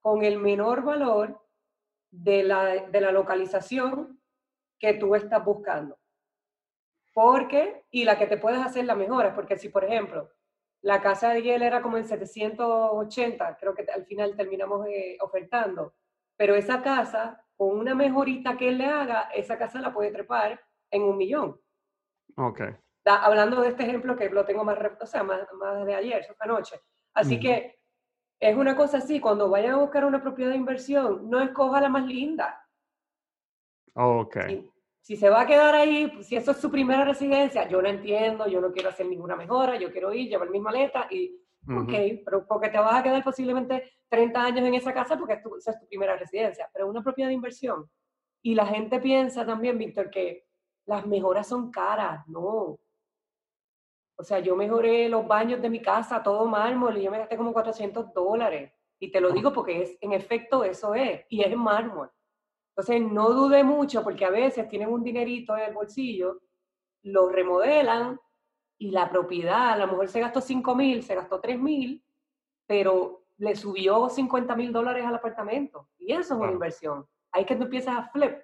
con 0.00 0.24
el 0.24 0.38
menor 0.38 0.82
valor 0.82 1.38
de 2.10 2.42
la, 2.42 2.64
de 2.86 3.00
la 3.02 3.12
localización 3.12 4.18
que 4.78 4.94
tú 4.94 5.14
estás 5.14 5.44
buscando. 5.44 5.98
Porque, 7.12 7.84
y 7.90 8.04
la 8.04 8.16
que 8.16 8.26
te 8.26 8.38
puedes 8.38 8.60
hacer 8.60 8.86
la 8.86 8.94
mejora, 8.94 9.34
porque 9.34 9.58
si, 9.58 9.68
por 9.68 9.84
ejemplo, 9.84 10.30
la 10.80 11.02
casa 11.02 11.34
de 11.34 11.42
Yale 11.42 11.66
era 11.66 11.82
como 11.82 11.98
en 11.98 12.04
780, 12.04 13.58
creo 13.60 13.74
que 13.74 13.86
al 13.94 14.06
final 14.06 14.34
terminamos 14.34 14.86
eh, 14.88 15.18
ofertando, 15.20 15.94
pero 16.34 16.54
esa 16.54 16.82
casa 16.82 17.44
con 17.62 17.78
una 17.78 17.94
mejorita 17.94 18.56
que 18.56 18.70
él 18.70 18.78
le 18.78 18.86
haga, 18.86 19.28
esa 19.32 19.56
casa 19.56 19.80
la 19.80 19.92
puede 19.92 20.10
trepar 20.10 20.60
en 20.90 21.04
un 21.04 21.16
millón. 21.16 21.60
Ok. 22.36 22.60
hablando 23.04 23.60
de 23.60 23.68
este 23.68 23.84
ejemplo 23.84 24.16
que 24.16 24.28
lo 24.30 24.44
tengo 24.44 24.64
más, 24.64 24.76
o 25.00 25.06
sea, 25.06 25.22
más, 25.22 25.46
más 25.54 25.86
de 25.86 25.94
ayer, 25.94 26.26
esta 26.28 26.46
noche. 26.46 26.80
Así 27.14 27.38
que 27.38 27.78
es 28.40 28.56
una 28.56 28.74
cosa 28.74 28.98
así, 28.98 29.20
cuando 29.20 29.48
vayan 29.48 29.74
a 29.74 29.76
buscar 29.76 30.04
una 30.04 30.20
propiedad 30.20 30.50
de 30.50 30.56
inversión, 30.56 31.30
no 31.30 31.40
escoja 31.40 31.80
la 31.80 31.88
más 31.88 32.04
linda. 32.04 32.66
Ok. 33.94 34.38
Si, 35.00 35.16
se 35.16 35.30
va 35.30 35.42
a 35.42 35.46
quedar 35.46 35.76
ahí, 35.76 36.08
pues, 36.08 36.26
si 36.26 36.34
eso 36.34 36.50
es 36.50 36.56
su 36.56 36.68
primera 36.68 37.04
residencia, 37.04 37.68
yo 37.68 37.80
no 37.80 37.88
entiendo, 37.88 38.48
yo 38.48 38.60
no 38.60 38.72
quiero 38.72 38.88
hacer 38.88 39.06
ninguna 39.06 39.36
mejora, 39.36 39.78
yo 39.78 39.92
quiero 39.92 40.12
ir, 40.12 40.28
llevar 40.28 40.50
mi 40.50 40.58
maleta 40.58 41.06
y, 41.12 41.40
ok, 41.68 42.22
pero 42.24 42.46
porque 42.46 42.68
te 42.68 42.78
vas 42.78 42.94
a 42.94 43.02
quedar 43.02 43.22
posiblemente 43.22 43.92
30 44.08 44.42
años 44.42 44.66
en 44.66 44.74
esa 44.74 44.92
casa 44.92 45.16
porque 45.16 45.40
esa 45.58 45.70
es 45.70 45.80
tu 45.80 45.86
primera 45.86 46.16
residencia, 46.16 46.68
pero 46.72 46.88
una 46.88 47.02
propiedad 47.02 47.28
de 47.28 47.34
inversión. 47.34 47.90
Y 48.42 48.54
la 48.54 48.66
gente 48.66 49.00
piensa 49.00 49.46
también, 49.46 49.78
Víctor, 49.78 50.10
que 50.10 50.46
las 50.86 51.06
mejoras 51.06 51.46
son 51.46 51.70
caras, 51.70 52.26
no. 52.26 52.78
O 54.16 54.24
sea, 54.24 54.40
yo 54.40 54.56
mejoré 54.56 55.08
los 55.08 55.26
baños 55.26 55.62
de 55.62 55.70
mi 55.70 55.80
casa, 55.80 56.22
todo 56.22 56.46
mármol, 56.46 56.96
y 56.96 57.02
yo 57.02 57.10
me 57.10 57.18
gasté 57.18 57.36
como 57.36 57.52
400 57.52 58.12
dólares. 58.12 58.72
Y 59.00 59.10
te 59.10 59.20
lo 59.20 59.32
digo 59.32 59.52
porque 59.52 59.82
es, 59.82 59.98
en 60.00 60.12
efecto 60.12 60.64
eso 60.64 60.94
es, 60.94 61.24
y 61.28 61.42
es 61.42 61.56
mármol. 61.56 62.10
Entonces, 62.76 63.02
no 63.02 63.30
dude 63.30 63.64
mucho 63.64 64.02
porque 64.02 64.24
a 64.24 64.30
veces 64.30 64.68
tienen 64.68 64.88
un 64.88 65.02
dinerito 65.02 65.56
en 65.56 65.64
el 65.64 65.74
bolsillo, 65.74 66.40
lo 67.02 67.28
remodelan 67.28 68.18
y 68.82 68.90
la 68.90 69.08
propiedad, 69.08 69.70
a 69.70 69.76
lo 69.76 69.86
mejor 69.86 70.08
se 70.08 70.18
gastó 70.18 70.40
5 70.40 70.74
mil, 70.74 71.04
se 71.04 71.14
gastó 71.14 71.38
3 71.38 71.56
mil, 71.56 72.02
pero 72.66 73.26
le 73.38 73.54
subió 73.54 74.08
50 74.08 74.56
mil 74.56 74.72
dólares 74.72 75.06
al 75.06 75.14
apartamento. 75.14 75.88
Y 75.98 76.12
eso 76.12 76.34
es 76.34 76.40
una 76.40 76.50
inversión. 76.50 77.06
Ahí 77.30 77.44
que 77.44 77.54
tú 77.54 77.62
empiezas 77.62 77.96
a 77.96 78.08
flip, 78.08 78.34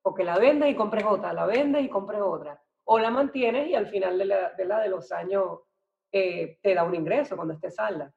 porque 0.00 0.24
la 0.24 0.38
vendes 0.38 0.70
y 0.70 0.74
compres 0.74 1.04
otra, 1.04 1.34
la 1.34 1.44
vendes 1.44 1.84
y 1.84 1.90
compres 1.90 2.22
otra. 2.22 2.58
O 2.84 2.98
la 2.98 3.10
mantienes 3.10 3.68
y 3.68 3.74
al 3.74 3.86
final 3.86 4.16
de 4.16 4.24
la 4.24 4.50
de, 4.54 4.64
la 4.64 4.80
de 4.80 4.88
los 4.88 5.12
años 5.12 5.60
eh, 6.10 6.58
te 6.62 6.74
da 6.74 6.84
un 6.84 6.94
ingreso 6.94 7.36
cuando 7.36 7.52
esté 7.52 7.70
salda. 7.70 8.10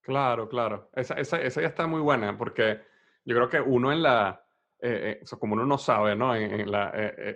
Claro, 0.00 0.48
claro. 0.48 0.88
Esa, 0.94 1.14
esa, 1.16 1.38
esa, 1.42 1.60
ya 1.60 1.68
está 1.68 1.86
muy 1.86 2.00
buena 2.00 2.38
porque 2.38 2.80
yo 3.26 3.36
creo 3.36 3.50
que 3.50 3.60
uno 3.60 3.92
en 3.92 4.02
la, 4.02 4.39
eh, 4.82 5.20
eh, 5.22 5.36
como 5.38 5.54
uno 5.54 5.66
no 5.66 5.78
sabe, 5.78 6.16
¿no? 6.16 6.34
En, 6.34 6.70
la, 6.70 6.92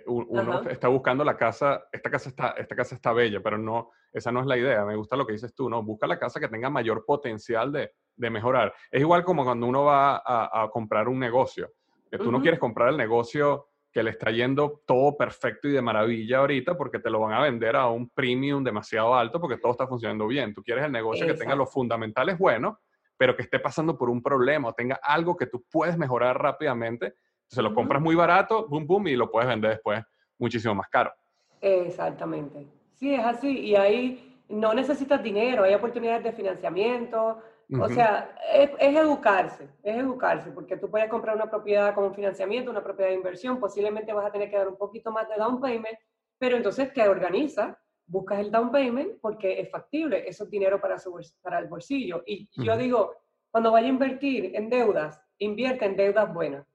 uno 0.07 0.69
está 0.69 0.87
buscando 0.87 1.23
la 1.23 1.37
casa, 1.37 1.85
esta 1.91 2.09
casa 2.09 2.29
está, 2.29 2.49
esta 2.57 2.75
casa 2.75 2.95
está 2.95 3.13
bella, 3.13 3.41
pero 3.41 3.57
no, 3.57 3.91
esa 4.11 4.31
no 4.31 4.41
es 4.41 4.45
la 4.45 4.57
idea. 4.57 4.85
Me 4.85 4.95
gusta 4.95 5.15
lo 5.15 5.25
que 5.25 5.33
dices 5.33 5.53
tú, 5.53 5.69
¿no? 5.69 5.83
Busca 5.83 6.07
la 6.07 6.17
casa 6.17 6.39
que 6.39 6.47
tenga 6.47 6.69
mayor 6.69 7.05
potencial 7.05 7.71
de, 7.71 7.91
de 8.15 8.29
mejorar. 8.29 8.73
Es 8.91 9.01
igual 9.01 9.23
como 9.23 9.43
cuando 9.43 9.67
uno 9.67 9.83
va 9.83 10.21
a, 10.25 10.69
comprar 10.71 11.07
un 11.07 11.19
negocio. 11.19 11.71
Que 12.09 12.17
tú 12.17 12.31
no 12.31 12.41
quieres 12.41 12.59
comprar 12.59 12.89
el 12.89 12.97
negocio 12.97 13.67
que 13.91 14.03
le 14.03 14.11
está 14.11 14.31
yendo 14.31 14.81
todo 14.85 15.17
perfecto 15.17 15.67
y 15.67 15.71
de 15.71 15.81
maravilla 15.81 16.39
ahorita 16.39 16.77
porque 16.77 16.99
te 16.99 17.09
lo 17.09 17.19
van 17.21 17.33
a 17.33 17.41
vender 17.41 17.75
a 17.75 17.87
un 17.87 18.09
premium 18.09 18.63
demasiado 18.63 19.15
alto 19.15 19.39
porque 19.39 19.57
todo 19.57 19.71
está 19.71 19.87
funcionando 19.87 20.27
bien. 20.27 20.53
Tú 20.53 20.63
quieres 20.63 20.85
el 20.85 20.91
negocio 20.91 21.25
que 21.25 21.33
tenga 21.33 21.55
los 21.55 21.71
fundamentales 21.71 22.37
buenos, 22.37 22.77
pero 23.17 23.35
que 23.35 23.43
esté 23.43 23.59
pasando 23.59 23.97
por 23.97 24.09
un 24.09 24.21
problema 24.21 24.69
o 24.69 24.73
tenga 24.73 24.99
algo 25.01 25.35
que 25.35 25.47
tú 25.47 25.65
puedes 25.69 25.97
mejorar 25.97 26.41
rápidamente. 26.41 27.15
Se 27.47 27.61
lo 27.61 27.73
compras 27.73 28.01
muy 28.01 28.15
barato, 28.15 28.67
boom, 28.67 28.85
boom, 28.87 29.07
y 29.07 29.15
lo 29.15 29.29
puedes 29.29 29.47
vender 29.47 29.71
después 29.71 30.03
muchísimo 30.37 30.75
más 30.75 30.87
caro. 30.89 31.13
Exactamente. 31.61 32.67
Sí, 32.93 33.13
es 33.13 33.23
así. 33.23 33.59
Y 33.59 33.75
ahí 33.75 34.41
no 34.49 34.73
necesitas 34.73 35.21
dinero, 35.21 35.63
hay 35.63 35.73
oportunidades 35.73 36.23
de 36.23 36.31
financiamiento, 36.31 37.41
o 37.79 37.89
sea, 37.89 38.35
es, 38.53 38.69
educarse, 38.79 39.67
es 39.81 39.97
educarse, 39.97 40.51
porque 40.51 40.77
tú 40.77 40.89
puedes 40.89 41.09
comprar 41.09 41.35
una 41.35 41.49
propiedad 41.49 41.95
con 41.95 42.03
un 42.03 42.13
financiamiento, 42.13 42.69
una 42.69 42.83
propiedad 42.83 43.09
de 43.09 43.15
inversión, 43.15 43.59
posiblemente 43.59 44.13
vas 44.13 44.27
a 44.27 44.31
tener 44.31 44.49
que 44.49 44.57
dar 44.57 44.67
un 44.67 44.77
poquito 44.77 45.11
más 45.11 45.27
de 45.27 45.35
down 45.35 45.59
payment, 45.59 45.97
pero 46.37 46.57
entonces 46.57 46.93
te 46.93 47.07
organizas, 47.07 47.75
buscas 48.05 48.39
el 48.39 48.51
down 48.51 48.71
payment 48.71 49.19
porque 49.19 49.59
es 49.59 49.71
factible, 49.71 50.27
eso 50.27 50.43
es 50.43 50.49
dinero 50.51 50.79
para, 50.79 50.99
su, 50.99 51.19
para 51.41 51.57
el 51.57 51.67
bolsillo. 51.67 52.21
Y 52.27 52.47
yo 52.63 52.77
digo, 52.77 53.15
cuando 53.49 53.71
vaya 53.71 53.87
a 53.87 53.89
invertir 53.89 54.55
en 54.55 54.69
deudas, 54.69 55.19
invierte 55.39 55.85
en 55.85 55.95
deudas 55.95 56.31
buenas, 56.31 56.67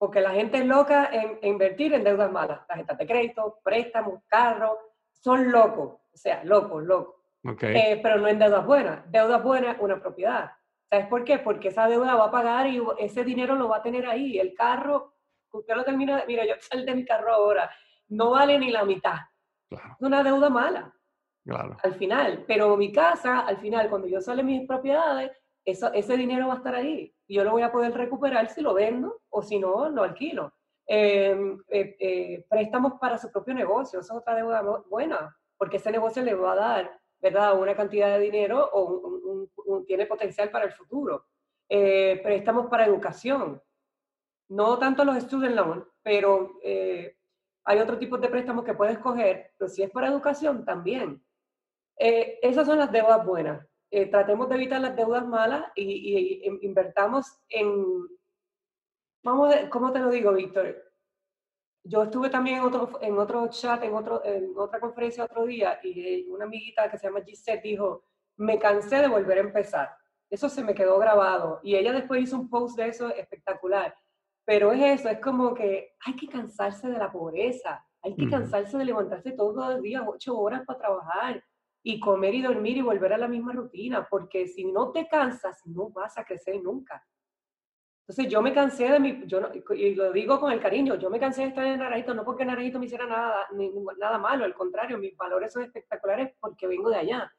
porque 0.00 0.22
la 0.22 0.30
gente 0.30 0.56
es 0.56 0.64
loca 0.64 1.10
en, 1.12 1.38
invertir 1.42 1.92
en 1.92 2.02
deudas 2.02 2.32
malas, 2.32 2.66
tarjetas 2.66 2.96
de 2.96 3.06
crédito, 3.06 3.60
préstamos, 3.62 4.22
carros, 4.26 4.78
son 5.12 5.52
locos, 5.52 6.00
o 6.10 6.16
sea, 6.16 6.42
locos, 6.42 6.82
locos. 6.82 7.16
Eh, 7.60 8.00
pero 8.02 8.16
no 8.16 8.26
en 8.26 8.38
deudas 8.38 8.64
buenas. 8.64 9.10
Deudas 9.12 9.42
buenas, 9.42 9.76
una 9.78 10.00
propiedad. 10.00 10.52
¿Sabes 10.88 11.06
por 11.06 11.22
qué? 11.22 11.38
Porque 11.38 11.68
esa 11.68 11.86
deuda 11.86 12.14
va 12.14 12.24
a 12.24 12.30
pagar 12.30 12.66
y 12.66 12.82
ese 12.98 13.24
dinero 13.24 13.56
lo 13.56 13.68
va 13.68 13.76
a 13.76 13.82
tener 13.82 14.06
ahí. 14.06 14.38
El 14.38 14.54
carro, 14.54 15.16
usted 15.52 15.74
lo 15.74 15.84
termina, 15.84 16.24
mira, 16.26 16.46
yo 16.46 16.54
salí 16.60 16.86
de 16.86 16.94
mi 16.94 17.04
carro 17.04 17.34
ahora, 17.34 17.70
no 18.08 18.30
vale 18.30 18.58
ni 18.58 18.70
la 18.70 18.86
mitad. 18.86 19.18
Es 19.68 19.78
una 20.00 20.22
deuda 20.22 20.48
mala. 20.48 20.94
Claro. 21.44 21.76
Al 21.82 21.94
final. 21.96 22.44
Pero 22.48 22.74
mi 22.78 22.90
casa, 22.90 23.40
al 23.40 23.58
final, 23.58 23.90
cuando 23.90 24.08
yo 24.08 24.22
sale 24.22 24.42
mis 24.42 24.66
propiedades, 24.66 25.30
eso, 25.64 25.92
ese 25.92 26.16
dinero 26.16 26.48
va 26.48 26.54
a 26.54 26.56
estar 26.58 26.74
ahí. 26.74 27.14
Yo 27.28 27.44
lo 27.44 27.52
voy 27.52 27.62
a 27.62 27.72
poder 27.72 27.92
recuperar 27.92 28.48
si 28.48 28.60
lo 28.60 28.74
vendo 28.74 29.20
o 29.28 29.42
si 29.42 29.58
no, 29.58 29.88
lo 29.88 30.02
alquilo. 30.02 30.52
Em, 30.86 31.62
eh, 31.68 31.96
eh, 32.00 32.46
préstamos 32.48 32.94
para 33.00 33.18
su 33.18 33.30
propio 33.30 33.54
negocio, 33.54 34.00
eso 34.00 34.12
es 34.12 34.18
otra 34.18 34.34
deuda 34.34 34.62
buena, 34.88 35.36
porque 35.56 35.76
ese 35.76 35.92
negocio 35.92 36.22
le 36.22 36.34
va 36.34 36.52
a 36.52 36.56
dar 36.56 37.00
¿verdad? 37.20 37.58
Una 37.60 37.76
cantidad 37.76 38.16
de 38.16 38.24
dinero 38.24 38.68
o 38.72 39.84
tiene 39.86 40.06
potencial 40.06 40.50
para 40.50 40.64
el 40.64 40.72
futuro. 40.72 41.26
Eh, 41.68 42.20
préstamos 42.22 42.66
para 42.68 42.86
educación. 42.86 43.62
No 44.48 44.78
tanto 44.78 45.04
los 45.04 45.16
student 45.22 45.54
loans, 45.54 45.84
pero 46.02 46.58
eh, 46.62 47.16
hay 47.64 47.78
otro 47.78 47.98
tipo 47.98 48.18
de 48.18 48.28
préstamos 48.28 48.64
que 48.64 48.74
puedes 48.74 48.98
coger, 48.98 49.52
pero 49.56 49.68
si 49.68 49.82
es 49.82 49.90
para 49.90 50.08
educación, 50.08 50.64
también. 50.64 51.22
Esas 51.96 52.66
son 52.66 52.78
las 52.78 52.90
deudas 52.90 53.24
buenas. 53.24 53.69
Tratemos 53.90 54.48
de 54.48 54.54
evitar 54.54 54.80
las 54.80 54.96
deudas 54.96 55.26
malas 55.26 55.64
y, 55.74 56.44
y 56.44 56.66
invertamos 56.66 57.26
en, 57.48 58.06
vamos 59.22 59.54
¿cómo 59.68 59.92
te 59.92 59.98
lo 59.98 60.10
digo, 60.10 60.32
Víctor? 60.32 60.90
yo 61.84 62.02
estuve 62.04 62.28
también 62.28 62.58
en 62.58 62.64
otro, 62.64 62.98
en 63.00 63.18
otro 63.18 63.48
chat, 63.48 63.82
en, 63.82 63.94
otro, 63.94 64.24
en 64.24 64.52
otra 64.56 64.80
conferencia 64.80 65.24
otro 65.24 65.46
día, 65.46 65.78
y 65.82 66.28
una 66.28 66.44
amiguita 66.44 66.90
que 66.90 66.98
se 66.98 67.06
llama 67.06 67.22
Gisette 67.24 67.62
dijo, 67.62 68.04
me 68.36 68.58
cansé 68.58 68.96
de 68.96 69.08
volver 69.08 69.38
a 69.38 69.42
empezar. 69.42 69.96
Eso 70.28 70.48
se 70.48 70.62
me 70.62 70.74
quedó 70.74 70.98
grabado. 70.98 71.60
Y 71.62 71.74
ella 71.74 71.92
después 71.92 72.22
hizo 72.22 72.36
un 72.36 72.48
post 72.48 72.76
de 72.76 72.88
eso 72.88 73.08
espectacular. 73.14 73.94
Pero 74.44 74.72
es 74.72 75.00
eso, 75.00 75.08
es 75.08 75.20
como 75.20 75.54
que 75.54 75.94
hay 76.06 76.16
que 76.16 76.28
cansarse 76.28 76.88
de 76.88 76.98
la 76.98 77.10
pobreza, 77.10 77.84
hay 78.02 78.14
que 78.14 78.28
cansarse 78.28 78.78
de 78.78 78.84
levantarse 78.84 79.32
todos 79.32 79.74
los 79.74 79.82
días, 79.82 80.02
ocho 80.06 80.38
horas 80.38 80.62
para 80.66 80.78
trabajar 80.78 81.44
y 81.82 81.98
comer 81.98 82.34
y 82.34 82.42
dormir 82.42 82.76
y 82.76 82.82
volver 82.82 83.12
a 83.12 83.18
la 83.18 83.28
misma 83.28 83.52
rutina, 83.52 84.06
porque 84.08 84.46
si 84.46 84.64
no 84.64 84.92
te 84.92 85.08
cansas, 85.08 85.62
no 85.66 85.90
vas 85.90 86.18
a 86.18 86.24
crecer 86.24 86.60
nunca. 86.62 87.04
Entonces 88.02 88.32
yo 88.32 88.42
me 88.42 88.52
cansé 88.52 88.88
de 88.88 88.98
mi, 88.98 89.22
yo 89.26 89.40
y 89.74 89.94
lo 89.94 90.12
digo 90.12 90.40
con 90.40 90.50
el 90.50 90.60
cariño, 90.60 90.96
yo 90.96 91.08
me 91.10 91.20
cansé 91.20 91.42
de 91.42 91.48
estar 91.48 91.64
en 91.64 91.78
Naranjito, 91.78 92.12
no 92.12 92.24
porque 92.24 92.44
Naranjito 92.44 92.78
me 92.78 92.86
hiciera 92.86 93.06
nada, 93.06 93.46
ni, 93.52 93.72
nada 93.98 94.18
malo, 94.18 94.44
al 94.44 94.54
contrario, 94.54 94.98
mis 94.98 95.16
valores 95.16 95.52
son 95.52 95.62
espectaculares 95.62 96.34
porque 96.40 96.66
vengo 96.66 96.90
de 96.90 96.96
allá. 96.96 97.32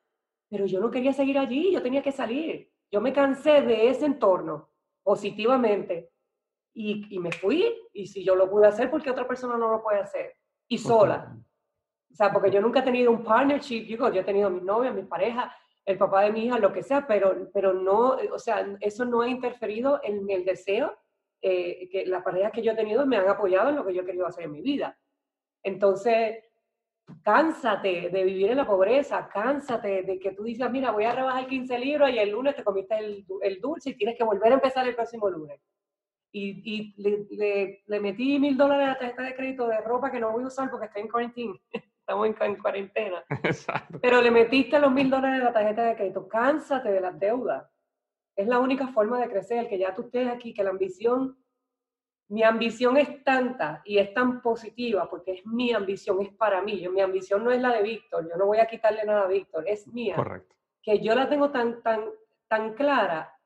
Pero 0.50 0.66
yo 0.66 0.80
no 0.80 0.90
quería 0.90 1.14
seguir 1.14 1.38
allí, 1.38 1.74
yo 1.74 1.82
tenía 1.82 2.02
que 2.02 2.12
salir. 2.12 2.72
Yo 2.90 3.02
me 3.02 3.14
cansé 3.14 3.62
de 3.62 3.90
ese 3.90 4.06
entorno 4.06 4.70
positivamente 5.04 6.10
y, 6.74 7.16
y 7.16 7.20
me 7.20 7.32
fui. 7.32 7.66
Y 7.94 8.08
si 8.08 8.24
yo 8.24 8.36
lo 8.36 8.50
pude 8.50 8.68
hacer, 8.68 8.90
porque 8.90 9.12
otra 9.12 9.28
persona 9.28 9.58
no 9.58 9.70
lo 9.70 9.84
puede 9.84 10.00
hacer? 10.00 10.34
Y 10.68 10.78
sola. 10.78 11.38
O 12.12 12.16
sea, 12.16 12.32
porque 12.32 12.52
yo 12.52 12.62
nunca 12.62 12.80
he 12.80 12.84
tenido 12.84 13.12
un 13.12 13.24
partnership, 13.24 13.86
digo, 13.86 14.12
yo 14.12 14.22
he 14.22 14.26
tenido 14.26 14.50
mis 14.50 14.64
novias, 14.64 14.94
mis 14.94 15.06
parejas, 15.06 15.52
el 15.86 15.98
papá 15.98 16.24
de 16.24 16.32
mi 16.32 16.46
hija, 16.46 16.60
lo 16.60 16.74
que 16.74 16.84
sea, 16.84 17.08
pero, 17.08 17.50
pero 17.54 17.74
no, 17.74 18.18
o 18.32 18.40
sea, 18.40 18.68
eso 18.80 19.06
no 19.06 19.22
ha 19.22 19.28
interferido 19.28 20.00
en 20.04 20.30
el 20.30 20.46
deseo 20.46 20.96
eh, 21.42 21.90
que 21.90 22.06
las 22.06 22.24
parejas 22.24 22.52
que 22.52 22.62
yo 22.62 22.74
he 22.74 22.76
tenido 22.76 23.06
me 23.06 23.18
han 23.18 23.28
apoyado 23.28 23.70
en 23.70 23.76
lo 23.76 23.86
que 23.86 23.94
yo 23.94 24.02
he 24.02 24.06
querido 24.06 24.28
hacer 24.28 24.46
en 24.46 24.52
mi 24.52 24.62
vida. 24.62 24.98
Entonces, 25.64 26.44
cánsate 27.24 28.10
de 28.10 28.24
vivir 28.24 28.52
en 28.52 28.58
la 28.58 28.68
pobreza, 28.68 29.28
cánsate 29.32 30.04
de 30.04 30.20
que 30.20 30.32
tú 30.32 30.44
dices, 30.44 30.70
mira, 30.70 30.92
voy 30.92 31.06
a 31.06 31.16
rebajar 31.16 31.48
15 31.48 31.80
libros 31.80 32.10
y 32.12 32.20
el 32.20 32.30
lunes 32.30 32.56
te 32.56 32.64
comiste 32.64 32.98
el, 32.98 33.26
el 33.42 33.60
dulce 33.60 33.92
y 33.92 33.96
tienes 33.96 34.18
que 34.18 34.24
volver 34.24 34.52
a 34.52 34.56
empezar 34.56 34.88
el 34.88 34.96
próximo 34.96 35.30
lunes. 35.30 35.60
Y, 36.34 36.62
y 36.64 36.94
le, 37.02 37.84
le, 37.86 38.00
metí 38.00 38.40
mil 38.40 38.56
dólares 38.56 38.86
a 38.86 38.92
la 38.92 39.00
tarjeta 39.00 39.24
de 39.24 39.36
crédito 39.36 39.68
de 39.68 39.82
ropa 39.82 40.10
que 40.10 40.20
no 40.20 40.32
voy 40.32 40.44
a 40.44 40.48
usar 40.48 40.70
porque 40.70 40.86
estoy 40.86 41.02
en 41.02 41.10
cuarentena. 41.10 41.54
Estamos 42.12 42.28
en, 42.28 42.52
en 42.52 42.62
cuarentena. 42.62 43.24
Exacto. 43.44 44.00
Pero 44.02 44.22
le 44.22 44.32
metiste 44.32 44.80
los 44.80 44.92
mil 44.92 45.10
dólares 45.10 45.42
a 45.42 45.46
la 45.46 45.54
tarjeta 45.54 45.84
de 45.84 45.96
crédito. 45.96 46.28
Cánsate 46.28 46.92
de 46.92 47.02
las 47.02 47.18
deudas. 47.20 47.70
Es 48.36 48.48
la 48.48 48.60
única 48.60 48.88
forma 48.88 49.20
de 49.20 49.30
crecer, 49.30 49.68
que 49.68 49.78
ya 49.78 49.94
tú 49.94 50.04
estés 50.04 50.28
aquí, 50.28 50.54
que 50.54 50.64
la 50.64 50.72
ambición 50.72 51.38
mi 52.32 52.44
ambición 52.44 52.96
es 52.96 53.26
tanta 53.26 53.82
y 53.84 53.98
es 53.98 54.14
tan 54.14 54.42
positiva 54.42 55.10
porque 55.10 55.34
es 55.34 55.46
mi 55.46 55.74
ambición, 55.74 56.22
es 56.22 56.30
para 56.30 56.62
mí. 56.62 56.80
Yo, 56.80 56.90
mi 56.90 57.02
ambición 57.02 57.44
no 57.44 57.52
es 57.52 57.62
la 57.62 57.74
de 57.74 57.84
Víctor, 57.84 58.26
yo 58.30 58.38
no 58.38 58.46
voy 58.46 58.60
a 58.60 58.68
quitarle 58.68 59.04
nada 59.04 59.24
a 59.24 59.28
Víctor, 59.28 59.66
es 59.68 59.86
mía. 59.88 60.16
Correcto. 60.16 60.56
Que 60.82 61.00
yo 61.00 61.14
la 61.14 61.28
tengo 61.28 61.52
tan, 61.52 61.84
tan, 61.84 62.06
tan 62.48 62.74
clara 62.74 63.38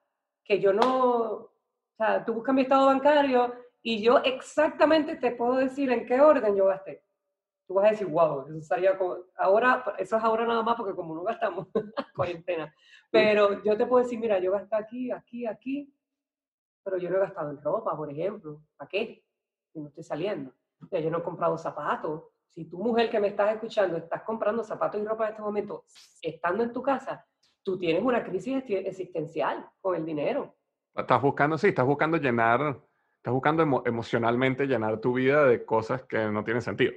que 0.43 0.59
yo 0.59 0.71
no, 0.71 1.21
o 1.23 1.51
sea, 1.97 2.23
tú 2.23 2.35
buscas 2.35 2.53
mi 2.53 2.61
estado 2.61 2.85
bancario 2.85 3.55
y 3.81 4.03
yo 4.03 4.19
exactamente 4.19 5.15
te 5.15 5.31
puedo 5.31 5.55
decir 5.55 5.91
en 5.91 6.05
qué 6.05 6.21
orden 6.21 6.55
yo 6.55 6.67
gasté. 6.67 7.03
Tú 7.67 7.73
vas 7.73 7.85
a 7.85 7.91
decir, 7.91 8.07
wow, 8.07 8.45
eso 8.47 8.61
sería 8.61 8.97
ahora, 9.37 9.83
eso 9.97 10.17
es 10.17 10.23
ahora 10.23 10.45
nada 10.45 10.61
más 10.61 10.75
porque 10.75 10.93
como 10.93 11.15
no 11.15 11.23
gastamos 11.23 11.67
cuarentena. 12.15 12.73
Pero 13.09 13.63
yo 13.63 13.75
te 13.75 13.85
puedo 13.85 14.03
decir, 14.03 14.19
mira, 14.19 14.39
yo 14.39 14.51
gasté 14.51 14.75
aquí, 14.75 15.11
aquí, 15.11 15.47
aquí, 15.47 15.93
pero 16.83 16.97
yo 16.97 17.09
no 17.09 17.17
he 17.17 17.19
gastado 17.19 17.49
en 17.49 17.61
ropa, 17.61 17.97
por 17.97 18.11
ejemplo. 18.11 18.61
¿Para 18.77 18.87
qué? 18.87 19.23
Si 19.73 19.79
no 19.79 19.87
estoy 19.87 20.03
saliendo. 20.03 20.51
O 20.79 20.97
yo 20.97 21.09
no 21.09 21.17
he 21.17 21.23
comprado 21.23 21.57
zapatos. 21.57 22.23
Si 22.49 22.65
tú, 22.65 22.77
mujer 22.77 23.09
que 23.09 23.19
me 23.19 23.29
estás 23.29 23.53
escuchando, 23.53 23.97
estás 23.97 24.21
comprando 24.21 24.63
zapatos 24.63 25.01
y 25.01 25.05
ropa 25.05 25.25
en 25.25 25.31
este 25.31 25.41
momento, 25.41 25.85
estando 26.21 26.63
en 26.63 26.71
tu 26.71 26.81
casa, 26.81 27.25
tú 27.63 27.77
tienes 27.77 28.03
una 28.03 28.23
crisis 28.23 28.63
existencial 28.67 29.67
con 29.81 29.95
el 29.95 30.05
dinero. 30.05 30.55
Estás 30.95 31.21
buscando, 31.21 31.57
sí, 31.57 31.69
estás 31.69 31.85
buscando 31.85 32.17
llenar, 32.17 32.79
estás 33.17 33.33
buscando 33.33 33.83
emocionalmente 33.85 34.67
llenar 34.67 35.01
tu 35.01 35.13
vida 35.13 35.45
de 35.45 35.65
cosas 35.65 36.03
que 36.03 36.17
no 36.27 36.43
tienen 36.43 36.61
sentido. 36.61 36.93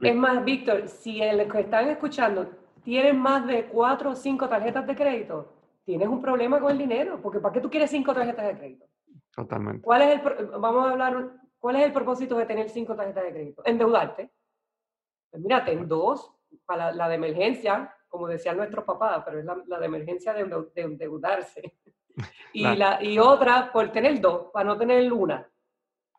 Es 0.00 0.16
más, 0.16 0.44
Víctor, 0.44 0.88
si 0.88 1.22
el 1.22 1.50
que 1.50 1.60
están 1.60 1.88
escuchando 1.88 2.50
tienen 2.82 3.18
más 3.18 3.46
de 3.46 3.66
cuatro 3.66 4.10
o 4.10 4.14
cinco 4.14 4.48
tarjetas 4.48 4.86
de 4.86 4.96
crédito, 4.96 5.52
tienes 5.84 6.08
un 6.08 6.20
problema 6.20 6.60
con 6.60 6.72
el 6.72 6.78
dinero, 6.78 7.20
porque 7.20 7.40
¿para 7.40 7.52
qué 7.52 7.60
tú 7.60 7.70
quieres 7.70 7.90
cinco 7.90 8.14
tarjetas 8.14 8.46
de 8.46 8.58
crédito? 8.58 8.86
Totalmente. 9.34 9.82
¿Cuál 9.82 10.02
es 10.02 10.20
el, 10.20 10.46
vamos 10.58 10.86
a 10.86 10.90
hablar, 10.90 11.30
¿cuál 11.58 11.76
es 11.76 11.82
el 11.82 11.92
propósito 11.92 12.36
de 12.36 12.46
tener 12.46 12.68
cinco 12.68 12.94
tarjetas 12.94 13.24
de 13.24 13.32
crédito? 13.32 13.62
Endeudarte. 13.64 14.30
Pues 15.30 15.42
mira, 15.42 15.64
ten 15.64 15.86
dos 15.86 16.32
para 16.66 16.92
la, 16.92 17.08
de 17.08 17.14
emergencia, 17.14 17.94
como 18.08 18.26
decían 18.26 18.56
nuestros 18.56 18.84
papás, 18.84 19.22
pero 19.24 19.38
es 19.38 19.44
la, 19.44 19.78
de 19.78 19.86
emergencia 19.86 20.32
de, 20.32 20.48
endeudarse. 20.76 21.74
Y, 22.52 22.64
la, 22.64 23.02
y 23.02 23.18
otra 23.18 23.70
por 23.72 23.92
tener 23.92 24.20
dos, 24.20 24.48
para 24.52 24.64
no 24.64 24.76
tener 24.76 25.10
una. 25.10 25.48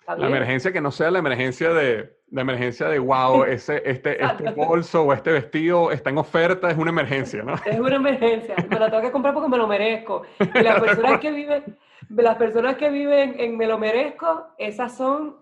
La 0.08 0.28
emergencia 0.28 0.72
que 0.72 0.82
no 0.82 0.90
sea 0.90 1.12
la 1.12 1.20
emergencia 1.20 1.74
de, 1.74 2.21
la 2.32 2.42
emergencia 2.42 2.88
de 2.88 2.98
wow, 2.98 3.44
ese, 3.48 3.82
este, 3.86 4.24
este 4.24 4.52
bolso 4.52 5.04
o 5.04 5.14
este 5.14 5.32
vestido 5.32 5.92
está 5.92 6.10
en 6.10 6.18
oferta, 6.18 6.72
es 6.72 6.78
una 6.78 6.90
emergencia, 6.90 7.44
¿no? 7.44 7.56
Es 7.66 7.80
una 7.80 7.96
emergencia. 7.96 8.56
Me 8.70 8.80
la 8.80 8.90
tengo 8.90 9.04
que 9.04 9.12
comprar 9.12 9.34
porque 9.34 9.50
me 9.50 9.58
lo 9.58 9.68
merezco. 9.68 10.24
Y 10.56 10.64
las 10.64 10.82
personas 10.82 11.20
que 11.20 11.32
viven, 11.32 11.78
las 12.10 12.38
personas 12.38 12.76
que 12.78 12.90
viven 12.90 13.36
en 13.38 13.58
Me 13.58 13.68
lo 13.68 13.78
merezco, 13.78 14.48
esas 14.58 14.96
son 14.96 15.40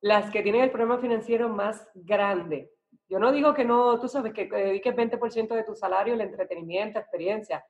las 0.00 0.30
que 0.30 0.42
tienen 0.42 0.62
el 0.62 0.70
problema 0.70 0.98
financiero 0.98 1.48
más 1.48 1.88
grande. 1.94 2.72
Yo 3.08 3.18
no 3.18 3.30
digo 3.30 3.54
que 3.54 3.64
no, 3.64 4.00
tú 4.00 4.08
sabes, 4.08 4.32
que 4.32 4.46
dediques 4.46 4.94
20% 4.94 5.54
de 5.54 5.64
tu 5.64 5.74
salario 5.74 6.14
al 6.14 6.20
entretenimiento, 6.22 6.98
experiencia, 6.98 7.64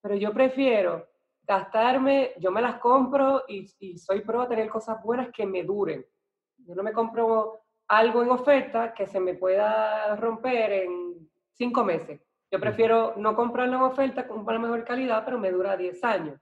pero 0.00 0.14
yo 0.14 0.32
prefiero 0.32 1.08
gastarme, 1.44 2.32
yo 2.38 2.52
me 2.52 2.62
las 2.62 2.78
compro 2.78 3.42
y, 3.48 3.68
y 3.80 3.98
soy 3.98 4.20
pro 4.20 4.42
a 4.42 4.48
tener 4.48 4.68
cosas 4.68 5.02
buenas 5.02 5.30
que 5.32 5.44
me 5.44 5.64
duren. 5.64 6.04
Yo 6.58 6.74
no 6.74 6.82
me 6.82 6.92
compro 6.92 7.61
algo 7.88 8.22
en 8.22 8.30
oferta 8.30 8.94
que 8.94 9.06
se 9.06 9.20
me 9.20 9.34
pueda 9.34 10.16
romper 10.16 10.72
en 10.72 11.30
cinco 11.52 11.84
meses. 11.84 12.20
Yo 12.50 12.60
prefiero 12.60 13.14
no 13.16 13.34
comprarlo 13.34 13.76
en 13.76 13.82
oferta 13.82 14.26
con 14.26 14.40
una 14.40 14.58
mejor 14.58 14.84
calidad, 14.84 15.24
pero 15.24 15.38
me 15.38 15.50
dura 15.50 15.76
10 15.76 16.04
años. 16.04 16.40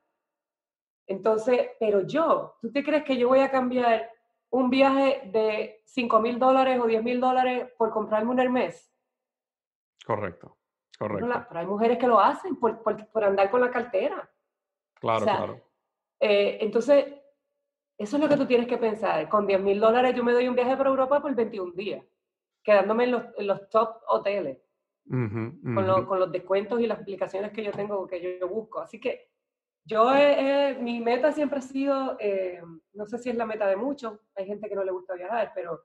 Entonces, 1.06 1.70
pero 1.78 2.00
yo, 2.02 2.56
¿tú 2.60 2.72
te 2.72 2.82
crees 2.82 3.04
que 3.04 3.16
yo 3.16 3.28
voy 3.28 3.40
a 3.40 3.50
cambiar 3.50 4.10
un 4.50 4.70
viaje 4.70 5.22
de 5.26 5.82
5 5.86 6.20
mil 6.20 6.38
dólares 6.38 6.80
o 6.80 6.86
10 6.86 7.02
mil 7.02 7.20
dólares 7.20 7.72
por 7.78 7.90
comprarme 7.90 8.30
un 8.30 8.40
Hermes? 8.40 8.92
Correcto, 10.04 10.56
correcto. 10.98 11.46
pero 11.48 11.60
hay 11.60 11.66
mujeres 11.66 11.98
que 11.98 12.08
lo 12.08 12.18
hacen 12.18 12.56
por, 12.56 12.82
por, 12.82 13.24
andar 13.24 13.50
con 13.50 13.60
la 13.60 13.70
cartera. 13.70 14.28
Claro, 14.94 15.24
claro. 15.24 15.60
Eh, 16.18 16.58
entonces, 16.60 17.19
eso 18.00 18.16
es 18.16 18.22
lo 18.22 18.30
que 18.30 18.36
tú 18.38 18.46
tienes 18.46 18.66
que 18.66 18.78
pensar. 18.78 19.28
Con 19.28 19.46
10 19.46 19.60
mil 19.60 19.78
dólares 19.78 20.14
yo 20.16 20.24
me 20.24 20.32
doy 20.32 20.48
un 20.48 20.54
viaje 20.54 20.74
por 20.74 20.86
Europa 20.86 21.20
por 21.20 21.34
21 21.34 21.72
días, 21.72 22.02
quedándome 22.64 23.04
en 23.04 23.10
los, 23.10 23.24
en 23.36 23.46
los 23.46 23.68
top 23.68 24.00
hoteles, 24.08 24.56
Con, 25.06 25.60
con, 26.06 26.18
los 26.18 26.32
descuentos 26.32 26.80
y 26.80 26.86
las 26.86 27.00
aplicaciones 27.00 27.52
que 27.52 27.62
yo 27.62 27.72
tengo, 27.72 28.06
que 28.06 28.38
yo 28.40 28.48
busco. 28.48 28.80
Así 28.80 28.98
que 28.98 29.28
yo, 29.84 30.10
mi 30.80 30.98
meta 31.00 31.30
siempre 31.32 31.58
ha 31.58 31.62
sido, 31.62 32.16
eh, 32.20 32.62
no 32.94 33.04
sé 33.04 33.18
si 33.18 33.28
es 33.28 33.36
la 33.36 33.44
meta 33.44 33.66
de 33.66 33.76
muchos, 33.76 34.18
hay 34.34 34.46
gente 34.46 34.70
que 34.70 34.76
no 34.76 34.84
le 34.84 34.92
gusta 34.92 35.12
viajar, 35.12 35.52
pero 35.54 35.84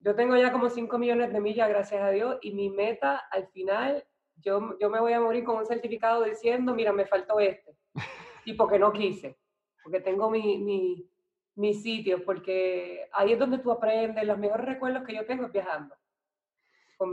yo 0.00 0.14
tengo 0.14 0.36
ya 0.36 0.52
como 0.52 0.68
5 0.68 0.98
millones 0.98 1.32
de 1.32 1.40
millas, 1.40 1.70
gracias 1.70 2.02
a 2.02 2.10
Dios, 2.10 2.36
y 2.42 2.52
mi 2.52 2.68
meta 2.68 3.16
al 3.30 3.46
final, 3.48 4.04
yo, 4.42 4.76
yo 4.78 4.90
me 4.90 5.00
voy 5.00 5.14
a 5.14 5.20
morir 5.22 5.42
con 5.42 5.56
un 5.56 5.64
certificado 5.64 6.22
diciendo, 6.24 6.74
mira, 6.74 6.92
me 6.92 7.06
faltó 7.06 7.40
este, 7.40 7.74
y 8.44 8.52
porque 8.52 8.78
no 8.78 8.92
quise, 8.92 9.38
porque 9.82 10.00
tengo 10.00 10.28
mi, 10.28 10.58
mi, 10.58 11.08
mi 11.56 11.74
sitio, 11.74 12.24
porque 12.24 13.08
ahí 13.12 13.32
es 13.32 13.38
donde 13.38 13.58
tú 13.58 13.72
aprendes, 13.72 14.24
los 14.26 14.38
mejores 14.38 14.66
recuerdos 14.66 15.04
que 15.04 15.14
yo 15.14 15.26
tengo 15.26 15.46
es 15.46 15.52
viajando. 15.52 15.94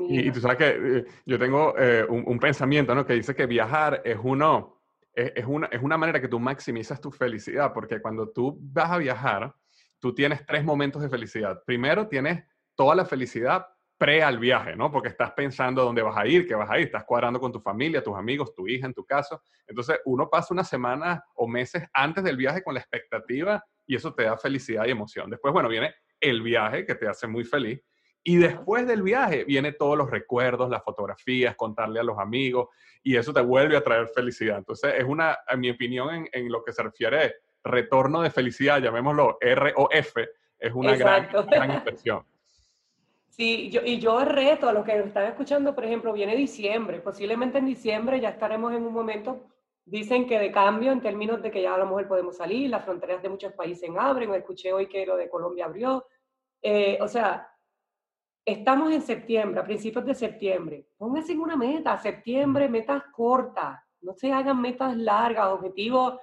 y, 0.08 0.32
tú 0.32 0.40
sabes 0.40 0.58
que 0.58 0.98
eh, 0.98 1.06
yo 1.26 1.40
tengo 1.40 1.76
eh, 1.78 2.06
un, 2.08 2.24
un, 2.26 2.40
pensamiento, 2.40 2.94
¿no? 2.96 3.06
Que 3.06 3.14
dice 3.14 3.36
que 3.36 3.46
viajar 3.46 4.02
es 4.06 4.18
uno 4.22 4.84
es, 5.16 5.46
una, 5.46 5.68
es 5.68 5.82
una 5.82 5.98
manera 5.98 6.20
que 6.20 6.28
tú 6.28 6.40
maximizas 6.40 7.00
tu 7.00 7.12
felicidad, 7.12 7.72
porque 7.74 8.02
cuando 8.02 8.30
tú 8.30 8.58
vas 8.60 8.92
a 8.92 8.98
viajar, 8.98 9.54
tú 10.00 10.14
tienes 10.14 10.46
tres 10.46 10.64
momentos 10.64 11.02
de 11.02 11.10
felicidad. 11.10 11.62
Primero, 11.66 12.08
tienes 12.08 12.44
toda 12.76 12.96
la 12.96 13.06
felicidad 13.06 13.68
pre 13.98 14.24
al 14.24 14.40
viaje, 14.40 14.76
¿no? 14.76 14.92
Porque 14.92 15.10
estás 15.10 15.32
pensando 15.32 15.84
dónde 15.84 16.02
vas 16.02 16.18
a 16.18 16.28
ir, 16.28 16.48
qué 16.48 16.56
vas 16.56 16.70
a 16.70 16.80
ir, 16.80 16.86
estás 16.86 17.06
cuadrando 17.06 17.40
con 17.40 17.52
tu 17.52 17.60
familia, 17.60 18.04
tus 18.04 18.16
amigos, 18.16 18.54
tu 18.56 18.68
hija 18.68 18.88
en 18.88 18.94
tu 18.94 19.06
caso. 19.06 19.42
Entonces, 19.68 20.00
uno 20.06 20.30
pasa 20.30 20.54
una 20.54 20.64
semana 20.64 21.24
o 21.36 21.48
meses 21.48 21.84
antes 21.94 22.24
del 22.24 22.36
viaje 22.36 22.64
con 22.64 22.74
la 22.74 22.80
expectativa 22.80 23.64
y 23.86 23.96
eso 23.96 24.14
te 24.14 24.24
da 24.24 24.38
felicidad 24.38 24.86
y 24.86 24.92
emoción. 24.92 25.30
Después, 25.30 25.54
bueno, 25.54 25.70
viene 25.70 25.94
el 26.20 26.42
viaje 26.42 26.86
que 26.86 26.96
te 26.96 27.08
hace 27.08 27.28
muy 27.28 27.44
feliz 27.44 27.82
y 28.24 28.38
después 28.38 28.88
del 28.88 29.04
viaje 29.04 29.44
viene 29.44 29.74
todos 29.74 29.98
los 29.98 30.10
recuerdos, 30.10 30.70
las 30.70 30.84
fotografías, 30.84 31.56
contarle 31.56 32.00
a 32.00 32.04
los 32.04 32.18
amigos 32.18 32.70
y 33.04 33.18
eso 33.18 33.34
te 33.34 33.42
vuelve 33.42 33.76
a 33.76 33.84
traer 33.84 34.08
felicidad. 34.08 34.58
Entonces 34.58 34.94
es 34.98 35.04
una, 35.04 35.38
en 35.50 35.60
mi 35.60 35.70
opinión, 35.70 36.28
en, 36.32 36.52
lo 36.52 36.64
que 36.64 36.72
se 36.72 36.84
refiere 36.84 37.36
retorno 37.64 38.22
de 38.22 38.30
felicidad, 38.30 38.82
llamémoslo 38.82 39.38
R 39.42 39.74
o 39.76 39.90
F, 39.92 40.30
es 40.58 40.74
una 40.74 40.96
gran, 40.96 41.30
gran 41.50 41.74
inversión. 41.74 42.24
Sí, 43.36 43.72
yo, 43.72 43.82
y 43.84 43.98
yo 43.98 44.24
reto 44.24 44.70
a 44.70 44.74
los 44.74 44.86
que 44.86 44.96
están 44.96 45.26
escuchando, 45.26 45.74
por 45.74 45.84
ejemplo, 45.84 46.14
viene 46.14 46.36
diciembre, 46.36 47.00
posiblemente 47.00 47.58
en 47.58 47.66
diciembre 47.66 48.20
ya 48.20 48.30
estaremos 48.30 48.72
en 48.74 48.84
un 48.84 48.94
momento, 48.94 49.48
dicen 49.86 50.28
que 50.28 50.40
de 50.40 50.52
cambio 50.52 50.92
en 50.92 51.02
términos 51.02 51.42
de 51.42 51.52
que 51.52 51.62
ya 51.62 51.76
a 51.76 51.78
lo 51.78 51.86
mejor 51.86 52.08
podemos 52.08 52.38
salir, 52.38 52.70
las 52.70 52.84
fronteras 52.84 53.22
de 53.22 53.30
muchos 53.30 53.54
países 53.54 53.90
abren, 53.98 54.34
escuché 54.34 54.72
hoy 54.74 54.88
que 54.88 55.06
lo 55.06 55.18
de 55.18 55.30
Colombia 55.30 55.66
abrió, 55.66 56.06
eh, 56.62 56.98
o 57.02 57.08
sea, 57.08 57.54
Estamos 58.46 58.92
en 58.92 59.02
septiembre, 59.02 59.62
a 59.62 59.64
principios 59.64 60.06
de 60.06 60.14
septiembre. 60.14 60.86
Pónganse 60.98 61.38
una 61.38 61.56
meta, 61.56 61.98
septiembre, 61.98 62.68
metas 62.68 63.04
cortas. 63.14 63.80
No 64.02 64.14
se 64.14 64.34
hagan 64.34 64.60
metas 64.60 64.98
largas, 64.98 65.48
objetivos. 65.48 66.20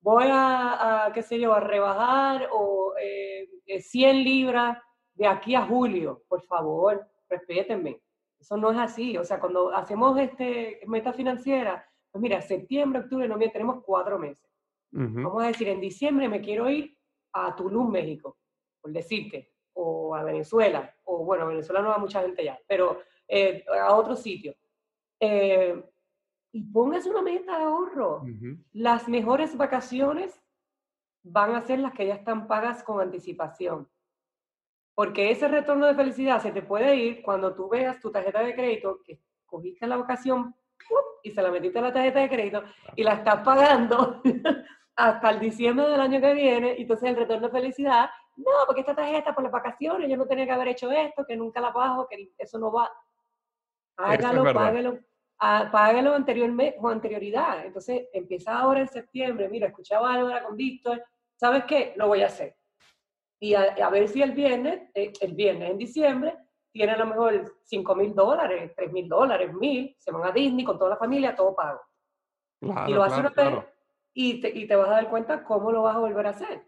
Voy 0.00 0.26
a, 0.30 1.10
qué 1.14 1.22
sé 1.22 1.40
yo, 1.40 1.54
a 1.54 1.60
rebajar 1.60 2.50
o 2.52 2.92
100 3.66 4.10
eh, 4.10 4.22
libras 4.22 4.76
de 5.14 5.26
aquí 5.26 5.54
a 5.54 5.64
julio. 5.64 6.22
Por 6.28 6.42
favor, 6.42 7.08
respétenme. 7.30 8.02
Eso 8.38 8.58
no 8.58 8.70
es 8.70 8.78
así. 8.78 9.16
O 9.16 9.24
sea, 9.24 9.40
cuando 9.40 9.74
hacemos 9.74 10.20
este 10.20 10.80
meta 10.86 11.14
financiera, 11.14 11.87
pues 12.18 12.22
mira, 12.22 12.40
septiembre, 12.40 13.00
octubre, 13.00 13.28
noviembre, 13.28 13.52
tenemos 13.52 13.84
cuatro 13.84 14.18
meses. 14.18 14.44
Vamos 14.90 15.44
a 15.44 15.48
decir, 15.48 15.68
en 15.68 15.80
diciembre 15.80 16.28
me 16.28 16.40
quiero 16.40 16.68
ir 16.68 16.96
a 17.32 17.54
Tulum, 17.54 17.90
México, 17.90 18.38
por 18.80 18.90
decirte 18.90 19.52
o 19.74 20.16
a 20.16 20.24
Venezuela, 20.24 20.92
o 21.04 21.24
bueno, 21.24 21.44
a 21.44 21.48
Venezuela 21.48 21.80
no 21.80 21.90
va 21.90 21.98
mucha 21.98 22.22
gente 22.22 22.42
ya, 22.42 22.58
pero 22.66 23.00
eh, 23.28 23.64
a 23.80 23.94
otro 23.94 24.16
sitio. 24.16 24.56
Eh, 25.20 25.80
y 26.50 26.62
póngase 26.64 27.08
una 27.08 27.22
meta 27.22 27.56
de 27.56 27.64
ahorro. 27.64 28.24
Las 28.72 29.08
mejores 29.08 29.56
vacaciones 29.56 30.42
van 31.22 31.54
a 31.54 31.60
ser 31.60 31.78
las 31.78 31.92
que 31.92 32.06
ya 32.06 32.14
están 32.14 32.48
pagas 32.48 32.82
con 32.82 33.00
anticipación. 33.00 33.88
Porque 34.96 35.30
ese 35.30 35.46
retorno 35.46 35.86
de 35.86 35.94
felicidad 35.94 36.42
se 36.42 36.50
te 36.50 36.62
puede 36.62 36.96
ir 36.96 37.22
cuando 37.22 37.54
tú 37.54 37.68
veas 37.68 38.00
tu 38.00 38.10
tarjeta 38.10 38.40
de 38.40 38.56
crédito 38.56 39.00
que 39.04 39.20
cogiste 39.46 39.86
la 39.86 39.98
vacación 39.98 40.56
y 41.22 41.30
se 41.30 41.42
la 41.42 41.50
metiste 41.50 41.78
a 41.78 41.82
la 41.82 41.92
tarjeta 41.92 42.20
de 42.20 42.28
crédito 42.28 42.62
y 42.96 43.02
la 43.02 43.14
estás 43.14 43.40
pagando 43.44 44.22
hasta 44.96 45.30
el 45.30 45.40
diciembre 45.40 45.88
del 45.88 46.00
año 46.00 46.20
que 46.20 46.34
viene, 46.34 46.74
y 46.76 46.82
entonces 46.82 47.08
el 47.08 47.16
retorno 47.16 47.48
de 47.48 47.52
felicidad, 47.52 48.10
no, 48.36 48.50
porque 48.66 48.80
esta 48.80 48.96
tarjeta 48.96 49.34
por 49.34 49.44
las 49.44 49.52
vacaciones, 49.52 50.08
yo 50.08 50.16
no 50.16 50.26
tenía 50.26 50.44
que 50.44 50.52
haber 50.52 50.68
hecho 50.68 50.90
esto, 50.90 51.24
que 51.26 51.36
nunca 51.36 51.60
la 51.60 51.72
pago, 51.72 52.08
que 52.08 52.30
eso 52.38 52.58
no 52.58 52.72
va. 52.72 52.90
Hágalo, 53.96 54.52
páguelo, 54.52 54.98
ah, 55.40 55.68
páguelo 55.70 56.14
anteriormente, 56.14 56.78
con 56.78 56.92
anterioridad. 56.92 57.64
Entonces 57.64 58.08
empieza 58.12 58.58
ahora 58.58 58.80
en 58.80 58.88
septiembre, 58.88 59.48
mira, 59.48 59.68
escuchaba 59.68 60.14
algo 60.14 60.30
con 60.46 60.56
Víctor, 60.56 61.04
¿sabes 61.36 61.64
qué? 61.64 61.94
Lo 61.96 62.08
voy 62.08 62.22
a 62.22 62.26
hacer. 62.26 62.56
Y 63.40 63.54
a, 63.54 63.88
ver 63.90 64.08
si 64.08 64.22
el 64.22 64.32
viernes, 64.32 64.82
eh, 64.94 65.12
el 65.20 65.34
viernes 65.34 65.70
en 65.70 65.78
diciembre, 65.78 66.36
tiene 66.72 66.92
a 66.92 66.98
lo 66.98 67.06
mejor 67.06 67.56
5 67.64 67.94
mil 67.94 68.14
dólares, 68.14 68.72
3 68.76 68.92
mil 68.92 69.08
dólares, 69.08 69.52
mil, 69.54 69.94
se 69.98 70.10
van 70.10 70.24
a 70.24 70.32
Disney 70.32 70.64
con 70.64 70.78
toda 70.78 70.90
la 70.90 70.96
familia, 70.96 71.34
todo 71.34 71.54
pago. 71.54 71.80
y 72.60 72.92
lo 72.92 73.02
hace 73.02 73.20
una 73.20 73.32
y, 74.12 74.40
te, 74.40 74.48
y 74.48 74.66
te 74.66 74.74
vas 74.74 74.88
a 74.88 74.92
dar 74.92 75.10
cuenta 75.10 75.44
cómo 75.44 75.70
lo 75.70 75.82
vas 75.82 75.96
a 75.96 76.00
volver 76.00 76.26
a 76.26 76.30
hacer. 76.30 76.66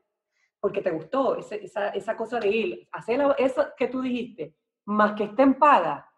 Porque 0.60 0.82
te 0.82 0.90
gustó 0.90 1.36
esa, 1.36 1.88
esa 1.88 2.16
cosa 2.16 2.38
de 2.38 2.48
ir, 2.48 2.88
hacer 2.92 3.20
eso 3.38 3.68
que 3.76 3.88
tú 3.88 4.02
dijiste, 4.02 4.54
más 4.84 5.14
que 5.14 5.24
esté 5.24 5.42
en 5.42 5.54
paga, 5.54 6.08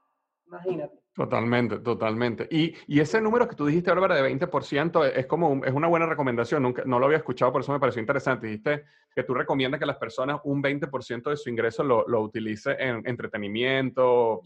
imagínate. 0.46 1.01
Totalmente, 1.14 1.78
totalmente. 1.80 2.48
Y, 2.50 2.74
y, 2.86 3.00
ese 3.00 3.20
número 3.20 3.46
que 3.46 3.54
tú 3.54 3.66
dijiste, 3.66 3.90
Álvaro, 3.90 4.14
de 4.14 4.22
20%, 4.22 5.12
es 5.14 5.26
como 5.26 5.62
es 5.62 5.72
una 5.74 5.86
buena 5.86 6.06
recomendación. 6.06 6.62
Nunca, 6.62 6.84
no 6.86 6.98
lo 6.98 7.04
había 7.04 7.18
escuchado, 7.18 7.52
por 7.52 7.60
eso 7.60 7.70
me 7.70 7.78
pareció 7.78 8.00
interesante. 8.00 8.46
Dijiste 8.46 8.84
que 9.14 9.22
tú 9.22 9.34
recomiendas 9.34 9.78
que 9.78 9.84
las 9.84 9.98
personas 9.98 10.40
un 10.44 10.62
20% 10.62 11.28
de 11.28 11.36
su 11.36 11.50
ingreso 11.50 11.84
lo, 11.84 12.08
lo 12.08 12.22
utilice 12.22 12.76
en 12.78 13.06
entretenimiento, 13.06 14.40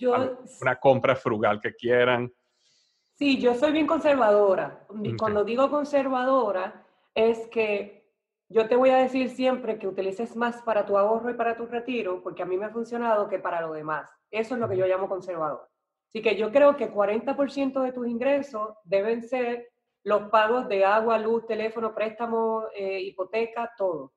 una 0.60 0.76
compra 0.76 1.14
frugal 1.14 1.60
que 1.60 1.72
quieran. 1.74 2.32
Sí, 3.14 3.38
yo 3.38 3.54
soy 3.54 3.70
bien 3.70 3.86
conservadora. 3.86 4.86
Cuando 5.18 5.44
digo 5.44 5.70
conservadora, 5.70 6.84
es 7.14 7.46
que 7.46 8.10
yo 8.48 8.66
te 8.66 8.74
voy 8.74 8.90
a 8.90 8.98
decir 8.98 9.30
siempre 9.30 9.78
que 9.78 9.86
utilices 9.86 10.34
más 10.34 10.62
para 10.62 10.84
tu 10.84 10.98
ahorro 10.98 11.30
y 11.30 11.34
para 11.34 11.56
tu 11.56 11.66
retiro, 11.66 12.22
porque 12.22 12.42
a 12.42 12.46
mí 12.46 12.56
me 12.56 12.66
ha 12.66 12.70
funcionado 12.70 13.28
que 13.28 13.38
para 13.38 13.60
lo 13.60 13.72
demás. 13.72 14.10
Eso 14.32 14.54
es 14.54 14.60
lo 14.60 14.68
que 14.68 14.76
yo 14.76 14.86
llamo 14.86 15.08
conservador. 15.08 15.68
Así 16.08 16.22
que 16.22 16.36
yo 16.36 16.50
creo 16.50 16.76
que 16.76 16.90
40% 16.90 17.82
de 17.82 17.92
tus 17.92 18.06
ingresos 18.06 18.74
deben 18.84 19.22
ser 19.22 19.70
los 20.06 20.30
pagos 20.30 20.68
de 20.68 20.84
agua, 20.84 21.18
luz, 21.18 21.46
teléfono, 21.46 21.92
préstamo, 21.92 22.66
eh, 22.74 23.00
hipoteca, 23.00 23.72
todo. 23.76 24.12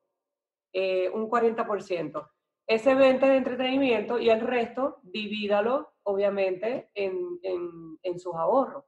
Eh, 0.72 1.10
un 1.10 1.28
40%. 1.28 2.30
Ese 2.64 2.94
20% 2.94 3.18
de 3.18 3.36
entretenimiento 3.36 4.18
y 4.20 4.30
el 4.30 4.40
resto 4.40 5.00
divídalo, 5.02 5.94
obviamente, 6.04 6.90
en, 6.94 7.40
en, 7.42 8.20
sus 8.20 8.32
ahorros, 8.36 8.84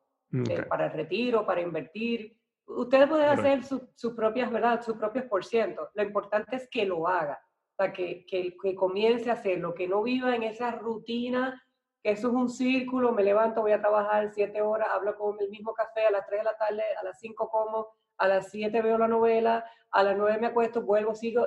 eh, 0.49 0.63
para 0.63 0.87
el 0.87 0.93
retiro, 0.93 1.45
para 1.45 1.61
invertir. 1.61 2.39
Ustedes 2.67 3.09
pueden 3.09 3.29
hacer 3.31 3.65
sus 3.65 4.13
propias, 4.13 4.53
¿verdad? 4.53 4.81
Sus 4.81 4.97
propios 4.97 5.25
por 5.25 5.45
ciento. 5.45 5.89
Lo 5.95 6.05
importante 6.05 6.55
es 6.55 6.69
que 6.71 6.87
lo 6.87 7.09
haga, 7.09 7.43
o 7.73 7.83
sea, 7.83 7.93
que, 7.93 8.25
que, 8.27 8.57
que 8.63 8.77
comience 8.77 9.29
a 9.29 9.33
hacerlo, 9.33 9.75
que 9.75 9.89
no 9.89 10.05
viva 10.05 10.37
en 10.37 10.45
esa 10.45 10.71
rutina 10.71 11.61
eso 12.03 12.29
es 12.29 12.35
un 12.35 12.49
círculo, 12.49 13.13
me 13.13 13.23
levanto, 13.23 13.63
voy 13.63 13.73
a 13.73 13.81
trabajar 13.81 14.33
siete 14.33 14.61
horas, 14.61 14.89
hablo 14.91 15.17
con 15.17 15.37
el 15.41 15.49
mismo 15.51 15.73
café 15.73 16.07
a 16.07 16.11
las 16.11 16.27
tres 16.27 16.41
de 16.41 16.45
la 16.45 16.57
tarde, 16.57 16.83
a 17.01 17.05
las 17.05 17.19
cinco 17.21 17.49
como, 17.49 17.89
a 18.19 18.29
las 18.29 18.51
siete 18.51 18.83
veo 18.83 18.99
la 18.99 19.09
novela, 19.09 19.65
a 19.91 20.03
las 20.03 20.17
nueve 20.17 20.39
me 20.39 20.49
acuesto, 20.49 20.83
vuelvo, 20.83 21.15
sigo, 21.15 21.47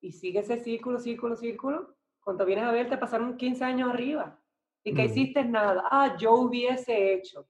y 0.00 0.12
sigue 0.12 0.40
ese 0.40 0.58
círculo, 0.58 0.98
círculo, 0.98 1.36
círculo. 1.36 1.94
Cuando 2.20 2.44
vienes 2.44 2.64
a 2.64 2.72
ver, 2.72 2.88
te 2.88 2.98
pasaron 2.98 3.36
15 3.36 3.64
años 3.64 3.90
arriba. 3.90 4.38
¿Y 4.82 4.94
que 4.94 5.04
hiciste? 5.04 5.44
Nada. 5.44 5.84
Ah, 5.90 6.16
yo 6.18 6.34
hubiese 6.34 7.12
hecho. 7.12 7.46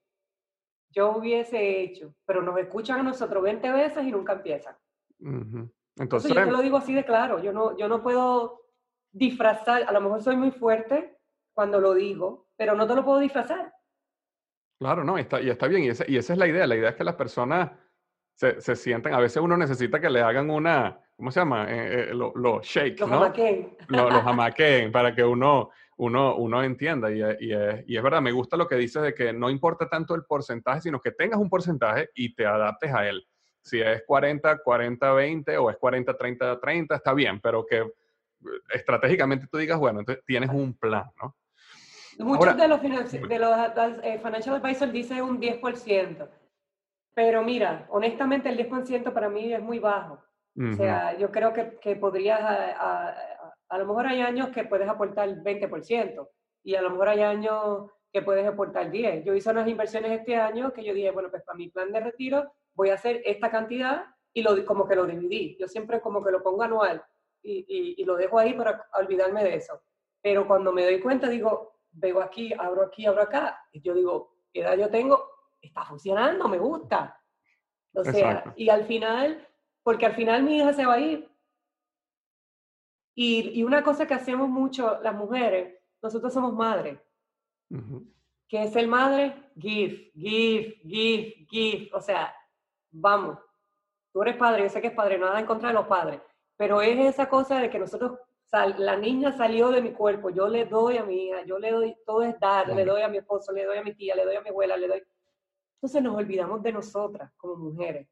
Yo 0.90 1.16
hubiese 1.16 1.80
hecho. 1.80 2.14
Pero 2.24 2.42
nos 2.42 2.59
escuchan 2.59 3.01
a 3.01 3.03
nosotros 3.05 3.42
20 3.42 3.70
veces 3.70 4.05
y 4.05 4.11
nunca 4.11 4.32
empiezan. 4.32 4.76
Entonces, 5.96 6.32
yo 6.32 6.44
te 6.44 6.51
lo 6.51 6.61
digo 6.61 6.76
así 6.76 6.92
de 6.92 7.05
claro. 7.05 7.40
Yo 7.40 7.53
no, 7.53 7.76
yo 7.76 7.88
no 7.88 8.03
puedo 8.03 8.62
disfrazar. 9.12 9.84
A 9.84 9.92
lo 9.92 10.01
mejor 10.01 10.22
soy 10.22 10.36
muy 10.36 10.51
fuerte, 10.51 11.19
cuando 11.61 11.78
lo 11.78 11.92
digo, 11.92 12.48
pero 12.56 12.74
no 12.74 12.86
te 12.86 12.94
lo 12.94 13.04
puedo 13.04 13.18
disfrazar. 13.18 13.70
Claro, 14.78 15.04
no, 15.04 15.18
está, 15.18 15.42
y 15.42 15.50
está 15.50 15.66
bien, 15.66 15.84
y, 15.84 15.88
esa, 15.88 16.06
y 16.08 16.16
esa 16.16 16.32
es 16.32 16.38
la 16.38 16.46
idea. 16.46 16.66
La 16.66 16.74
idea 16.74 16.88
es 16.88 16.96
que 16.96 17.04
las 17.04 17.16
personas 17.16 17.70
se, 18.34 18.62
se 18.62 18.76
sientan, 18.76 19.12
a 19.12 19.20
veces 19.20 19.42
uno 19.42 19.58
necesita 19.58 20.00
que 20.00 20.08
le 20.08 20.22
hagan 20.22 20.48
una, 20.48 20.98
¿cómo 21.18 21.30
se 21.30 21.40
llama? 21.40 21.70
Eh, 21.70 22.12
eh, 22.12 22.14
los 22.14 22.34
lo 22.34 22.62
shakes, 22.62 23.00
los 23.00 23.11
¿no? 23.11 23.18
Jamaqueen. 23.18 23.76
los 23.88 24.11
jamaqueen, 24.24 24.90
para 24.90 25.14
que 25.14 25.22
uno, 25.22 25.68
uno, 25.98 26.36
uno 26.36 26.64
entienda. 26.64 27.12
Y, 27.12 27.18
y, 27.18 27.52
es, 27.52 27.84
y, 27.86 27.94
es, 27.94 28.02
verdad, 28.02 28.22
me 28.22 28.32
gusta 28.32 28.56
lo 28.56 28.66
que 28.66 28.76
dices 28.76 29.02
de 29.02 29.12
que 29.12 29.34
no 29.34 29.50
importa 29.50 29.86
tanto 29.86 30.14
el 30.14 30.24
porcentaje, 30.24 30.80
sino 30.80 30.98
que 30.98 31.11
tengas 31.11 31.38
un 31.38 31.50
porcentaje 31.50 32.08
y 32.14 32.34
te 32.34 32.46
adaptes 32.46 32.90
a 32.94 33.06
él. 33.06 33.22
Si 33.61 33.82
es 33.82 34.02
40, 34.06 34.62
40, 34.62 35.12
20 35.12 35.58
o 35.58 35.68
es 35.68 35.76
40, 35.76 36.16
30, 36.16 36.58
30, 36.58 36.94
está 36.94 37.12
bien, 37.12 37.38
pero 37.38 37.66
que 37.66 37.80
eh, 37.80 37.84
estratégicamente 38.72 39.46
tú 39.46 39.58
digas, 39.58 39.78
bueno, 39.78 40.00
entonces 40.00 40.24
tienes 40.24 40.48
un 40.48 40.72
plan, 40.72 41.04
¿no? 41.20 41.36
Muchos 42.18 42.56
de 42.56 42.68
los, 42.68 42.82
de 42.82 43.38
los 43.38 43.58
eh, 44.02 44.18
financial 44.22 44.56
advisors 44.56 44.92
dicen 44.92 45.22
un 45.22 45.40
10%, 45.40 46.28
pero 47.14 47.42
mira, 47.42 47.86
honestamente 47.90 48.48
el 48.48 48.58
10% 48.58 49.12
para 49.12 49.28
mí 49.28 49.52
es 49.52 49.62
muy 49.62 49.78
bajo. 49.78 50.22
O 50.58 50.74
sea, 50.74 51.16
yo 51.16 51.30
creo 51.30 51.54
que, 51.54 51.78
que 51.78 51.96
podrías, 51.96 52.40
a, 52.40 53.14
a, 53.68 53.78
lo 53.78 53.86
mejor 53.86 54.06
hay 54.06 54.20
años 54.20 54.48
que 54.50 54.64
puedes 54.64 54.88
aportar 54.88 55.28
el 55.28 55.42
20% 55.42 56.28
y 56.64 56.74
a 56.74 56.82
lo 56.82 56.90
mejor 56.90 57.08
hay 57.08 57.22
años 57.22 57.90
que 58.12 58.20
puedes 58.20 58.46
aportar 58.46 58.90
10. 58.90 59.24
Yo 59.24 59.34
hice 59.34 59.50
unas 59.50 59.68
inversiones 59.68 60.11
este 60.11 60.36
año 60.36 60.72
que 60.72 60.84
yo 60.84 60.92
dije, 60.92 61.12
bueno, 61.12 61.30
pues 61.30 61.44
para 61.44 61.56
mi 61.56 61.70
plan 61.70 61.92
de 61.92 62.00
retiro 62.00 62.52
voy 62.74 62.90
a 62.90 62.94
hacer 62.94 63.22
esta 63.24 63.50
cantidad 63.50 64.04
y 64.34 64.42
lo, 64.42 64.62
como 64.66 64.86
que 64.86 64.96
lo 64.96 65.06
dividí. 65.06 65.56
Yo 65.58 65.66
siempre 65.66 66.00
como 66.00 66.22
que 66.22 66.32
lo 66.32 66.42
pongo 66.42 66.62
anual 66.62 67.02
y, 67.42 67.64
y, 67.68 68.02
y 68.02 68.04
lo 68.04 68.16
dejo 68.16 68.38
ahí 68.38 68.52
para 68.52 68.86
olvidarme 68.94 69.42
de 69.44 69.54
eso. 69.54 69.80
Pero 70.20 70.46
cuando 70.46 70.72
me 70.72 70.84
doy 70.84 71.00
cuenta 71.00 71.28
digo, 71.28 71.79
veo 71.93 72.20
aquí, 72.22 72.53
abro 72.53 72.82
aquí, 72.82 73.07
abro 73.07 73.22
acá, 73.22 73.61
y 73.72 73.80
yo 73.80 73.95
digo, 73.95 74.36
¿qué 74.53 74.61
edad 74.61 74.76
yo 74.76 74.91
tengo? 74.91 75.28
Está 75.61 75.84
funcionando, 75.84 76.49
me 76.49 76.59
gusta. 76.59 77.20
O 77.93 78.05
sea, 78.05 78.53
y 78.57 78.68
al 78.68 78.84
final, 78.84 79.47
porque 79.82 80.07
al 80.07 80.14
final 80.14 80.43
mi 80.43 80.59
hija 80.59 80.72
se 80.72 80.86
va 80.86 80.95
a 80.95 81.01
ir. 81.01 81.28
Y, 83.14 83.59
y 83.59 83.64
una 83.64 83.82
cosa 83.82 84.07
que 84.07 84.14
hacemos 84.14 84.49
mucho 84.49 85.01
las 85.03 85.14
mujeres, 85.14 85.76
nosotros 86.01 86.32
somos 86.32 86.55
madres. 86.55 86.99
¿Qué 88.49 88.62
es 88.64 88.74
el 88.76 88.88
madre? 88.88 89.51
Give, 89.57 90.11
give, 90.14 90.80
give, 90.84 91.47
give. 91.49 91.91
O 91.93 92.01
sea, 92.01 92.34
vamos, 92.91 93.38
tú 94.12 94.22
eres 94.22 94.36
padre, 94.36 94.62
yo 94.64 94.68
sé 94.68 94.80
que 94.80 94.88
es 94.88 94.95
padre, 94.95 95.18
nada 95.18 95.38
en 95.38 95.47
contra 95.47 95.68
de 95.68 95.74
los 95.74 95.86
padres, 95.86 96.20
pero 96.57 96.82
es 96.82 96.99
esa 96.99 97.28
cosa 97.28 97.61
de 97.61 97.70
que 97.70 97.78
nosotros 97.78 98.18
la 98.53 98.96
niña 98.96 99.32
salió 99.32 99.68
de 99.70 99.80
mi 99.80 99.92
cuerpo, 99.92 100.30
yo 100.30 100.48
le 100.48 100.64
doy 100.64 100.96
a 100.96 101.05
mi 101.05 101.26
hija, 101.26 101.44
yo 101.44 101.59
le 101.59 101.70
doy, 101.70 101.96
todo 102.05 102.22
es 102.22 102.38
dar, 102.40 102.68
le 102.68 102.84
doy 102.84 103.03
a 103.03 103.09
mi 103.09 103.18
esposo, 103.18 103.53
le 103.53 103.64
doy 103.64 103.78
a 103.78 103.82
mi 103.82 103.94
tía, 103.94 104.16
le 104.16 104.24
doy 104.24 104.36
a 104.36 104.40
mi 104.40 104.48
abuela, 104.48 104.76
le 104.76 104.88
doy. 104.88 105.03
Entonces 105.76 106.03
nos 106.03 106.16
olvidamos 106.16 106.62
de 106.62 106.72
nosotras 106.72 107.32
como 107.36 107.57
mujeres. 107.57 108.09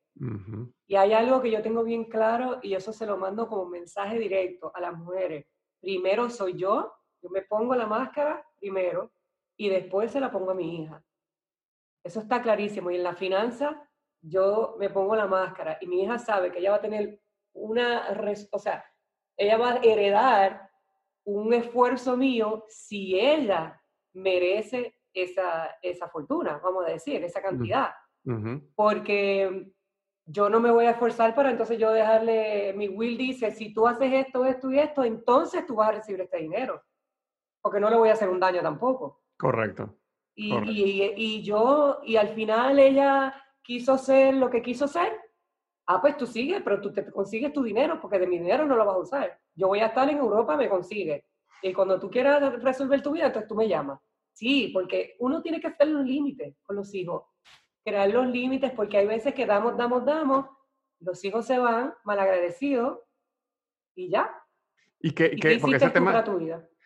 Y 0.86 0.96
hay 0.96 1.12
algo 1.12 1.40
que 1.40 1.50
yo 1.50 1.62
tengo 1.62 1.84
bien 1.84 2.04
claro 2.04 2.58
y 2.62 2.74
eso 2.74 2.92
se 2.92 3.06
lo 3.06 3.16
mando 3.16 3.46
como 3.46 3.66
mensaje 3.66 4.18
directo 4.18 4.72
a 4.74 4.80
las 4.80 4.96
mujeres. 4.96 5.46
Primero 5.80 6.30
soy 6.30 6.54
yo, 6.54 6.92
yo 7.20 7.30
me 7.30 7.42
pongo 7.42 7.74
la 7.74 7.86
máscara 7.86 8.44
primero 8.58 9.12
y 9.56 9.68
después 9.68 10.10
se 10.10 10.20
la 10.20 10.30
pongo 10.30 10.52
a 10.52 10.54
mi 10.54 10.82
hija. 10.82 11.04
Eso 12.02 12.20
está 12.20 12.42
clarísimo. 12.42 12.90
Y 12.90 12.96
en 12.96 13.02
la 13.02 13.14
finanza 13.14 13.88
yo 14.20 14.76
me 14.78 14.90
pongo 14.90 15.14
la 15.14 15.26
máscara 15.26 15.78
y 15.80 15.86
mi 15.86 16.02
hija 16.02 16.18
sabe 16.18 16.50
que 16.50 16.58
ella 16.58 16.70
va 16.70 16.76
a 16.76 16.80
tener 16.80 17.20
una, 17.52 18.08
o 18.50 18.58
sea, 18.58 18.84
ella 19.38 19.56
va 19.56 19.72
a 19.74 19.76
heredar 19.76 20.68
un 21.24 21.54
esfuerzo 21.54 22.16
mío 22.16 22.64
si 22.68 23.18
ella 23.18 23.80
merece 24.12 24.96
esa, 25.14 25.76
esa 25.80 26.08
fortuna, 26.08 26.60
vamos 26.62 26.84
a 26.84 26.90
decir, 26.90 27.22
esa 27.22 27.40
cantidad. 27.40 27.90
Porque 28.74 29.72
yo 30.26 30.50
no 30.50 30.60
me 30.60 30.70
voy 30.70 30.84
a 30.84 30.90
esforzar 30.90 31.34
para 31.34 31.50
entonces 31.50 31.78
yo 31.78 31.92
dejarle, 31.92 32.74
mi 32.74 32.88
will 32.88 33.16
dice, 33.16 33.50
si 33.50 33.72
tú 33.72 33.86
haces 33.86 34.12
esto, 34.12 34.44
esto 34.44 34.70
y 34.70 34.78
esto, 34.78 35.04
entonces 35.04 35.64
tú 35.66 35.76
vas 35.76 35.88
a 35.88 35.92
recibir 35.92 36.20
este 36.20 36.38
dinero. 36.38 36.82
Porque 37.62 37.80
no 37.80 37.88
le 37.88 37.96
voy 37.96 38.10
a 38.10 38.14
hacer 38.14 38.28
un 38.28 38.40
daño 38.40 38.60
tampoco. 38.60 39.22
Correcto. 39.38 39.96
Y, 40.34 40.54
y, 40.54 41.12
y 41.16 41.42
yo, 41.42 42.00
y 42.04 42.16
al 42.16 42.28
final 42.28 42.78
ella 42.78 43.34
quiso 43.62 43.96
ser 43.98 44.34
lo 44.34 44.50
que 44.50 44.62
quiso 44.62 44.86
ser 44.86 45.17
Ah, 45.90 46.02
pues 46.02 46.18
tú 46.18 46.26
sigues, 46.26 46.60
pero 46.62 46.82
tú 46.82 46.92
te 46.92 47.10
consigues 47.10 47.50
tu 47.50 47.62
dinero, 47.62 47.98
porque 47.98 48.18
de 48.18 48.26
mi 48.26 48.38
dinero 48.38 48.66
no 48.66 48.76
lo 48.76 48.84
vas 48.84 48.94
a 48.94 48.98
usar. 48.98 49.38
Yo 49.54 49.68
voy 49.68 49.80
a 49.80 49.86
estar 49.86 50.06
en 50.10 50.18
Europa, 50.18 50.54
me 50.54 50.68
consigue. 50.68 51.24
Y 51.62 51.72
cuando 51.72 51.98
tú 51.98 52.10
quieras 52.10 52.62
resolver 52.62 53.02
tu 53.02 53.12
vida, 53.12 53.28
entonces 53.28 53.48
tú 53.48 53.54
me 53.54 53.66
llamas. 53.66 53.98
Sí, 54.34 54.70
porque 54.74 55.16
uno 55.18 55.40
tiene 55.40 55.60
que 55.60 55.68
hacerle 55.68 55.96
un 55.96 56.06
límite 56.06 56.56
con 56.62 56.76
los 56.76 56.94
hijos. 56.94 57.22
crear 57.82 58.10
los 58.10 58.26
límites, 58.26 58.70
porque 58.72 58.98
hay 58.98 59.06
veces 59.06 59.32
que 59.32 59.46
damos, 59.46 59.78
damos, 59.78 60.04
damos, 60.04 60.44
los 61.00 61.24
hijos 61.24 61.46
se 61.46 61.58
van 61.58 61.94
malagradecidos 62.04 62.98
y 63.94 64.10
ya. 64.10 64.30
Y 65.00 65.12
que, 65.12 65.30
que 65.36 65.58
porque 65.58 65.76
ese 65.76 65.88
tema, 65.88 66.22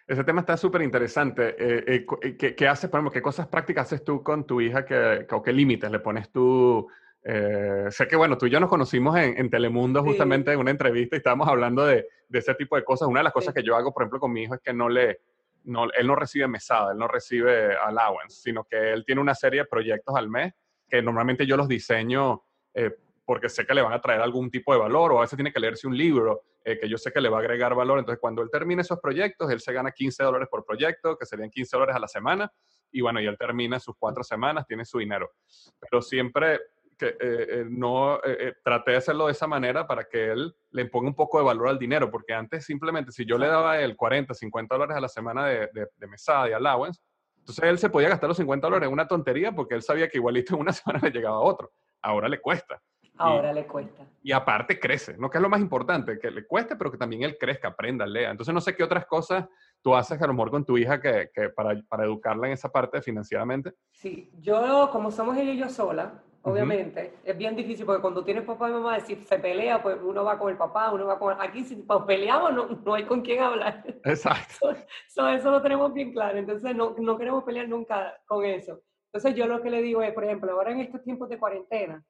ese 0.06 0.22
tema 0.22 0.40
está 0.42 0.56
súper 0.56 0.82
interesante. 0.82 1.56
Eh, 1.58 2.06
eh, 2.22 2.36
¿qué, 2.38 2.54
¿qué, 2.54 2.68
haces, 2.68 2.88
por 2.88 2.98
ejemplo, 2.98 3.12
qué 3.12 3.22
cosas 3.22 3.48
prácticas 3.48 3.86
haces 3.86 4.04
tú 4.04 4.22
con 4.22 4.46
tu 4.46 4.60
hija 4.60 4.84
que, 4.84 5.26
o 5.28 5.42
qué 5.42 5.52
límites 5.52 5.90
le 5.90 5.98
pones 5.98 6.30
tú? 6.30 6.86
Eh, 7.24 7.86
sé 7.90 8.08
que, 8.08 8.16
bueno, 8.16 8.36
tú 8.36 8.46
y 8.46 8.50
yo 8.50 8.58
nos 8.58 8.68
conocimos 8.68 9.16
en, 9.16 9.38
en 9.38 9.48
Telemundo 9.48 10.02
justamente 10.02 10.52
en 10.52 10.58
una 10.58 10.72
entrevista 10.72 11.16
y 11.16 11.18
estábamos 11.18 11.48
hablando 11.48 11.86
de, 11.86 12.06
de, 12.28 12.38
ese 12.38 12.54
tipo 12.54 12.76
de 12.76 12.84
cosas. 12.84 13.08
Una 13.08 13.20
de 13.20 13.24
las 13.24 13.32
cosas 13.32 13.54
que 13.54 13.62
yo 13.62 13.76
hago, 13.76 13.92
por 13.92 14.02
ejemplo, 14.02 14.20
con 14.20 14.32
mi 14.32 14.42
hijo 14.42 14.54
es 14.54 14.60
que 14.60 14.72
no 14.72 14.88
le, 14.88 15.20
no, 15.64 15.84
él 15.92 16.06
no 16.06 16.16
recibe 16.16 16.48
mesada, 16.48 16.92
él 16.92 16.98
no 16.98 17.08
recibe 17.08 17.76
allowance, 17.76 18.40
sino 18.42 18.64
que 18.64 18.92
él 18.92 19.04
tiene 19.04 19.20
una 19.20 19.34
serie 19.34 19.60
de 19.60 19.66
proyectos 19.66 20.14
al 20.16 20.28
mes 20.28 20.52
que 20.88 21.00
normalmente 21.00 21.46
yo 21.46 21.56
los 21.56 21.68
diseño 21.68 22.42
eh, 22.74 22.90
porque 23.24 23.48
sé 23.48 23.64
que 23.64 23.72
le 23.72 23.82
van 23.82 23.92
a 23.92 24.00
traer 24.00 24.20
algún 24.20 24.50
tipo 24.50 24.72
de 24.72 24.80
valor 24.80 25.12
o 25.12 25.18
a 25.18 25.20
veces 25.22 25.36
tiene 25.36 25.52
que 25.52 25.60
leerse 25.60 25.86
un 25.86 25.96
libro 25.96 26.42
eh, 26.64 26.78
que 26.78 26.88
yo 26.88 26.98
sé 26.98 27.12
que 27.12 27.20
le 27.20 27.28
va 27.28 27.38
a 27.38 27.40
agregar 27.40 27.74
valor. 27.74 27.98
Entonces, 27.98 28.20
cuando 28.20 28.42
él 28.42 28.50
termine 28.50 28.82
esos 28.82 29.00
proyectos, 29.00 29.50
él 29.50 29.60
se 29.60 29.72
gana 29.72 29.90
15 29.90 30.22
dólares 30.22 30.48
por 30.50 30.64
proyecto, 30.64 31.16
que 31.16 31.24
serían 31.24 31.50
15 31.50 31.76
dólares 31.76 31.96
a 31.96 31.98
la 31.98 32.08
semana, 32.08 32.52
y 32.90 33.00
bueno, 33.00 33.20
y 33.20 33.26
él 33.26 33.38
termina 33.38 33.80
sus 33.80 33.96
cuatro 33.98 34.22
semanas, 34.22 34.66
tiene 34.66 34.84
su 34.84 34.98
dinero. 34.98 35.32
Pero 35.80 36.02
siempre 36.02 36.60
que 37.02 37.08
eh, 37.08 37.16
eh, 37.20 37.64
no 37.68 38.20
traté 38.62 38.92
de 38.92 38.96
hacerlo 38.98 39.26
de 39.26 39.32
esa 39.32 39.46
manera 39.46 39.86
para 39.86 40.04
que 40.04 40.30
él 40.30 40.54
le 40.70 40.86
ponga 40.86 41.08
un 41.08 41.14
poco 41.14 41.38
de 41.38 41.44
valor 41.44 41.68
al 41.68 41.78
dinero, 41.78 42.10
porque 42.10 42.32
antes 42.32 42.64
simplemente 42.64 43.10
si 43.10 43.24
yo 43.24 43.38
le 43.38 43.48
daba 43.48 43.80
el 43.80 43.96
40, 43.96 44.32
50 44.34 44.74
dólares 44.74 44.96
a 44.96 45.00
la 45.00 45.08
semana 45.08 45.46
de, 45.46 45.68
de, 45.72 45.88
de 45.96 46.06
mesada, 46.06 46.46
de 46.46 46.54
allowance, 46.54 47.00
entonces 47.38 47.64
él 47.64 47.78
se 47.78 47.90
podía 47.90 48.08
gastar 48.08 48.28
los 48.28 48.36
50 48.36 48.66
dólares 48.66 48.86
en 48.86 48.92
una 48.92 49.08
tontería 49.08 49.52
porque 49.52 49.74
él 49.74 49.82
sabía 49.82 50.08
que 50.08 50.18
igualito 50.18 50.54
en 50.54 50.60
una 50.60 50.72
semana 50.72 51.00
le 51.02 51.10
llegaba 51.10 51.36
a 51.36 51.40
otro. 51.40 51.72
Ahora 52.00 52.28
le 52.28 52.40
cuesta. 52.40 52.80
Ahora 53.18 53.52
le 53.52 53.66
cuesta. 53.66 54.06
Y 54.22 54.32
aparte 54.32 54.80
crece, 54.80 55.16
¿no? 55.18 55.28
Que 55.28 55.38
es 55.38 55.42
lo 55.42 55.48
más 55.48 55.60
importante, 55.60 56.18
que 56.18 56.30
le 56.30 56.46
cueste, 56.46 56.76
pero 56.76 56.90
que 56.90 56.98
también 56.98 57.22
él 57.22 57.36
crezca, 57.38 57.68
aprenda, 57.68 58.06
lea. 58.06 58.30
Entonces 58.30 58.54
no 58.54 58.60
sé 58.60 58.74
qué 58.74 58.82
otras 58.82 59.06
cosas 59.06 59.46
tú 59.82 59.94
haces 59.94 60.20
a 60.20 60.26
lo 60.26 60.32
mejor 60.32 60.50
con 60.50 60.64
tu 60.64 60.78
hija 60.78 61.00
que, 61.00 61.30
que 61.34 61.50
para, 61.50 61.80
para, 61.88 62.04
educarla 62.04 62.46
en 62.46 62.54
esa 62.54 62.70
parte 62.70 63.02
financieramente. 63.02 63.74
Sí, 63.90 64.30
yo 64.38 64.88
como 64.92 65.10
somos 65.10 65.36
ella 65.36 65.52
y 65.52 65.58
yo 65.58 65.68
sola, 65.68 66.22
obviamente, 66.42 67.14
es 67.24 67.36
bien 67.36 67.56
difícil 67.56 67.86
porque 67.86 68.02
cuando 68.02 68.24
tienes 68.24 68.44
papá 68.44 68.68
y 68.68 68.72
mamá, 68.72 69.00
si 69.00 69.16
se 69.16 69.38
pelea, 69.38 69.82
pues 69.82 69.98
uno 70.02 70.24
va 70.24 70.38
con 70.38 70.50
el 70.50 70.56
papá, 70.56 70.92
uno 70.92 71.06
va 71.06 71.18
con... 71.18 71.40
Aquí 71.40 71.64
si 71.64 71.76
pues, 71.76 72.00
peleamos 72.06 72.52
no, 72.52 72.66
no 72.66 72.94
hay 72.94 73.04
con 73.04 73.22
quién 73.22 73.42
hablar. 73.42 73.84
Exacto. 74.04 74.70
eso 75.06 75.50
lo 75.50 75.62
tenemos 75.62 75.92
bien 75.92 76.12
claro, 76.12 76.38
entonces 76.38 76.74
no, 76.74 76.94
no 76.98 77.16
queremos 77.16 77.44
pelear 77.44 77.68
nunca 77.68 78.20
con 78.26 78.44
eso. 78.44 78.82
Entonces 79.12 79.34
yo 79.34 79.46
lo 79.46 79.62
que 79.62 79.70
le 79.70 79.82
digo 79.82 80.02
es, 80.02 80.12
por 80.12 80.24
ejemplo, 80.24 80.52
ahora 80.52 80.72
en 80.72 80.80
estos 80.80 81.02
tiempos 81.02 81.28
de 81.28 81.38
cuarentena, 81.38 82.04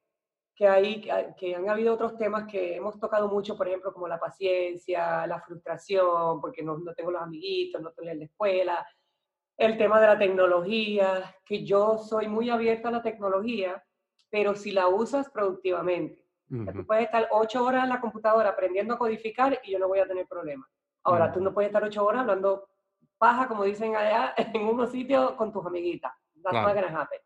que, 0.54 0.68
hay, 0.68 1.02
que 1.36 1.54
han 1.56 1.68
habido 1.68 1.94
otros 1.94 2.16
temas 2.16 2.46
que 2.46 2.76
hemos 2.76 3.00
tocado 3.00 3.28
mucho, 3.28 3.56
por 3.56 3.66
ejemplo, 3.66 3.92
como 3.92 4.06
la 4.06 4.20
paciencia, 4.20 5.26
la 5.26 5.40
frustración, 5.40 6.40
porque 6.40 6.62
no, 6.62 6.78
no 6.78 6.94
tengo 6.94 7.10
los 7.10 7.22
amiguitos, 7.22 7.80
no 7.80 7.88
estoy 7.88 8.08
en 8.08 8.18
la 8.18 8.24
escuela, 8.26 8.86
el 9.56 9.76
tema 9.76 10.00
de 10.00 10.06
la 10.06 10.18
tecnología, 10.18 11.36
que 11.44 11.64
yo 11.64 11.98
soy 11.98 12.28
muy 12.28 12.50
abierta 12.50 12.88
a 12.88 12.92
la 12.92 13.02
tecnología, 13.02 13.82
pero 14.32 14.54
si 14.54 14.72
la 14.72 14.88
usas 14.88 15.28
productivamente. 15.30 16.24
Tú 16.48 16.86
puedes 16.86 17.04
estar 17.04 17.28
ocho 17.30 17.64
horas 17.64 17.84
en 17.84 17.90
la 17.90 18.00
computadora 18.00 18.50
aprendiendo 18.50 18.94
a 18.94 18.98
codificar 18.98 19.60
y 19.62 19.72
yo 19.72 19.78
no 19.78 19.88
voy 19.88 20.00
a 20.00 20.06
tener 20.06 20.26
problema. 20.26 20.68
Ahora, 21.04 21.32
tú 21.32 21.40
no 21.40 21.52
puedes 21.52 21.68
estar 21.68 21.84
ocho 21.84 22.04
horas 22.04 22.22
hablando 22.22 22.68
paja, 23.18 23.46
como 23.46 23.64
dicen 23.64 23.94
allá, 23.94 24.34
en 24.36 24.62
unos 24.62 24.90
sitios 24.90 25.32
con 25.32 25.52
tus 25.52 25.64
amiguitas. 25.66 26.12
That's 26.42 26.54
not 26.54 26.76
happen. 26.76 27.20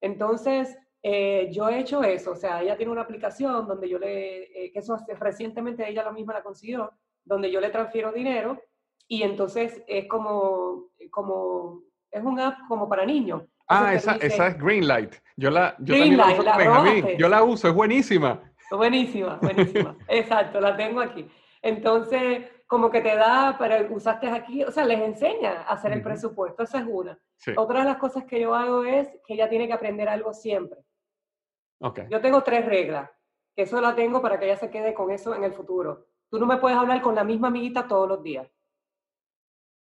Entonces, 0.00 0.76
eh, 1.02 1.48
yo 1.52 1.68
he 1.68 1.78
hecho 1.80 2.02
eso, 2.02 2.32
o 2.32 2.36
sea, 2.36 2.62
ella 2.62 2.76
tiene 2.76 2.92
una 2.92 3.02
aplicación 3.02 3.68
donde 3.68 3.88
yo 3.88 3.98
le, 3.98 4.44
eh, 4.44 4.72
que 4.72 4.78
eso 4.80 4.98
recientemente 5.20 5.88
ella 5.88 6.02
la 6.02 6.12
misma 6.12 6.34
la 6.34 6.42
consiguió, 6.42 6.92
donde 7.24 7.50
yo 7.50 7.60
le 7.60 7.70
transfiero 7.70 8.10
dinero 8.10 8.60
y 9.06 9.22
entonces 9.22 9.82
es 9.86 10.08
como, 10.08 10.90
como, 11.10 11.82
es 12.10 12.22
un 12.22 12.40
app 12.40 12.58
como 12.68 12.88
para 12.88 13.06
niños. 13.06 13.42
Ah, 13.68 13.94
esa, 13.94 14.16
esa, 14.16 14.48
es 14.48 14.58
Greenlight. 14.58 15.14
Yo 15.36 15.50
la, 15.50 15.76
yo 15.78 15.94
Greenlight, 15.94 16.38
la, 16.38 16.82
uso 16.82 17.08
Yo 17.18 17.28
la 17.28 17.42
uso, 17.42 17.68
es 17.68 17.74
buenísima. 17.74 18.40
Buenísima, 18.70 19.36
buenísima. 19.36 19.96
Exacto, 20.08 20.60
la 20.60 20.76
tengo 20.76 21.00
aquí. 21.00 21.28
Entonces, 21.62 22.46
como 22.66 22.90
que 22.90 23.00
te 23.00 23.14
da, 23.14 23.56
pero 23.58 23.94
usaste 23.94 24.28
aquí, 24.28 24.62
o 24.62 24.70
sea, 24.70 24.84
les 24.84 25.00
enseña 25.00 25.62
a 25.62 25.72
hacer 25.72 25.92
el 25.92 26.02
presupuesto, 26.02 26.62
esa 26.62 26.78
es 26.78 26.86
una. 26.86 27.18
Otra 27.56 27.80
de 27.80 27.84
las 27.86 27.96
cosas 27.96 28.24
que 28.24 28.40
yo 28.40 28.54
hago 28.54 28.84
es 28.84 29.08
que 29.26 29.34
ella 29.34 29.48
tiene 29.48 29.66
que 29.66 29.72
aprender 29.72 30.08
algo 30.08 30.32
siempre. 30.34 30.80
Yo 32.10 32.20
tengo 32.20 32.42
tres 32.42 32.66
reglas, 32.66 33.10
que 33.54 33.62
eso 33.62 33.80
la 33.80 33.94
tengo 33.94 34.20
para 34.20 34.38
que 34.38 34.46
ella 34.46 34.56
se 34.56 34.70
quede 34.70 34.92
con 34.92 35.10
eso 35.10 35.34
en 35.34 35.44
el 35.44 35.52
futuro. 35.52 36.06
Tú 36.28 36.38
no 36.38 36.46
me 36.46 36.58
puedes 36.58 36.76
hablar 36.76 37.00
con 37.00 37.14
la 37.14 37.24
misma 37.24 37.48
amiguita 37.48 37.86
todos 37.86 38.08
los 38.08 38.22
días. 38.22 38.46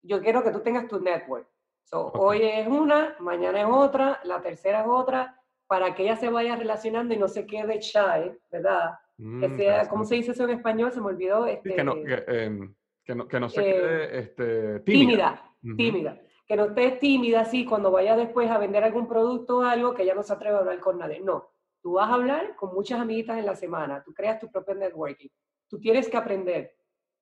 Yo 0.04 0.22
quiero 0.22 0.44
que 0.44 0.52
tú 0.52 0.62
tengas 0.62 0.88
tu 0.88 1.00
network. 1.00 1.48
Hoy 1.92 2.42
es 2.44 2.68
una, 2.68 3.16
mañana 3.20 3.62
es 3.62 3.68
otra, 3.70 4.20
la 4.24 4.42
tercera 4.42 4.82
es 4.82 4.88
otra, 4.88 5.38
para 5.68 5.94
que 5.94 6.04
ella 6.04 6.16
se 6.16 6.30
vaya 6.30 6.56
relacionando 6.56 7.14
y 7.14 7.18
no 7.18 7.28
se 7.28 7.46
quede 7.46 7.80
shy, 7.80 8.38
¿verdad? 8.52 8.92
que 9.18 9.48
mm, 9.48 9.58
sea, 9.58 9.88
¿Cómo 9.88 10.04
se 10.04 10.16
dice 10.16 10.32
eso 10.32 10.46
en 10.46 10.52
español? 10.52 10.92
Se 10.92 11.00
me 11.00 11.08
olvidó. 11.08 11.46
Este, 11.46 11.76
que, 11.76 11.84
no, 11.84 11.96
em, 11.96 12.74
que, 13.04 13.16
no, 13.16 13.28
que, 13.28 13.40
no, 13.40 13.50
se 13.50 13.62
eh, 13.62 13.74
quede 13.74 14.20
este, 14.20 14.80
tímida. 14.82 15.44
Tímida, 15.62 15.78
tímida. 15.78 16.22
Que 16.48 16.56
no 16.56 16.66
esté 16.66 16.92
tímida 16.92 17.42
así 17.42 17.66
cuando 17.66 17.92
vaya 17.92 18.16
después 18.16 18.50
a 18.50 18.58
vender 18.58 18.84
algún 18.84 19.08
producto 19.08 19.60
o 19.60 19.64
algo 19.64 19.94
que 19.94 20.04
ella 20.04 20.16
no 20.16 20.24
se 20.24 20.34
atreva 20.34 20.58
a 20.58 20.60
hablar 20.62 20.80
con 20.80 20.98
nadie. 20.98 21.22
No, 21.22 21.52
Tú 21.82 21.94
vas 21.94 22.10
a 22.10 22.14
hablar 22.14 22.56
con 22.56 22.74
muchas 22.74 23.00
amiguitas 23.00 23.40
en 23.40 23.46
la 23.46 23.56
semana, 23.56 24.04
tú 24.04 24.14
creas 24.14 24.40
tu 24.40 24.52
propio 24.52 24.76
networking, 24.76 25.30
tú 25.68 25.80
tienes 25.80 26.08
que 26.08 26.18
aprender. 26.18 26.76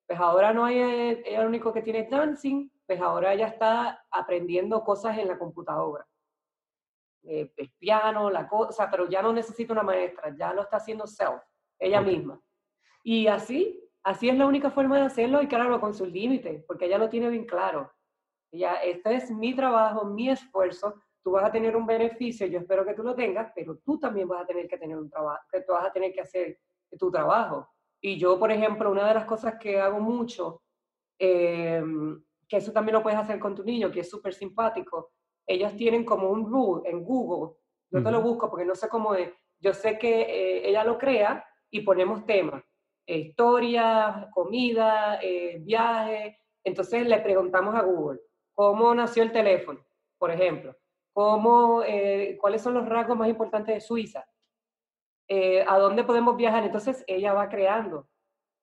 Pues 0.06 0.20
ahora 0.20 0.52
no 0.54 0.66
hay, 0.66 0.80
ella 0.80 1.42
el 1.42 1.48
único 1.48 1.72
que 1.72 1.82
tiene 1.82 2.08
dancing, 2.10 2.70
pues 2.90 3.02
ahora 3.02 3.36
ella 3.36 3.46
está 3.46 4.04
aprendiendo 4.10 4.84
cosas 4.84 5.16
en 5.20 5.28
la 5.28 5.38
computadora. 5.38 6.08
Eh, 7.22 7.54
el 7.56 7.72
piano, 7.78 8.32
la 8.32 8.48
cosa, 8.48 8.90
pero 8.90 9.08
ya 9.08 9.22
no 9.22 9.32
necesita 9.32 9.74
una 9.74 9.84
maestra, 9.84 10.36
ya 10.36 10.56
lo 10.56 10.64
está 10.64 10.78
haciendo 10.78 11.06
self, 11.06 11.40
ella 11.78 12.02
misma. 12.02 12.42
Y 13.04 13.28
así, 13.28 13.88
así 14.02 14.28
es 14.28 14.36
la 14.36 14.48
única 14.48 14.72
forma 14.72 14.98
de 14.98 15.06
hacerlo 15.06 15.40
y 15.44 15.48
claro, 15.48 15.80
con 15.80 15.94
sus 15.94 16.08
límites, 16.08 16.64
porque 16.66 16.86
ella 16.86 16.98
lo 16.98 17.10
tiene 17.10 17.30
bien 17.30 17.46
claro. 17.46 17.94
Ya, 18.52 18.74
este 18.78 19.14
es 19.14 19.30
mi 19.30 19.56
trabajo, 19.56 20.06
mi 20.06 20.32
esfuerzo, 20.32 20.96
tú 21.24 21.30
vas 21.30 21.44
a 21.44 21.52
tener 21.52 21.76
un 21.76 21.86
beneficio, 21.86 22.48
yo 22.48 22.58
espero 22.58 22.84
que 22.84 22.96
tú 22.96 23.04
lo 23.04 23.14
tengas, 23.14 23.52
pero 23.54 23.78
tú 23.86 24.00
también 24.00 24.28
vas 24.28 24.42
a 24.42 24.48
tener 24.48 24.68
que 24.68 24.80
tener 24.80 24.98
un 24.98 25.12
trabajo, 25.12 25.44
que 25.52 25.62
tú 25.62 25.74
vas 25.74 25.86
a 25.86 25.94
tener 25.94 26.12
que 26.12 26.22
hacer 26.22 26.60
tu 26.98 27.12
trabajo. 27.12 27.70
Y 28.02 28.18
yo, 28.18 28.40
por 28.40 28.52
ejemplo, 28.52 28.90
una 28.90 29.08
de 29.08 29.14
las 29.14 29.26
cosas 29.26 29.60
que 29.60 29.80
hago 29.80 30.00
mucho, 30.00 30.64
eh, 31.20 31.84
que 32.50 32.58
eso 32.58 32.74
también 32.74 32.96
lo 32.96 33.04
puedes 33.04 33.20
hacer 33.20 33.40
con 33.40 33.56
tu 33.56 33.64
niño, 33.64 33.92
que 33.92 34.02
es 34.02 34.10
súper 34.10 34.34
simpático, 34.34 35.12
ellos 35.48 35.76
tienen 35.76 36.04
como 36.04 36.30
un 36.30 36.46
rule 36.52 36.90
en 36.90 37.04
Google, 37.04 37.56
yo 37.92 38.04
te 38.04 38.12
lo 38.12 38.22
busco 38.22 38.50
porque 38.50 38.66
no 38.66 38.76
sé 38.76 38.90
cómo 38.90 39.16
es, 39.16 39.32
yo 39.60 39.74
sé 39.74 39.98
que 39.98 40.22
eh, 40.22 40.70
ella 40.70 40.84
lo 40.84 40.98
crea 40.98 41.46
y 41.70 41.82
ponemos 41.82 42.26
temas, 42.26 42.64
historia, 43.06 44.30
comida, 44.34 45.20
eh, 45.22 45.60
viaje, 45.62 46.40
entonces 46.64 47.08
le 47.08 47.20
preguntamos 47.20 47.76
a 47.76 47.84
Google, 47.84 48.20
¿cómo 48.54 48.94
nació 48.94 49.24
el 49.24 49.32
teléfono? 49.32 49.80
Por 50.18 50.32
ejemplo 50.32 50.76
cómo, 51.20 51.84
eh, 51.84 52.38
cuáles 52.40 52.62
son 52.62 52.76
los 52.76 52.88
rasgos 52.88 53.18
más 53.18 53.28
importantes 53.28 53.76
de 53.76 53.82
Suiza, 53.82 54.26
eh, 55.28 55.66
a 55.68 55.78
dónde 55.78 56.06
podemos 56.06 56.38
viajar. 56.38 56.64
Entonces 56.64 57.04
ella 57.08 57.34
va 57.34 57.50
creando. 57.50 58.08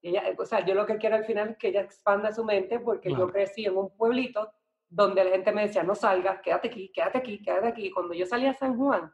Ella, 0.07 0.23
o 0.39 0.45
sea, 0.45 0.65
yo 0.65 0.75
lo 0.75 0.87
que 0.87 0.99
quiero 0.99 1.17
al 1.17 1.25
final 1.25 1.51
es 1.51 1.57
que 1.57 1.69
ella 1.69 1.81
expanda 1.81 2.33
su 2.33 2.45
mente 2.45 2.79
porque 2.79 3.11
yo 3.11 3.27
crecí 3.29 3.65
en 3.65 3.77
un 3.77 3.91
pueblito 3.91 4.53
donde 4.89 5.25
la 5.25 5.31
gente 5.31 5.51
me 5.51 5.63
decía, 5.63 5.83
no 5.83 5.97
salgas, 5.97 6.41
quédate 6.43 6.69
aquí, 6.69 6.93
quédate 6.95 7.19
aquí, 7.19 7.43
quédate 7.43 7.67
aquí. 7.67 7.91
Cuando 7.91 8.15
yo 8.15 8.25
salía 8.25 8.51
a 8.51 8.55
San 8.55 8.77
Juan, 8.77 9.13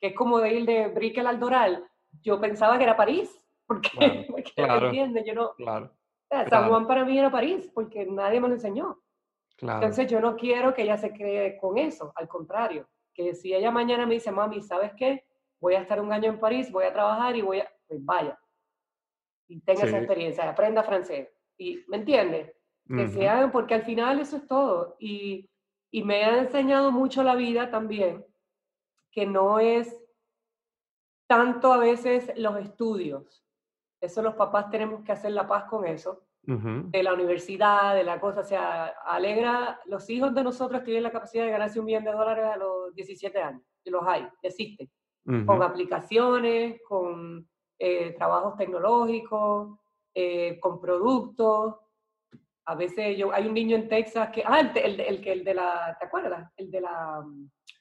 que 0.00 0.08
es 0.08 0.14
como 0.16 0.40
de 0.40 0.52
ir 0.52 0.66
de 0.66 0.88
Brickell 0.88 1.28
al 1.28 1.38
Doral, 1.38 1.84
yo 2.22 2.40
pensaba 2.40 2.76
que 2.76 2.82
era 2.82 2.96
París, 2.96 3.30
porque, 3.66 3.90
claro, 3.90 4.90
porque 4.90 5.24
Yo 5.24 5.34
no, 5.34 5.54
claro, 5.54 5.92
San 6.28 6.68
Juan 6.68 6.88
para 6.88 7.04
mí 7.04 7.16
era 7.16 7.30
París, 7.30 7.70
porque 7.72 8.04
nadie 8.04 8.40
me 8.40 8.48
lo 8.48 8.54
enseñó. 8.54 9.00
Entonces 9.60 10.10
yo 10.10 10.20
no 10.20 10.34
quiero 10.34 10.74
que 10.74 10.82
ella 10.82 10.98
se 10.98 11.12
cree 11.12 11.56
con 11.56 11.78
eso, 11.78 12.12
al 12.16 12.26
contrario, 12.26 12.88
que 13.14 13.32
si 13.34 13.54
ella 13.54 13.70
mañana 13.70 14.06
me 14.06 14.14
dice, 14.14 14.32
mami, 14.32 14.60
¿sabes 14.60 14.90
qué? 14.96 15.24
Voy 15.60 15.74
a 15.74 15.82
estar 15.82 16.00
un 16.00 16.12
año 16.12 16.30
en 16.30 16.40
París, 16.40 16.72
voy 16.72 16.84
a 16.84 16.92
trabajar 16.92 17.36
y 17.36 17.42
voy 17.42 17.60
a, 17.60 17.72
pues 17.86 18.04
vaya, 18.04 18.36
y 19.52 19.60
tenga 19.60 19.84
esa 19.84 19.98
experiencia, 19.98 20.48
aprenda 20.48 20.82
francés. 20.82 21.28
Y, 21.58 21.84
¿me 21.88 21.98
entiende? 21.98 22.56
Que 22.88 23.06
se 23.08 23.28
hagan, 23.28 23.52
porque 23.52 23.74
al 23.74 23.82
final 23.82 24.18
eso 24.18 24.36
es 24.36 24.46
todo. 24.46 24.96
Y, 24.98 25.48
y 25.90 26.02
me 26.02 26.24
ha 26.24 26.38
enseñado 26.38 26.90
mucho 26.90 27.22
la 27.22 27.34
vida 27.34 27.70
también, 27.70 28.24
que 29.10 29.26
no 29.26 29.60
es 29.60 29.96
tanto 31.28 31.72
a 31.72 31.78
veces 31.78 32.32
los 32.36 32.58
estudios. 32.58 33.44
Eso 34.00 34.22
los 34.22 34.34
papás 34.34 34.70
tenemos 34.70 35.02
que 35.04 35.12
hacer 35.12 35.32
la 35.32 35.46
paz 35.46 35.64
con 35.64 35.86
eso 35.86 36.26
de 36.44 37.02
la 37.04 37.14
universidad, 37.14 37.94
de 37.94 38.02
la 38.02 38.18
cosa, 38.18 38.40
o 38.40 38.44
sea, 38.44 38.86
alegra, 39.06 39.80
los 39.84 40.10
hijos 40.10 40.34
de 40.34 40.42
nosotros 40.42 40.82
tienen 40.82 41.04
la 41.04 41.12
capacidad 41.12 41.44
de 41.44 41.52
ganarse 41.52 41.78
un 41.78 41.86
millón 41.86 42.02
de 42.02 42.10
dólares 42.10 42.44
a 42.44 42.56
los 42.56 42.92
17 42.96 43.40
años, 43.40 43.62
y 43.84 43.90
los 43.90 44.02
hay, 44.04 44.26
existen. 44.42 44.90
con 45.46 45.62
aplicaciones, 45.62 46.80
con 46.88 47.48
eh, 47.84 48.14
trabajos 48.16 48.56
tecnológicos, 48.56 49.76
eh, 50.14 50.60
con 50.60 50.80
productos. 50.80 51.74
A 52.64 52.76
veces 52.76 53.18
yo, 53.18 53.32
hay 53.32 53.48
un 53.48 53.54
niño 53.54 53.74
en 53.74 53.88
Texas 53.88 54.30
que, 54.30 54.44
ah, 54.46 54.60
el, 54.60 55.00
el, 55.00 55.26
el, 55.26 55.42
de 55.42 55.52
la, 55.52 55.96
¿te 55.98 56.06
acuerdas? 56.06 56.48
El 56.56 56.70
de 56.70 56.80
la, 56.80 57.24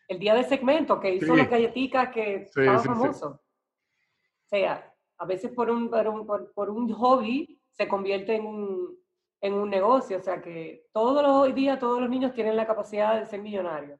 el 0.07 0.17
día 0.17 0.33
de 0.33 0.43
segmento 0.43 0.99
que 0.99 1.13
hizo 1.13 1.35
las 1.35 1.47
galletitas 1.47 2.09
que 2.09 2.35
estaba 2.37 2.79
famoso. 2.79 3.27
O 3.27 4.47
sea, 4.47 4.91
a 5.19 5.25
veces 5.27 5.51
por 5.51 5.69
un, 5.69 5.87
por 5.87 6.07
un, 6.07 6.25
por, 6.25 6.69
un 6.71 6.91
hobby 6.93 7.61
se 7.69 7.87
convierte 7.87 8.33
en 8.33 8.47
un, 8.47 8.97
en 9.39 9.53
un 9.53 9.69
negocio. 9.69 10.17
O 10.17 10.21
sea 10.23 10.41
que 10.41 10.87
todos 10.91 11.21
los 11.21 11.53
días 11.53 11.77
todos 11.77 12.01
los 12.01 12.09
niños 12.09 12.33
tienen 12.33 12.55
la 12.55 12.65
capacidad 12.65 13.19
de 13.19 13.27
ser 13.27 13.39
millonarios. 13.39 13.99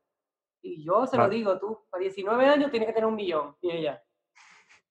Y 0.64 0.84
yo 0.84 1.06
se 1.06 1.16
lo 1.16 1.30
digo, 1.30 1.60
tú, 1.60 1.78
a 1.92 2.00
19 2.00 2.44
años 2.44 2.72
tienes 2.72 2.88
que 2.88 2.94
tener 2.94 3.08
un 3.08 3.16
millón. 3.16 3.56
Y 3.62 3.70
ella, 3.70 4.04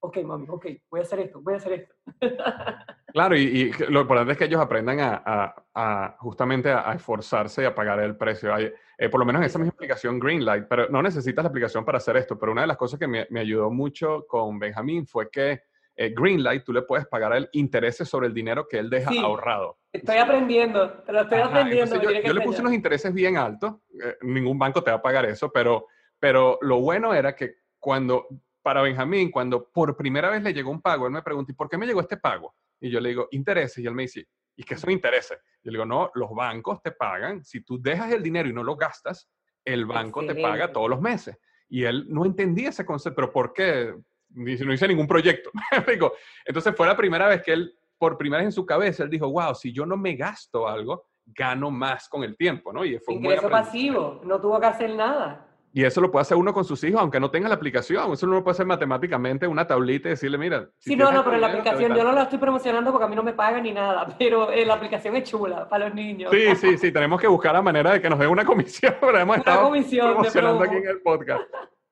ok, 0.01 0.18
mami, 0.24 0.46
ok, 0.48 0.66
voy 0.90 1.01
a 1.01 1.03
hacer 1.03 1.20
esto, 1.20 1.40
voy 1.40 1.55
a 1.55 1.57
hacer 1.57 1.72
esto. 1.72 1.94
Claro, 3.12 3.36
y, 3.36 3.72
lo 3.88 4.03
importante 4.03 4.30
es 4.30 4.38
que 4.38 4.44
ellos 4.44 4.61
aprendan 4.61 5.01
a, 5.01 5.53
a, 5.74 6.16
justamente 6.20 6.70
a, 6.70 6.92
esforzarse 6.92 7.62
y 7.62 7.64
a 7.64 7.74
pagar 7.74 7.98
el 7.98 8.16
precio. 8.16 8.55
Hay, 8.55 8.72
eh, 8.96 9.09
por 9.09 9.18
lo 9.18 9.26
menos 9.26 9.40
en 9.40 9.46
esa 9.46 9.59
misma 9.59 9.72
aplicación 9.72 10.20
Greenlight, 10.20 10.66
pero 10.68 10.88
no 10.90 11.03
necesitas 11.03 11.42
la 11.42 11.48
aplicación 11.48 11.84
para 11.84 11.98
hacer 11.98 12.16
esto, 12.16 12.38
pero 12.38 12.53
una 12.53 12.61
de 12.61 12.68
las 12.68 12.76
cosas 12.76 13.01
que 13.01 13.09
me, 13.09 13.26
me 13.30 13.40
ayudó 13.40 13.68
mucho 13.68 14.26
con 14.28 14.61
Benjamín 14.61 15.09
fue 15.09 15.28
que 15.28 15.62
eh, 15.96 16.14
Greenlight 16.16 16.64
tú 16.64 16.72
le 16.72 16.80
puedes 16.80 17.07
pagar 17.07 17.34
el 17.34 17.48
intereses 17.53 18.09
sobre 18.09 18.28
el 18.28 18.32
dinero 18.32 18.66
que 18.66 18.78
él 18.78 18.88
deja 18.88 19.11
ahorrado. 19.20 19.78
Estoy 19.92 20.16
aprendiendo, 20.16 20.90
te 21.03 21.12
lo 21.12 21.20
estoy 21.20 21.40
aprendiendo. 21.40 22.01
Yo, 22.01 22.32
le 22.32 22.40
puse 22.40 22.62
unos 22.62 22.72
intereses 22.72 23.12
bien 23.12 23.36
altos, 23.36 23.74
eh, 24.03 24.16
ningún 24.22 24.59
banco 24.59 24.82
te 24.82 24.90
va 24.90 24.96
a 24.96 25.03
pagar 25.03 25.26
eso, 25.26 25.51
pero, 25.53 25.88
pero 26.18 26.59
lo 26.62 26.80
bueno 26.80 27.12
era 27.12 27.36
que 27.36 27.57
cuando, 27.78 28.28
para 28.62 28.82
Benjamín, 28.82 29.30
cuando 29.30 29.70
por 29.70 29.96
primera 29.96 30.30
vez 30.30 30.42
le 30.42 30.52
llegó 30.52 30.70
un 30.70 30.82
pago, 30.82 31.06
él 31.06 31.12
me 31.12 31.22
pregunta, 31.22 31.52
¿y 31.52 31.54
por 31.54 31.68
qué 31.68 31.78
me 31.78 31.86
llegó 31.86 32.00
este 32.00 32.16
pago? 32.16 32.54
Y 32.80 32.90
yo 32.90 33.00
le 33.00 33.11
digo, 33.11 33.28
intereses, 33.30 33.78
y 33.78 33.86
él 33.86 33.94
me 33.94 34.02
dice, 34.02 34.26
¿y 34.56 34.62
qué 34.62 34.76
son 34.76 34.90
intereses? 34.90 35.38
Yo 35.62 35.70
le 35.70 35.78
digo, 35.78 35.86
no, 35.86 36.11
los 36.14 36.30
bancos 36.34 36.82
te 36.82 36.92
pagan, 36.92 37.44
si 37.44 37.62
tú 37.62 37.80
dejas 37.80 38.12
el 38.12 38.22
dinero 38.22 38.48
y 38.48 38.52
no 38.52 38.62
lo 38.62 38.76
gastas, 38.76 39.28
el 39.64 39.86
banco 39.86 40.24
te 40.24 40.34
paga 40.34 40.72
todos 40.72 40.88
los 40.88 41.00
meses. 41.00 41.38
Y 41.68 41.84
él 41.84 42.06
no 42.08 42.24
entendía 42.24 42.70
ese 42.70 42.84
concepto, 42.84 43.16
pero 43.16 43.32
¿por 43.32 43.52
qué? 43.52 43.94
no 44.32 44.72
hice 44.72 44.88
ningún 44.88 45.06
proyecto. 45.06 45.50
Entonces 46.44 46.74
fue 46.76 46.86
la 46.86 46.96
primera 46.96 47.26
vez 47.28 47.42
que 47.42 47.52
él, 47.52 47.74
por 47.98 48.16
primera 48.16 48.40
vez 48.42 48.46
en 48.46 48.52
su 48.52 48.64
cabeza, 48.64 49.02
él 49.02 49.11
dijo, 49.11 49.28
wow, 49.30 49.54
si 49.54 49.72
yo 49.72 49.84
no 49.84 49.96
me 49.96 50.14
gasto 50.14 50.68
algo, 50.68 51.06
gano 51.26 51.70
más 51.70 52.08
con 52.08 52.24
el 52.24 52.36
tiempo, 52.36 52.72
¿no? 52.72 52.84
Y 52.84 52.98
fue 52.98 53.14
Ingreso 53.14 53.48
pasivo, 53.48 54.20
no 54.24 54.40
tuvo 54.40 54.58
que 54.61 54.66
hacer 54.66 54.94
nada. 54.94 55.49
Y 55.72 55.84
eso 55.84 56.00
lo 56.00 56.10
puede 56.10 56.22
hacer 56.22 56.36
uno 56.36 56.52
con 56.52 56.64
sus 56.64 56.82
hijos, 56.82 57.00
aunque 57.00 57.20
no 57.20 57.30
tenga 57.30 57.48
la 57.48 57.54
aplicación. 57.54 58.12
Eso 58.12 58.26
uno 58.26 58.36
lo 58.36 58.44
puede 58.44 58.54
hacer 58.54 58.66
matemáticamente, 58.66 59.46
una 59.46 59.66
tablita 59.66 60.08
y 60.08 60.10
decirle, 60.10 60.36
mira. 60.36 60.68
sí, 60.78 60.96
no, 60.96 61.12
no, 61.12 61.24
pero 61.24 61.38
la 61.38 61.46
aplicación 61.46 61.94
yo 61.94 62.02
no 62.02 62.12
la 62.12 62.22
estoy 62.22 62.38
promocionando 62.38 62.90
porque 62.90 63.04
a 63.04 63.08
mí 63.08 63.14
no 63.14 63.22
me 63.22 63.34
pagan 63.34 63.62
ni 63.62 63.72
nada, 63.72 64.06
pero 64.18 64.50
eh, 64.50 64.66
la 64.66 64.74
aplicación 64.74 65.14
es 65.16 65.30
chula 65.30 65.68
para 65.68 65.86
los 65.86 65.94
niños. 65.94 66.32
Sí, 66.32 66.56
sí, 66.56 66.78
sí, 66.78 66.92
tenemos 66.92 67.20
que 67.20 67.28
buscar 67.28 67.52
la 67.52 67.62
manera 67.62 67.92
de 67.92 68.00
que 68.00 68.10
nos 68.10 68.18
den 68.18 68.30
una 68.30 68.44
comisión, 68.44 68.94
pero 69.00 69.18
hemos 69.18 69.38
estado 69.38 69.70
promocionando 69.70 70.64
aquí 70.64 70.76
en 70.76 70.88
el 70.88 71.00
podcast. 71.02 71.42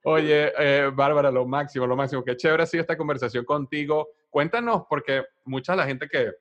Oye, 0.04 0.52
eh, 0.58 0.90
Bárbara, 0.92 1.30
lo 1.30 1.46
máximo, 1.46 1.86
lo 1.86 1.96
máximo. 1.96 2.24
Qué 2.24 2.36
chévere 2.36 2.62
ha 2.62 2.66
sido 2.66 2.80
esta 2.80 2.96
conversación 2.96 3.44
contigo. 3.44 4.08
Cuéntanos, 4.30 4.84
porque 4.88 5.24
mucha 5.44 5.72
de 5.72 5.78
la 5.78 5.86
gente 5.86 6.08
que, 6.08 6.32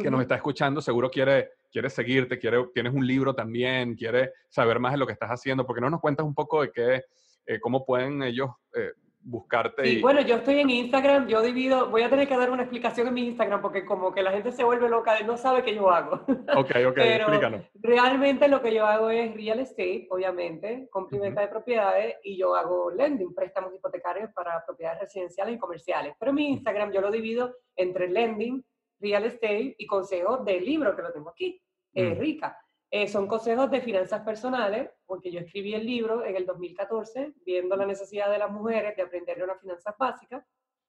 que 0.00 0.10
nos 0.10 0.20
está 0.20 0.36
escuchando 0.36 0.80
seguro 0.80 1.10
quiere, 1.10 1.50
quiere 1.70 1.90
seguirte, 1.90 2.38
quiere, 2.38 2.66
tienes 2.74 2.94
un 2.94 3.06
libro 3.06 3.34
también, 3.34 3.94
quiere 3.94 4.32
saber 4.48 4.78
más 4.78 4.92
de 4.92 4.98
lo 4.98 5.06
que 5.06 5.12
estás 5.12 5.30
haciendo. 5.30 5.66
¿Por 5.66 5.76
qué 5.76 5.80
no 5.80 5.90
nos 5.90 6.00
cuentas 6.00 6.26
un 6.26 6.34
poco 6.34 6.62
de 6.62 6.72
qué, 6.72 7.04
eh, 7.46 7.60
cómo 7.60 7.84
pueden 7.84 8.22
ellos 8.22 8.50
eh, 8.74 8.92
buscarte. 9.24 9.88
y... 9.88 10.00
bueno, 10.02 10.20
yo 10.20 10.36
estoy 10.36 10.60
en 10.60 10.70
Instagram, 10.70 11.26
yo 11.26 11.40
divido, 11.40 11.88
voy 11.88 12.02
a 12.02 12.10
tener 12.10 12.28
que 12.28 12.36
dar 12.36 12.50
una 12.50 12.62
explicación 12.62 13.08
en 13.08 13.14
mi 13.14 13.26
Instagram 13.26 13.62
porque 13.62 13.84
como 13.84 14.12
que 14.12 14.22
la 14.22 14.32
gente 14.32 14.52
se 14.52 14.64
vuelve 14.64 14.88
loca 14.88 15.18
no 15.20 15.36
sabe 15.36 15.62
qué 15.62 15.74
yo 15.74 15.90
hago. 15.90 16.24
Ok, 16.56 16.70
ok, 16.86 16.98
explícanos. 16.98 17.62
Realmente 17.74 18.48
lo 18.48 18.60
que 18.60 18.74
yo 18.74 18.86
hago 18.86 19.10
es 19.10 19.34
real 19.34 19.60
estate, 19.60 20.06
obviamente, 20.10 20.88
complementa 20.90 21.40
de 21.40 21.48
propiedades 21.48 22.16
y 22.22 22.36
yo 22.36 22.54
hago 22.54 22.90
lending, 22.90 23.34
préstamos 23.34 23.74
hipotecarios 23.74 24.30
para 24.34 24.64
propiedades 24.64 25.00
residenciales 25.00 25.56
y 25.56 25.58
comerciales. 25.58 26.14
Pero 26.18 26.32
mi 26.32 26.48
Instagram 26.50 26.92
yo 26.92 27.00
lo 27.00 27.10
divido 27.10 27.56
entre 27.76 28.08
lending, 28.08 28.62
real 29.04 29.24
estate 29.24 29.76
y 29.78 29.86
consejos 29.86 30.44
del 30.44 30.64
libro 30.64 30.96
que 30.96 31.02
lo 31.02 31.12
tengo 31.12 31.30
aquí, 31.30 31.60
eh, 31.92 32.14
Rica. 32.14 32.58
Eh, 32.90 33.06
son 33.08 33.26
consejos 33.26 33.70
de 33.70 33.80
finanzas 33.80 34.22
personales, 34.22 34.88
porque 35.04 35.30
yo 35.30 35.40
escribí 35.40 35.74
el 35.74 35.84
libro 35.84 36.24
en 36.24 36.36
el 36.36 36.46
2014, 36.46 37.34
viendo 37.44 37.76
la 37.76 37.86
necesidad 37.86 38.30
de 38.30 38.38
las 38.38 38.50
mujeres 38.50 38.96
de 38.96 39.02
aprender 39.02 39.42
una 39.42 39.56
finanzas 39.56 39.94
básicas. 39.98 40.44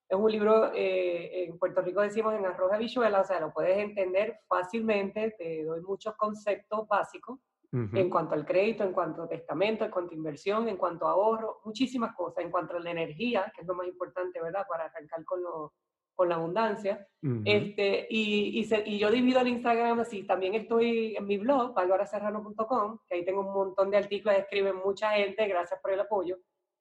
Es 0.08 0.16
un 0.16 0.30
libro, 0.30 0.72
eh, 0.72 1.44
en 1.44 1.58
Puerto 1.58 1.82
Rico 1.82 2.00
decimos 2.00 2.32
en 2.34 2.46
arroz 2.46 2.72
habichuela, 2.72 3.20
o 3.20 3.24
sea, 3.24 3.40
lo 3.40 3.52
puedes 3.52 3.76
entender 3.78 4.38
fácilmente, 4.46 5.34
te 5.36 5.64
doy 5.64 5.80
muchos 5.80 6.14
conceptos 6.16 6.86
básicos 6.88 7.40
en 7.72 8.08
cuanto 8.08 8.34
al 8.34 8.46
crédito, 8.46 8.84
en 8.84 8.92
cuanto 8.92 9.24
a 9.24 9.28
testamento, 9.28 9.84
en 9.84 9.90
cuanto 9.90 10.12
a 10.12 10.16
inversión, 10.16 10.66
en 10.66 10.78
cuanto 10.78 11.06
a 11.06 11.10
ahorro, 11.10 11.60
muchísimas 11.64 12.14
cosas, 12.14 12.42
en 12.42 12.50
cuanto 12.50 12.74
a 12.74 12.80
la 12.80 12.90
energía, 12.90 13.52
que 13.54 13.60
es 13.60 13.66
lo 13.66 13.74
más 13.74 13.86
importante, 13.86 14.40
¿verdad? 14.40 14.64
Para 14.66 14.84
arrancar 14.84 15.22
con 15.26 15.42
lo, 15.42 15.74
con 16.16 16.28
la 16.28 16.34
abundancia. 16.36 17.06
este, 17.44 18.06
y, 18.10 18.60
y, 18.60 18.68
y, 18.86 18.98
yo 18.98 19.10
divido 19.10 19.40
el 19.40 19.48
Instagram 19.48 20.00
así. 20.00 20.24
También 20.24 20.54
estoy 20.54 21.14
en 21.16 21.26
mi 21.26 21.38
blog, 21.38 21.74
valvaraserrano.com, 21.74 22.98
que 23.08 23.16
ahí 23.16 23.24
tengo 23.24 23.40
un 23.40 23.52
montón 23.52 23.90
de 23.90 23.98
artículos, 23.98 24.38
escriben 24.38 24.76
mucha 24.76 25.10
gente, 25.10 25.46
gracias 25.46 25.80
por 25.80 25.92
el 25.92 26.00
apoyo. 26.00 26.38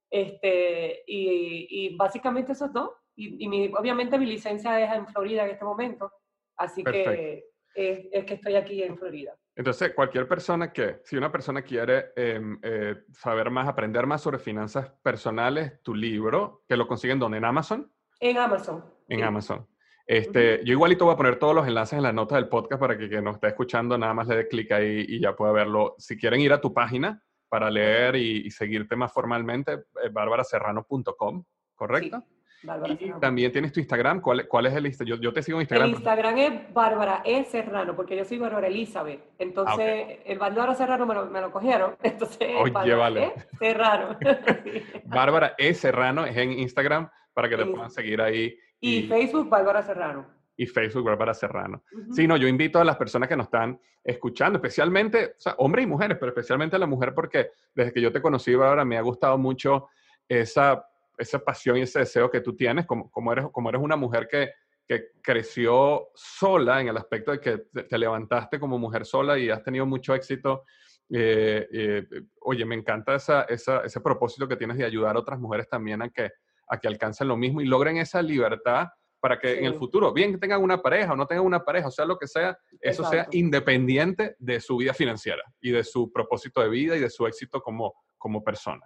Este, 0.09 1.03
y, 1.05 1.67
y 1.69 1.95
básicamente 1.95 2.53
eso 2.53 2.65
es 2.65 2.73
todo. 2.73 2.95
Y, 3.17 3.47
mi, 3.47 3.71
obviamente 3.77 4.17
mi 4.17 4.25
licencia 4.25 4.79
es 4.79 4.93
en 4.93 5.07
Florida 5.07 5.45
en 5.45 5.51
este 5.51 5.63
momento, 5.63 6.11
así 6.57 6.83
que 6.83 7.45
es, 7.73 8.07
es, 8.11 8.25
que 8.25 8.33
estoy 8.33 8.55
aquí 8.55 8.83
en 8.83 8.97
Florida. 8.97 9.37
Entonces, 9.55 9.93
cualquier 9.93 10.27
persona 10.27 10.73
que, 10.73 10.99
si 11.03 11.15
una 11.15 11.31
persona 11.31 11.61
quiere 11.61 12.11
em, 12.15 12.59
eh, 12.61 12.95
saber 13.13 13.49
más, 13.49 13.69
aprender 13.69 14.05
más 14.05 14.21
sobre 14.21 14.37
finanzas 14.37 14.91
personales, 15.01 15.81
tu 15.81 15.95
libro, 15.95 16.63
que 16.67 16.75
lo 16.75 16.87
consiguen 16.87 17.19
donde 17.19 17.37
en 17.37 17.45
Amazon. 17.45 17.89
En 18.19 18.37
Amazon. 18.37 18.83
En 19.09 19.23
Amazon. 19.23 19.65
Este, 20.07 20.63
Yo 20.63 20.73
igualito 20.73 21.05
voy 21.05 21.15
a 21.15 21.17
poner 21.17 21.39
todos 21.39 21.55
los 21.55 21.67
enlaces 21.67 21.97
en 21.97 22.03
las 22.03 22.13
notas 22.13 22.37
del 22.37 22.47
podcast 22.47 22.79
para 22.79 22.97
que 22.97 23.09
quien 23.09 23.23
nos 23.23 23.35
esté 23.35 23.47
escuchando 23.47 23.97
nada 23.97 24.13
más 24.13 24.27
le 24.27 24.35
dé 24.35 24.47
clic 24.47 24.71
ahí 24.71 25.05
y 25.07 25.19
ya 25.19 25.35
pueda 25.35 25.51
verlo. 25.51 25.95
Si 25.97 26.17
quieren 26.17 26.41
ir 26.41 26.53
a 26.53 26.61
tu 26.61 26.73
página 26.73 27.23
para 27.49 27.71
leer 27.71 28.15
y, 28.15 28.49
seguirte 28.51 28.95
más 28.95 29.11
formalmente, 29.11 29.73
eh, 29.73 30.09
barbaraserrano.com, 30.11 31.43
¿correcto? 31.75 32.23
y 32.87 33.11
también 33.19 33.51
tienes 33.51 33.71
tu 33.71 33.79
Instagram. 33.79 34.21
¿Cuál, 34.21 34.47
cuál 34.47 34.65
es 34.65 34.73
el 34.73 34.87
Instagram? 34.87 35.19
Yo, 35.19 35.33
te 35.33 35.43
sigo 35.43 35.59
en 35.59 35.63
Instagram. 35.63 35.89
El 35.89 35.95
Instagram 35.95 36.37
es 36.37 36.73
Bárbara 36.73 37.21
E. 37.23 37.43
Serrano, 37.45 37.95
porque 37.95 38.17
yo 38.17 38.25
soy 38.25 38.39
Bárbara 38.39 38.67
Elizabeth. 38.67 39.21
Entonces, 39.37 40.05
ah, 40.09 40.21
el 40.25 40.39
Bárbara 40.39 40.73
Serrano 40.73 41.05
me 41.05 41.13
lo, 41.13 41.25
me 41.27 41.41
lo, 41.41 41.51
cogieron. 41.51 41.95
Entonces, 42.03 42.49
Oye, 42.59 42.71
Bárbara 42.71 42.97
vale. 42.97 43.23
E. 43.23 43.33
Serrano. 43.59 44.17
Bárbara 45.05 45.55
E. 45.57 45.73
Serrano 45.73 46.25
es 46.25 46.35
en 46.37 46.53
Instagram 46.53 47.09
para 47.35 47.49
que 47.49 47.57
te 47.57 47.65
puedan 47.65 47.91
seguir 47.91 48.21
ahí. 48.21 48.57
Y, 48.79 49.03
Facebook, 49.03 49.49
Bárbara 49.49 49.83
Serrano. 49.83 50.25
Y 50.55 50.65
Facebook, 50.65 51.03
Bárbara 51.03 51.33
Serrano. 51.33 51.83
Sí, 52.11 52.25
no, 52.27 52.37
yo 52.37 52.47
invito 52.47 52.79
a 52.79 52.85
las 52.85 52.95
personas 52.95 53.27
que 53.27 53.35
nos 53.35 53.47
están 53.47 53.79
escuchando, 54.03 54.57
especialmente, 54.57 55.33
o 55.37 55.39
sea, 55.39 55.55
hombres 55.57 55.83
y 55.83 55.87
mujeres, 55.87 56.17
pero 56.17 56.29
especialmente 56.29 56.77
a 56.77 56.79
la 56.79 56.87
mujer, 56.87 57.13
porque 57.13 57.49
desde 57.73 57.91
que 57.91 58.01
yo 58.01 58.11
te 58.11 58.21
conocí, 58.21 58.55
Bárbara, 58.55 58.85
me 58.85 58.97
ha 58.97 59.01
gustado 59.01 59.37
mucho 59.37 59.89
esa, 60.29 60.87
esa 61.17 61.39
pasión 61.39 61.77
y 61.77 61.81
ese 61.81 61.99
deseo 61.99 62.31
que 62.31 62.39
tú 62.39 62.55
tienes, 62.55 62.85
como, 62.85 63.11
como, 63.11 63.33
eres, 63.33 63.45
como 63.51 63.67
eres 63.67 63.81
una 63.81 63.97
mujer 63.97 64.29
que, 64.31 64.51
que 64.87 65.07
creció 65.21 66.07
sola 66.13 66.79
en 66.79 66.87
el 66.87 66.95
aspecto 66.95 67.31
de 67.31 67.41
que 67.41 67.57
te, 67.83 67.97
levantaste 67.97 68.59
como 68.59 68.79
mujer 68.79 69.05
sola 69.05 69.37
y 69.37 69.49
has 69.49 69.61
tenido 69.61 69.85
mucho 69.85 70.15
éxito. 70.15 70.63
Eh, 71.09 71.67
eh, 71.71 72.07
oye, 72.41 72.63
me 72.63 72.75
encanta 72.75 73.15
esa, 73.15 73.41
esa, 73.43 73.81
ese 73.81 73.99
propósito 73.99 74.47
que 74.47 74.55
tienes 74.55 74.77
de 74.77 74.85
ayudar 74.85 75.17
a 75.17 75.19
otras 75.19 75.37
mujeres 75.37 75.67
también 75.67 76.01
a 76.01 76.09
que 76.09 76.31
a 76.67 76.79
que 76.79 76.87
alcancen 76.87 77.27
lo 77.27 77.37
mismo 77.37 77.61
y 77.61 77.65
logren 77.65 77.97
esa 77.97 78.21
libertad 78.21 78.87
para 79.19 79.39
que 79.39 79.57
en 79.57 79.65
el 79.65 79.73
futuro, 79.73 80.13
bien 80.13 80.33
que 80.33 80.37
tengan 80.37 80.61
una 80.61 80.81
pareja 80.81 81.13
o 81.13 81.15
no 81.15 81.25
tengan 81.25 81.45
una 81.45 81.63
pareja, 81.63 81.87
o 81.87 81.91
sea, 81.91 82.05
lo 82.05 82.15
que 82.15 82.27
sea, 82.27 82.55
eso 82.79 83.03
sea 83.05 83.27
independiente 83.31 84.35
de 84.37 84.59
su 84.59 84.77
vida 84.77 84.93
financiera 84.93 85.41
y 85.59 85.71
de 85.71 85.83
su 85.83 86.11
propósito 86.11 86.61
de 86.61 86.69
vida 86.69 86.95
y 86.95 86.99
de 86.99 87.09
su 87.09 87.25
éxito 87.25 87.59
como, 87.59 87.95
como 88.19 88.43
persona. 88.43 88.83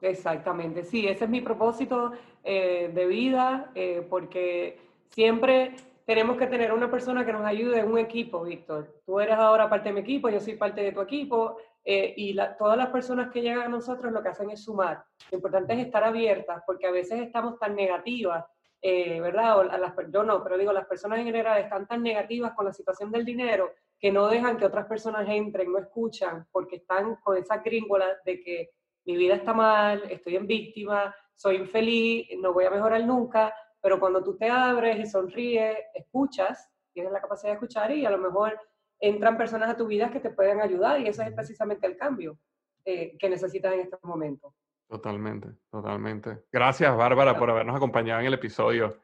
Exactamente, 0.00 0.84
sí, 0.84 1.08
ese 1.08 1.24
es 1.24 1.30
mi 1.30 1.40
propósito 1.40 2.12
eh, 2.44 2.90
de 2.94 3.06
vida, 3.06 3.72
eh, 3.74 4.06
porque 4.08 4.78
siempre 5.08 5.74
tenemos 6.06 6.36
que 6.36 6.46
tener 6.46 6.72
una 6.72 6.90
persona 6.90 7.26
que 7.26 7.32
nos 7.32 7.44
ayude 7.44 7.84
un 7.84 7.98
equipo, 7.98 8.44
Víctor. 8.44 9.00
Tú 9.04 9.20
eres 9.20 9.36
ahora 9.36 9.68
parte 9.68 9.88
de 9.90 9.94
mi 9.94 10.00
equipo, 10.00 10.28
yo 10.28 10.40
soy 10.40 10.54
parte 10.54 10.82
de 10.82 10.92
tu 10.92 11.00
equipo, 11.00 11.56
eh, 11.84 12.14
y 12.16 12.36
todas 12.58 12.76
las 12.76 12.90
personas 12.90 13.30
que 13.30 13.40
llegan 13.40 13.62
a 13.62 13.68
nosotros 13.68 14.12
lo 14.12 14.22
que 14.22 14.28
hacen 14.28 14.50
es 14.50 14.64
sumar. 14.64 15.02
Lo 15.30 15.36
importante 15.36 15.72
es 15.72 15.80
estar 15.80 16.04
abiertas, 16.04 16.62
porque 16.66 16.86
a 16.86 16.90
veces 16.90 17.20
estamos 17.20 17.58
tan 17.58 17.74
negativas, 17.74 18.44
eh, 18.82 19.20
¿verdad? 19.20 19.66
las, 19.78 19.94
yo 20.10 20.22
no, 20.22 20.42
pero 20.42 20.58
digo, 20.58 20.72
las 20.72 20.86
personas 20.86 21.18
en 21.18 21.26
general 21.26 21.58
están 21.60 21.86
tan 21.86 22.02
negativas 22.02 22.52
con 22.52 22.66
la 22.66 22.72
situación 22.72 23.10
del 23.10 23.24
dinero 23.24 23.72
que 23.98 24.10
no 24.10 24.28
dejan 24.28 24.56
que 24.56 24.64
otras 24.64 24.86
personas 24.86 25.28
entren, 25.28 25.70
no 25.70 25.78
escuchan, 25.78 26.46
porque 26.50 26.76
están 26.76 27.16
con 27.16 27.36
esa 27.36 27.58
gringola 27.58 28.06
de 28.24 28.40
que 28.40 28.70
mi 29.04 29.16
vida 29.16 29.34
está 29.34 29.52
mal, 29.52 30.02
estoy 30.10 30.36
en 30.36 30.46
víctima, 30.46 31.14
soy 31.34 31.56
infeliz, 31.56 32.28
no 32.38 32.52
voy 32.52 32.64
a 32.64 32.70
mejorar 32.70 33.04
nunca, 33.04 33.54
pero 33.80 33.98
cuando 33.98 34.22
tú 34.22 34.36
te 34.36 34.48
abres 34.48 34.98
y 34.98 35.06
sonríes, 35.06 35.76
escuchas, 35.94 36.70
tienes 36.92 37.12
la 37.12 37.20
capacidad 37.20 37.50
de 37.50 37.54
escuchar 37.54 37.92
y 37.92 38.04
a 38.04 38.10
lo 38.10 38.18
mejor 38.18 38.58
entran 39.00 39.36
personas 39.36 39.70
a 39.70 39.76
tu 39.76 39.86
vida 39.86 40.10
que 40.10 40.20
te 40.20 40.30
pueden 40.30 40.60
ayudar 40.60 41.00
y 41.00 41.08
ese 41.08 41.24
es 41.24 41.32
precisamente 41.32 41.86
el 41.86 41.96
cambio 41.96 42.38
eh, 42.84 43.16
que 43.18 43.28
necesitas 43.28 43.72
en 43.72 43.80
estos 43.80 44.02
momentos. 44.02 44.52
Totalmente, 44.88 45.48
totalmente. 45.70 46.44
Gracias, 46.52 46.96
Bárbara, 46.96 47.38
por 47.38 47.50
habernos 47.50 47.76
acompañado 47.76 48.20
en 48.20 48.26
el 48.26 48.34
episodio. 48.34 48.98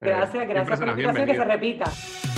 Gracias, 0.00 0.42
eh, 0.42 0.46
gracias 0.46 0.78
por 0.78 0.88
la 0.88 1.26
que 1.26 1.34
se 1.34 1.44
repita. 1.44 2.37